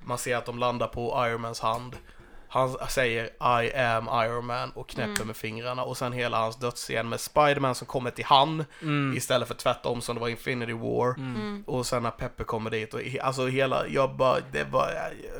[0.04, 1.96] Man ser att de landar på Iron Mans hand.
[2.50, 3.24] Han säger
[3.62, 5.26] I am Iron Man och knäpper Mm.
[5.26, 9.16] med fingrarna och sen hela hans dödsscen med Spiderman som kommer till han Mm.
[9.16, 11.08] istället för tvärtom som det var Infinity War.
[11.16, 11.34] Mm.
[11.36, 11.64] Mm.
[11.66, 14.90] Och sen när Pepper kommer dit och he- alltså hela, jag bara, det var,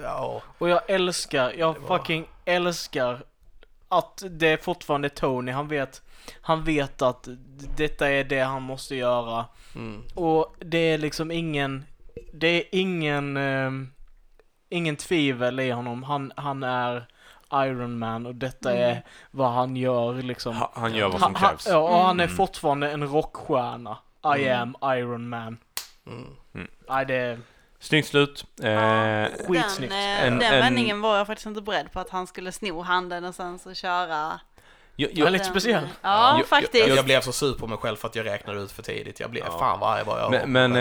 [0.03, 0.43] ja.
[0.59, 3.23] Och jag älskar, jag Det var- fucking älskar
[3.89, 6.03] att det är fortfarande Tony, han vet,
[6.41, 7.29] han vet att
[7.77, 9.45] detta är det han måste göra.
[9.75, 10.03] Mm.
[10.15, 11.85] Och det är liksom ingen,
[12.33, 13.91] det är ingen, ehm,
[14.69, 16.03] ingen tvivel i honom.
[16.03, 17.07] Han, han är
[17.55, 18.83] Iron Man och detta Mm.
[18.91, 20.57] är vad han gör liksom.
[20.57, 21.67] Ha- Han gör vad som han, krävs.
[21.67, 22.37] ja, och han är Mm.
[22.37, 23.99] fortfarande en rockstjärna.
[24.37, 24.75] I Mm.
[24.83, 25.57] am Iron Man.
[26.07, 26.69] Mm.
[26.89, 27.39] Nej, det är
[27.81, 28.45] Snyggt slut.
[28.63, 29.93] Eh, Skitsnyggt.
[29.93, 32.53] Den, eh, En- den en- vändningen var jag faktiskt inte beredd på att han skulle
[32.53, 34.07] sno handen och sen så köra.
[35.01, 35.89] jag, Ja, jag, lite den- speciell.
[36.03, 36.87] Ja, Jag- faktiskt.
[36.89, 39.21] Jag, jag blev så sur på mig själv för att jag räknade ut för tidigt.
[39.21, 39.59] Jag blev, Ja.
[39.59, 40.31] fan vad arg var jag.
[40.31, 40.77] men men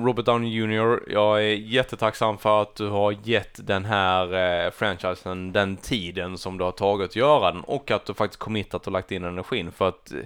[0.00, 1.12] eh, Robert Downey Jr.
[1.12, 4.34] Jag är jättetacksam för att du har gett den här
[4.66, 8.40] eh, franchisen den tiden som du har tagit att göra den och att du faktiskt
[8.40, 10.18] committat och lagt in energin för att eh,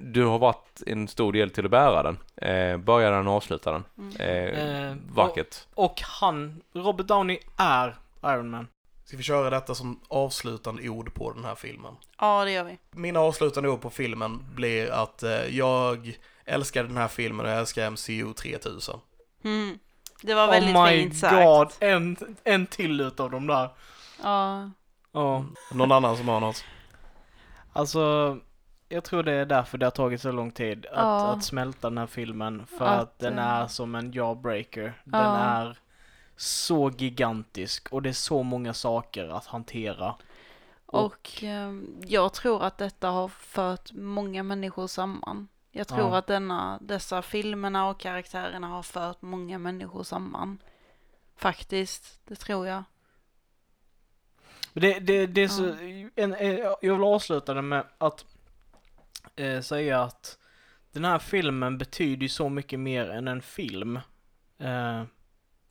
[0.00, 2.18] du har varit en stor del till att bära den.
[2.36, 3.84] Eh, börja den och avsluta den.
[3.98, 4.16] Mm.
[4.16, 5.56] Eh, Eh, vackert.
[5.74, 8.68] Och han, Robert Downey är Iron Man.
[9.04, 11.94] Ska vi köra detta som avslutande ord på den här filmen?
[12.20, 12.78] Ja, det gör vi.
[12.90, 17.58] Mina avslutande ord på filmen blir att eh, jag älskar den här filmen och jag
[17.58, 19.00] älskar MCU 3000.
[19.44, 19.78] Mm.
[20.22, 21.34] Det var väldigt oh my fint sagt.
[21.34, 23.68] god, en, en till utav dem där.
[24.22, 24.70] Ja.
[25.12, 25.44] Ja.
[25.72, 26.64] Någon annan som har något?
[27.72, 28.36] Alltså,
[28.94, 31.32] jag tror det är därför det har tagit så lång tid att, Ja.
[31.32, 32.66] att smälta den här filmen.
[32.66, 35.00] För Att, att, den eh, är som en jawbreaker.
[35.04, 35.36] Den Ja.
[35.36, 35.78] är
[36.36, 40.14] så gigantisk och det är så många saker att hantera.
[40.86, 41.72] Och eh,
[42.06, 45.48] jag tror att detta har fört många människor samman.
[45.70, 46.16] Jag tror Ja.
[46.18, 50.58] att denna, dessa filmerna och karaktärerna har fört många människor samman.
[51.36, 52.82] Faktiskt, det tror jag.
[54.72, 55.64] Det, det, det är så,
[56.16, 58.24] en, en, jag vill avsluta det med att
[59.36, 60.38] eh, säga att
[60.92, 63.96] den här filmen betyder ju så mycket mer än en film.
[64.58, 65.04] Eh,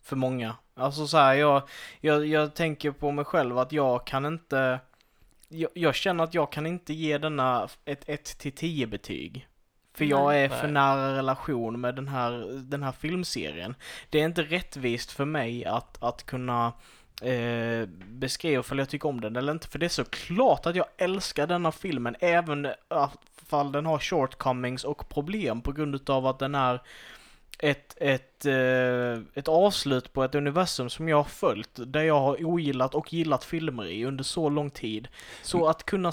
[0.04, 0.56] för många.
[0.76, 1.70] Alltså så här, jag,
[2.02, 4.80] jag, jag tänker på mig själv att jag kan inte,
[5.48, 9.48] jag, jag känner att jag kan inte ge denna ett 1 till 10 betyg.
[9.94, 13.76] För jag är för nära relation med den här, den här filmserien.
[14.10, 16.74] Det är inte rättvist för mig att, att kunna
[17.22, 19.68] eh, beskriva för jag tycker om den eller inte.
[19.68, 22.68] För det är så klart att jag älskar denna filmen även
[23.54, 26.82] fall den har shortcomings och problem på grund utav att den är
[27.60, 32.46] ett, ett, eh, ett avslut på ett universum som jag har följt, där jag har
[32.46, 35.08] ogillat och gillat filmer i under så lång tid.
[35.42, 36.12] Så att kunna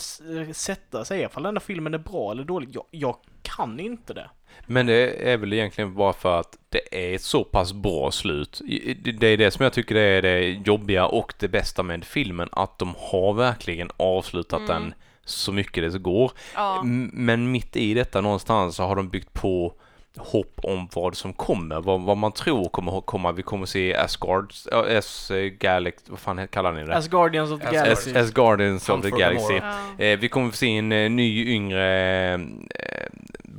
[0.52, 4.30] sätta sig, ifall den här filmen är bra eller dålig, jag, jag kan inte det.
[4.66, 8.60] Men det är väl egentligen bara för att det är ett så pass bra slut.
[9.04, 12.78] Det är det som jag tycker är det jobbiga och det bästa med filmen, att
[12.78, 14.94] de har verkligen avslutat den
[15.24, 16.32] så mycket det går.
[16.54, 16.82] Ja.
[17.12, 19.74] Men mitt i detta någonstans så har de byggt på
[20.16, 23.32] hopp om vad som kommer, vad, vad man tror kommer att komma.
[23.32, 24.52] Vi kommer att se Asgard,
[24.88, 26.96] S Galax, vad fan kallar ni det?
[26.96, 28.10] As Guardians of the Galaxy.
[28.10, 29.54] As, As Guardians of the Galaxy.
[29.54, 30.04] Ja.
[30.04, 32.40] Eh, vi kommer att få se en eh, ny yngre eh,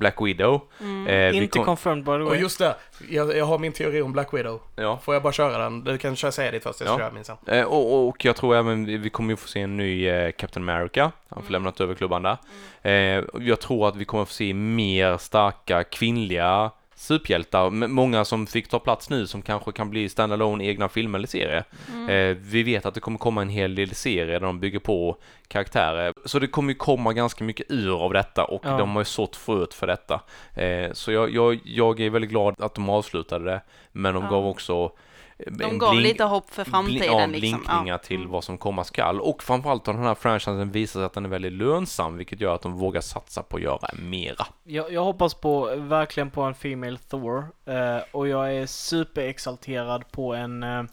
[0.02, 0.62] Black Widow.
[0.80, 1.08] Mm.
[1.08, 2.40] Eh, inte kom- confirmed by the Och way.
[2.40, 2.76] just det,
[3.10, 4.60] jag, jag har min teori om Black Widow.
[4.76, 5.00] Ja.
[5.04, 5.84] Får jag bara köra den?
[5.84, 7.00] Du kan köra säga ditt först, jag ska Ja.
[7.00, 7.38] köra min sen.
[7.48, 10.70] Eh, och, och jag tror även vi kommer ju få se en ny eh, Captain
[10.70, 11.12] America.
[11.30, 12.38] Han får lämnat över klubban där.
[13.18, 16.72] Eh, och jag tror att vi kommer få se mer starka kvinnliga
[17.02, 17.70] superhjältar.
[17.88, 21.64] Många som fick ta plats nu som kanske kan bli standalone egna filmer eller serier.
[22.10, 25.18] Eh, vi vet att det kommer komma en hel del serier där de bygger på
[25.48, 26.14] karaktärer.
[26.26, 28.78] Så det kommer ju komma ganska mycket ur av detta och Ja.
[28.78, 30.22] de har ju sått fröet för detta.
[30.56, 33.62] Eh, så jag, jag, jag är väldigt glad att de avslutade det.
[33.92, 34.30] Men de Ja.
[34.30, 34.92] gav också
[35.48, 37.40] De en gav blink- lite hopp för framtiden Bli- ja, liksom.
[37.60, 39.20] blinkningar till vad som komma skall.
[39.22, 42.56] Och framförallt har den här franchisen visat sig att den är väldigt lönsam, vilket gör
[42.56, 44.46] att de vågar satsa på att göra mera.
[44.64, 47.46] Jag, jag hoppas på, verkligen på en Female Thor.
[47.66, 50.84] Eh, och jag är superexalterad på en, eh,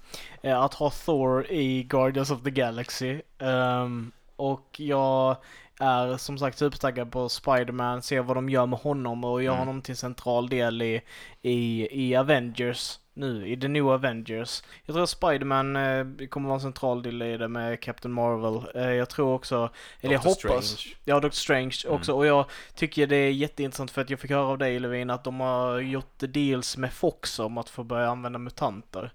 [0.42, 3.20] eh, att ha Thor i Guardians of the Galaxy.
[3.38, 5.36] Ehm, och jag
[5.80, 9.66] är som sagt supertaggad på Spider-Man, se vad de gör med honom och gör Mm.
[9.66, 11.00] honom till central del i,
[11.42, 14.62] i, i Avengers nu, i The New Avengers.
[14.84, 18.82] Jag tror att Spider-Man eh, kommer vara en central del i det med Captain Marvel.
[18.82, 20.96] Eh, jag tror också, eller jag hoppas, Strange.
[21.04, 22.12] Ja, Doctor Strange också.
[22.12, 22.18] Mm.
[22.18, 22.44] Och jag
[22.74, 25.80] tycker det är jätteintressant för att jag fick höra av dig Levin att de har
[25.80, 29.12] gjort deals med Fox om att få börja använda mutanter.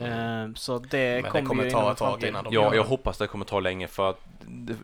[0.00, 0.48] Mm.
[0.50, 2.74] Eh, så det Men det kommer, kommer ju ta ett tag innan de Ja, gör
[2.74, 2.88] jag det.
[2.88, 4.20] hoppas det kommer ta länge för att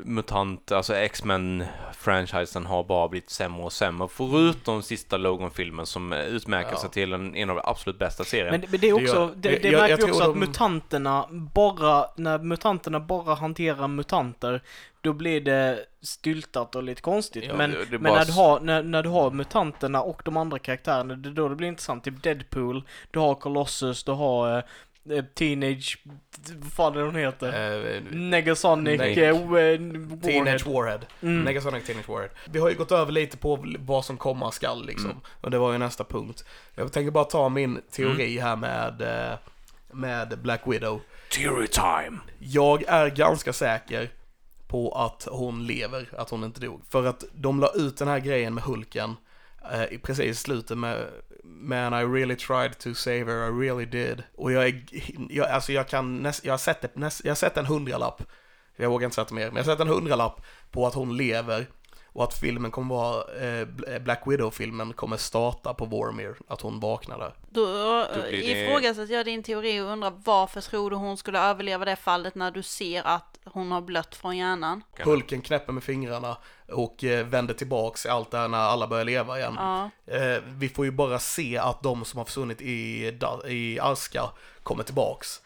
[0.04, 4.08] MUTANT, alltså X-Men-franchisen har bara blivit sämre och sämre.
[4.08, 6.78] Förutom sista Logan-filmen som utmärker Ja.
[6.78, 8.50] sig till en, en av de absolut bästa serierna.
[8.50, 10.38] Men, men det är också, det, det- det, jag- märker jag vi också att de-
[10.40, 14.62] mutanterna bara, när mutanterna bara hanterar mutanter,
[15.00, 17.44] då blir det styltat och lite konstigt.
[17.48, 20.58] Ja, men men bara när, du har, när, när du har mutanterna och de andra
[20.58, 22.04] karaktärerna, det är då det blir intressant.
[22.04, 25.98] Typ Deadpool, du har Colossus, du har eh, eh, Teenage,
[26.58, 27.46] vad fan är hon heter?
[27.86, 30.20] Eh, Negasonic, eh, Warhead.
[30.22, 31.00] Teenage Warhead.
[31.22, 31.42] Mm.
[31.42, 32.30] Negasonic Teenage Warhead.
[32.44, 35.10] Vi har ju gått över lite på vad som komma skall liksom.
[35.10, 35.22] Mm.
[35.40, 36.44] Och det var ju nästa punkt.
[36.74, 38.42] Jag tänker bara ta min teori Mm.
[38.42, 39.02] här med,
[39.92, 41.00] med Black Widow.
[41.30, 42.18] Theory time!
[42.38, 44.10] Jag är ganska säker
[44.70, 46.82] på att hon lever, att hon inte dog.
[46.88, 49.16] För att de la ut den här grejen med Hulken
[49.72, 51.06] eh, precis i slutet med
[51.44, 54.22] Man I really tried to save her, I really did.
[54.36, 54.82] Och jag är,
[55.30, 58.22] jag, alltså jag kan näst, jag har sett, det, näst, jag har sett en hundralapp,
[58.76, 61.66] jag vågar inte sätta mer, men jag har sett en hundralapp på att hon lever
[62.12, 63.66] och att filmen kommer vara, eh,
[64.00, 67.34] Black Widow-filmen kommer starta på Vormir, att hon vaknar där.
[67.50, 67.66] Då,
[68.14, 71.84] Då blir det- ifrågasätter jag din teori och undrar varför tror du hon skulle överleva
[71.84, 74.82] det fallet när du ser att hon har blött från hjärnan?
[74.98, 76.36] Hulken knäpper med fingrarna
[76.72, 79.54] och eh, vänder tillbaks i allt det här när alla börjar leva igen.
[79.58, 83.06] Ja, Eh, vi får ju bara se att de som har försvunnit i,
[83.48, 84.22] i aska
[84.62, 85.40] kommer tillbaks.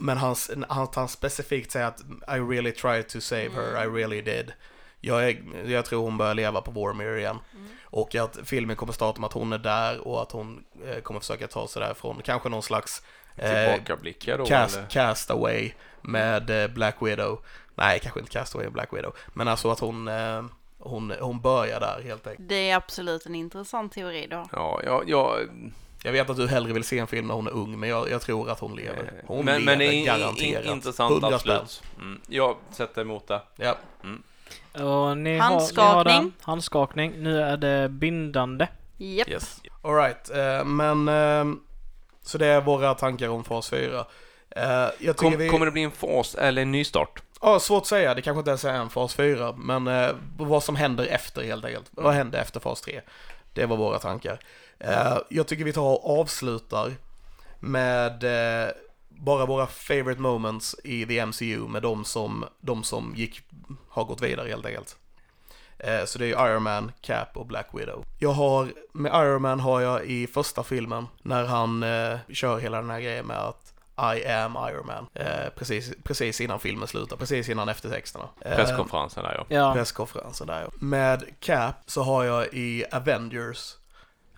[0.00, 4.20] Men hans, han, han specifikt säger att I really tried to save her, I really
[4.22, 4.52] did.
[5.04, 7.38] Jag, är, jag tror hon börjar leva på Vormir igen.
[7.82, 11.20] Och att filmen kommer starta med att hon är där och att hon eh, kommer
[11.20, 12.20] försöka ta sig därifrån.
[12.24, 13.02] Kanske någon slags
[13.36, 14.88] eh, Tillbakablickar då cast, eller?
[14.88, 15.72] Castaway
[16.02, 17.38] med eh, Black Widow.
[17.74, 19.16] Nej, kanske inte Castaway med Black Widow.
[19.32, 20.44] Men alltså att hon, eh,
[20.78, 22.48] hon, hon börjar där helt enkelt.
[22.48, 24.48] det är absolut en intressant teori då.
[24.52, 25.38] Ja, ja, ja
[26.02, 28.10] Jag vet att du hellre vill se en film när hon är ung, men jag,
[28.10, 29.12] jag tror att hon lever.
[29.26, 30.64] Hon men, lever men det är in, garanterat.
[30.64, 31.82] in, intressant 100 absolut.
[31.98, 33.40] Mm, jag sätter emot det.
[33.56, 33.76] Ja.
[34.72, 36.32] Och ni Har, ni har Handskakning.
[36.40, 37.12] Handskakning.
[37.18, 38.68] Nu är det bindande.
[38.96, 39.28] Japp.
[39.28, 39.62] Yes.
[39.82, 41.60] Alright, eh, men ehm,
[42.22, 44.04] så det är våra tankar om fas 4.
[44.50, 45.48] Eh, Kom, vi...
[45.48, 47.22] Kommer det bli en fas eller en nystart?
[47.40, 48.14] Ja, svårt att säga.
[48.14, 51.64] Det kanske inte ens är en fas 4, men eh, vad som händer efter helt
[51.64, 51.86] enkelt.
[51.90, 53.00] Vad händer efter fas 3?
[53.52, 54.40] Det var våra tankar.
[54.78, 56.92] Eh, jag tycker vi tar och avslutar
[57.60, 58.68] med eh,
[59.24, 63.40] bara våra favorite moments i the MCU med de som, de som gick,
[63.88, 64.96] har gått vidare helt enkelt.
[65.78, 68.04] Eh, så det är Iron Man, Cap och Black Widow.
[68.18, 72.76] Jag har, med Iron Man har jag i första filmen när han eh, kör hela
[72.80, 73.72] den här grejen med att
[74.16, 75.06] I am Iron Man.
[75.14, 78.28] Eh, precis, precis innan filmen slutar, precis innan eftertexterna.
[78.40, 79.56] Eh, Presskonferensen där ja.
[79.56, 79.72] Ja.
[79.74, 80.68] presskonferensen där ja.
[80.80, 83.76] Med Cap så har jag i Avengers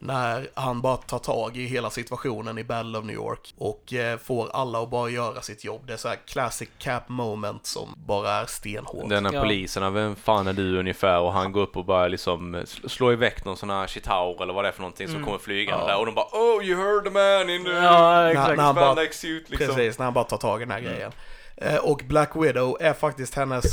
[0.05, 4.19] när han bara tar tag i hela situationen i Battle of New York och eh,
[4.19, 5.83] får alla att bara göra sitt jobb.
[5.87, 9.09] Det är så här classic Cap moment som bara är stenhårt.
[9.09, 9.41] Den här Ja.
[9.43, 11.21] polisen, vem fan är du ungefär?
[11.21, 14.55] Och han går upp och börjar liksom sl- slå iväg någon sån här chitaur eller
[14.55, 15.89] vad det är för någonting som kommer flygande Mm.
[15.89, 15.93] Ja.
[15.95, 18.57] där och de bara Oh you heard the man in the Ja, exakt.
[18.57, 19.69] när bara- suit liksom.
[19.75, 20.91] Precis, när han bara tar tag i den här Mm.
[20.93, 21.13] grejen.
[21.57, 23.65] Eh, och Black Widow är faktiskt hennes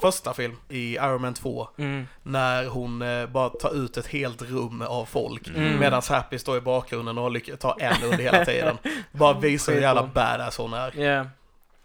[0.00, 1.68] första film i Iron Man 2.
[1.78, 2.06] Mm.
[2.22, 5.48] När hon eh, bara tar ut ett helt rum av folk.
[5.48, 5.78] Mm.
[5.80, 8.78] Medan Happy står i bakgrunden och lyckas ta en under hela tiden.
[9.12, 11.00] Bara visar hur jävla badass hon är.
[11.00, 11.26] Ja,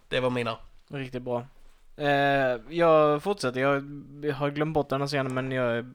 [0.07, 0.57] Det var mina.
[0.88, 1.45] riktigt bra.
[1.98, 3.84] Eh, jag fortsätter, jag,
[4.23, 5.86] jag har glömt bort den här scenen men jag är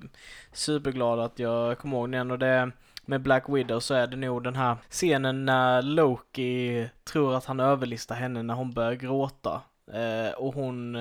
[0.53, 2.71] superglad att jag kommer ihåg den och det
[3.05, 7.61] med Black Widow så är det nog den här scenen när Loki tror att han
[7.61, 9.61] överlistar henne när hon börjar gråta.
[9.93, 10.97] Eh, och hon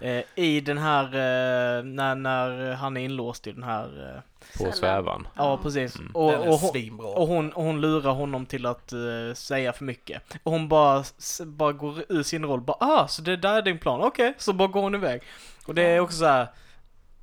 [0.00, 4.72] eh, i den här, eh, när, när han är inlåst i den här, eh, På
[4.72, 5.28] svävan.
[5.36, 5.96] ja precis.
[5.98, 6.10] Mm.
[6.14, 10.22] Och, och, hon, och hon, och hon lurar honom till att eh, säga för mycket.
[10.42, 13.62] Och hon bara, s- bara går ur sin roll, bara ah, så det där är
[13.62, 15.22] din plan, okej, så bara går hon iväg.
[15.66, 16.46] Och det är också så här.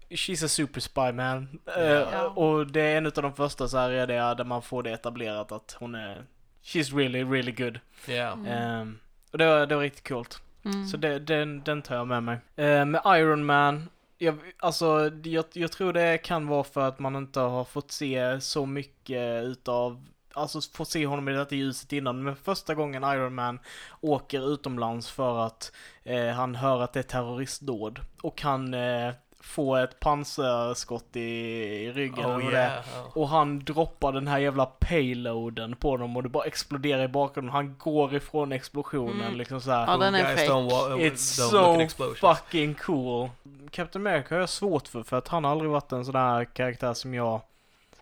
[0.10, 1.60] She's a super spy man.
[1.78, 2.28] Eh, Ja.
[2.30, 4.92] Och det är en av de första så här är det där man får det
[4.92, 6.24] etablerat att hon är
[6.64, 7.80] She's really, really good.
[8.08, 8.38] Ja.
[8.48, 9.00] Ehm,
[9.32, 10.42] och det var, det var riktigt coolt.
[10.66, 10.88] Mm.
[10.88, 12.38] Så det, den, den tar jag med mig.
[12.56, 17.16] Eh, med Iron Man, jag, alltså jag, jag tror det kan vara för att man
[17.16, 22.24] inte har fått se så mycket utav Alltså få se honom i detta ljuset innan,
[22.24, 23.60] men första gången Iron Man
[24.02, 25.72] åker utomlands för att
[26.04, 29.14] eh, han hör att det är terroristdåd och han eh,
[29.44, 32.74] får ett pansarskott i, i ryggen Oh, och yeah.
[33.14, 37.54] Och han droppar den här jävla payloaden på dem och det bara exploderar i bakgrunden.
[37.54, 39.36] Han går ifrån explosionen Mm.
[39.38, 39.88] liksom så här.
[39.88, 40.52] Ja, den är fake.
[40.52, 43.30] It's don't so fucking cool.
[43.72, 46.46] Captain America har jag svårt för, för att han har aldrig varit en sån här
[46.46, 47.42] karaktär som jag,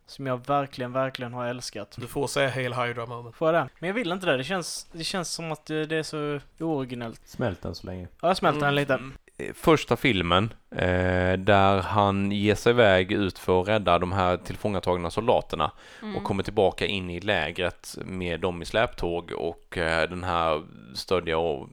[0.06, 1.96] som jag verkligen, verkligen har älskat.
[2.00, 3.36] Du får säga Hail Hydra moment.
[3.36, 3.70] Får jag det?
[3.80, 4.38] Men jag vill inte det.
[4.38, 7.22] Det känns, det känns som att det, är så ooriginellt.
[7.26, 8.08] Smält än så länge.
[8.22, 8.94] Ja, jag smälter den lite.
[8.94, 9.14] Mm.
[9.48, 14.38] Eh, Första filmen, eh, där han ger sig iväg ut för att rädda de här
[14.38, 16.16] tillfångatagna soldaterna Mm.
[16.16, 20.64] och kommer tillbaka in i lägret med dem i släptåg och eh, den här
[20.96, 21.70] stödja och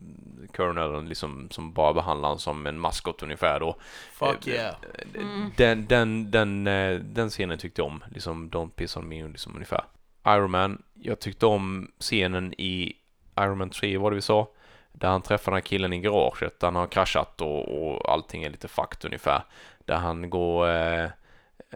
[0.56, 3.76] colonelen liksom som bara behandlar honom som en maskot ungefär då.
[4.12, 4.74] Fuck Eh, yeah.
[5.14, 5.50] Mm.
[5.56, 9.54] Den, den, den, eh, den scenen tyckte jag om, liksom Don't piss on me liksom
[9.54, 9.84] ungefär.
[10.26, 12.92] Iron Man, jag tyckte om scenen i
[13.40, 14.48] Iron Man 3 var det vi sa,
[14.98, 18.42] där han träffar den här killen i garaget, där han har kraschat och, och allting
[18.44, 19.42] är lite fucked ungefär.
[19.84, 21.06] Där han går eh,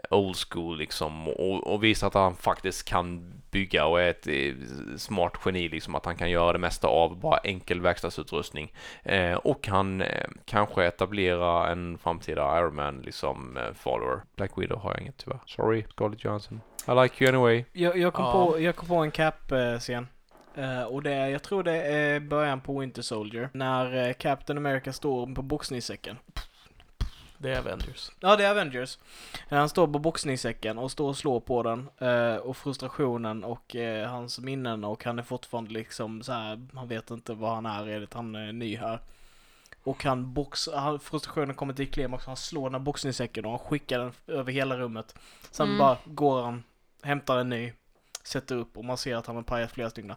[0.09, 4.53] old school liksom och, och visar att han faktiskt kan bygga och är ett eh,
[4.97, 8.73] smart geni liksom att han kan göra det mesta av bara enkel verkstadsutrustning.
[9.03, 14.21] Eh, och han eh, kanske etablera en framtida Iron Man liksom eh, follower.
[14.35, 15.39] Black Widow har jag inget tyvärr.
[15.45, 16.61] Sorry, Scarlett Johansson.
[16.87, 17.65] I like you anyway.
[17.71, 18.31] Jag, jag, kom Ja.
[18.51, 20.07] på, jag kom på en Cap-scen.
[20.55, 23.49] Eh, och det är, jag tror det är början på Winter Soldier.
[23.53, 26.17] När eh, Captain America står på boxningssäcken.
[27.37, 28.11] Det är Avengers.
[28.19, 28.97] Ja, det är Avengers.
[29.49, 31.89] Han står på boxningssäcken och står och slår på den.
[31.97, 33.75] eh, och frustrationen och
[34.07, 36.67] hans minnen och han är fortfarande liksom så här.
[36.73, 38.99] han vet inte vad han är, enligt han är ny här.
[39.83, 43.59] Och han box, han, frustrationen kommer till klimax, han slår den här boxningssäcken och han
[43.59, 45.15] skickar den över hela rummet.
[45.51, 45.77] Sen Mm.
[45.79, 46.63] bara går han,
[47.01, 47.73] hämtar en ny,
[48.23, 50.13] sätter upp och man ser att han har pajat flera stycken.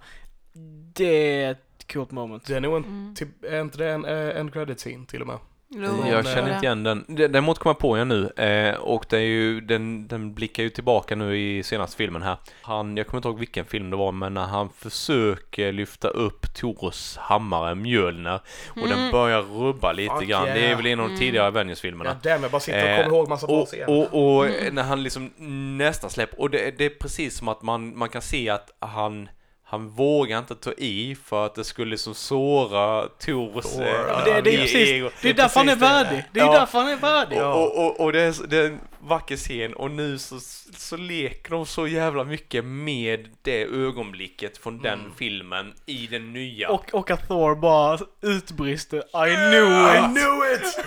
[0.94, 2.46] Det är ett coolt moment.
[2.46, 3.14] Det är nog en, Mm.
[3.14, 5.38] typ, är inte det en, eh, en credit scene till och med?
[5.68, 7.04] Jo, Jag känner inte igen den.
[7.08, 10.62] Den- Däremot kommer jag på igen nu eh, och det är ju, den, den blickar
[10.62, 12.36] ju tillbaka nu i senaste filmen här.
[12.62, 16.54] Han, jag kommer inte ihåg vilken film det var, men när han försöker lyfta upp
[16.54, 19.10] Tors hammare Mjölner och den Mm.
[19.12, 20.44] börjar rubba lite Fuck grann.
[20.44, 21.18] Det är väl en av de Mm.
[21.20, 22.16] tidigare Ja, Avengers-filmerna.
[22.22, 23.90] damn, jag bara sitter och Eh, kommer ihåg massa Och, scener.
[24.12, 24.74] och, och Mm.
[24.74, 25.30] när han liksom
[25.78, 29.28] nästan släpper, och det, det är precis som att man, man kan se att han
[29.68, 34.40] han vågar inte ta i för att det skulle liksom såra Tors eh, ja, Det,
[34.40, 34.60] det, är ego.
[34.62, 36.24] precis, det är Det är därför han är värdig.
[36.32, 36.52] Det är Ja.
[36.52, 37.36] därför han är värdig.
[37.36, 37.55] Ja.
[37.55, 40.40] Och, och, och det, är, så- det är en vacker scen och nu så,
[40.76, 45.12] så leker de så jävla mycket med det ögonblicket från den Mm.
[45.18, 46.70] filmen i den nya.
[46.70, 50.05] Och, och att Thor bara utbrister I knew I it!
[50.05, 50.86] knew it!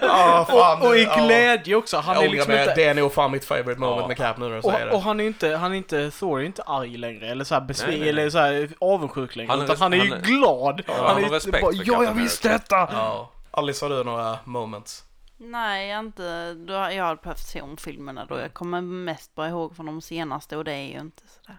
[0.00, 0.80] Ja, fan.
[0.82, 1.96] Och, och i glädje också.
[1.96, 2.62] Han Jag är liksom mig.
[2.62, 2.74] inte...
[2.74, 4.08] Det är nog fan mitt favorite moment Ja.
[4.08, 5.04] med Cap nu när du säger Och, och det.
[5.04, 7.66] han är inte, han är inte, Thor är inte arg längre eller så här Nej,
[7.68, 9.50] besviken eller så här avundsjuk längre.
[9.50, 10.82] Han är utan han är ju han är- glad.
[10.86, 12.88] Ja, han han är har respekt bara, för ja jag visste America." detta!
[12.96, 13.30] Ja.
[13.50, 15.02] Alice, har du några moments?
[15.38, 16.56] Nej, jag inte.
[16.68, 18.38] Jag hade behövt se om filmerna då.
[18.38, 21.58] Jag kommer mest bara ihåg från de senaste och det är ju inte sådär.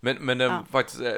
[0.00, 0.64] Men, men den, Ja.
[0.72, 1.12] faktiskt, eh,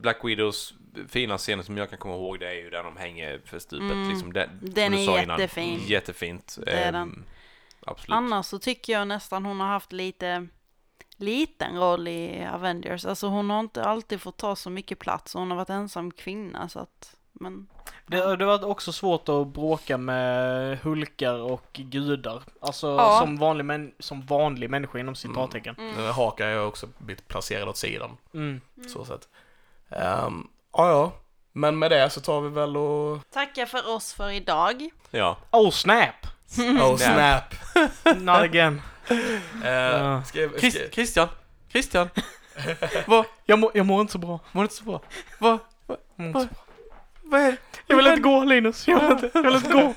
[0.00, 0.74] Black Widows
[1.08, 3.90] fina scenen som jag kan komma ihåg det är ju där de hänger för stupet.
[3.90, 4.08] Mm.
[4.08, 5.40] Liksom det, Den du är sa innan.
[5.40, 5.80] jättefin.
[5.86, 6.58] Jättefint.
[6.64, 7.24] Det är Ehm, den.
[7.86, 8.16] Absolut.
[8.16, 10.46] Annars så tycker jag nästan hon har haft lite
[11.16, 13.04] liten roll i Avengers.
[13.04, 16.10] Alltså hon har inte alltid fått ta så mycket plats och hon har varit ensam
[16.10, 17.66] kvinna så att, men
[18.06, 22.42] Det, det var också svårt att bråka med hulkar och gudar.
[22.60, 23.18] Alltså Ja.
[23.20, 25.74] som, vanlig män, som vanlig människa inom citattecken.
[25.78, 25.94] Mm.
[25.94, 26.12] Mm.
[26.12, 28.16] Haka har jag också blivit placerad åt sidan.
[28.34, 28.60] Mm.
[28.88, 29.28] Så sett.
[30.26, 31.12] Um, ja, ja.
[31.52, 33.30] Men med det så tar vi väl och...
[33.30, 34.90] tacka för oss för idag.
[35.10, 35.36] Ja.
[35.50, 36.26] Oh snap!
[36.58, 37.54] Oh snap!
[38.16, 38.82] Not again.
[39.10, 41.28] Uh, ska, ska, Chris, Christian!
[41.72, 42.08] Christian!
[43.06, 43.26] Vad?
[43.44, 44.40] Jag, må, jag mår inte så bra.
[44.52, 45.00] Det inte så bra?
[45.38, 45.58] Vad?
[45.86, 46.64] Jag, mår inte så bra.
[47.22, 47.56] Vad är det?
[47.86, 48.88] jag vill inte gå Linus.
[48.88, 49.94] Jag vill inte, jag vill inte gå.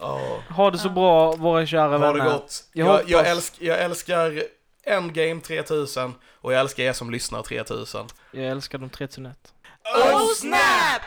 [0.00, 0.42] Ja.
[0.50, 2.24] Ha det så bra våra kära Ha vänner.
[2.24, 2.64] det gott.
[2.72, 4.42] Jag Jag, jag, älsk, jag älskar
[4.84, 8.06] Endgame 3000 och jag älskar er som lyssnar 3000.
[8.36, 9.36] Jag älskar de 3001.
[9.94, 11.02] Oh snap!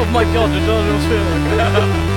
[0.00, 2.06] Oh my god, du dödade oss fyra.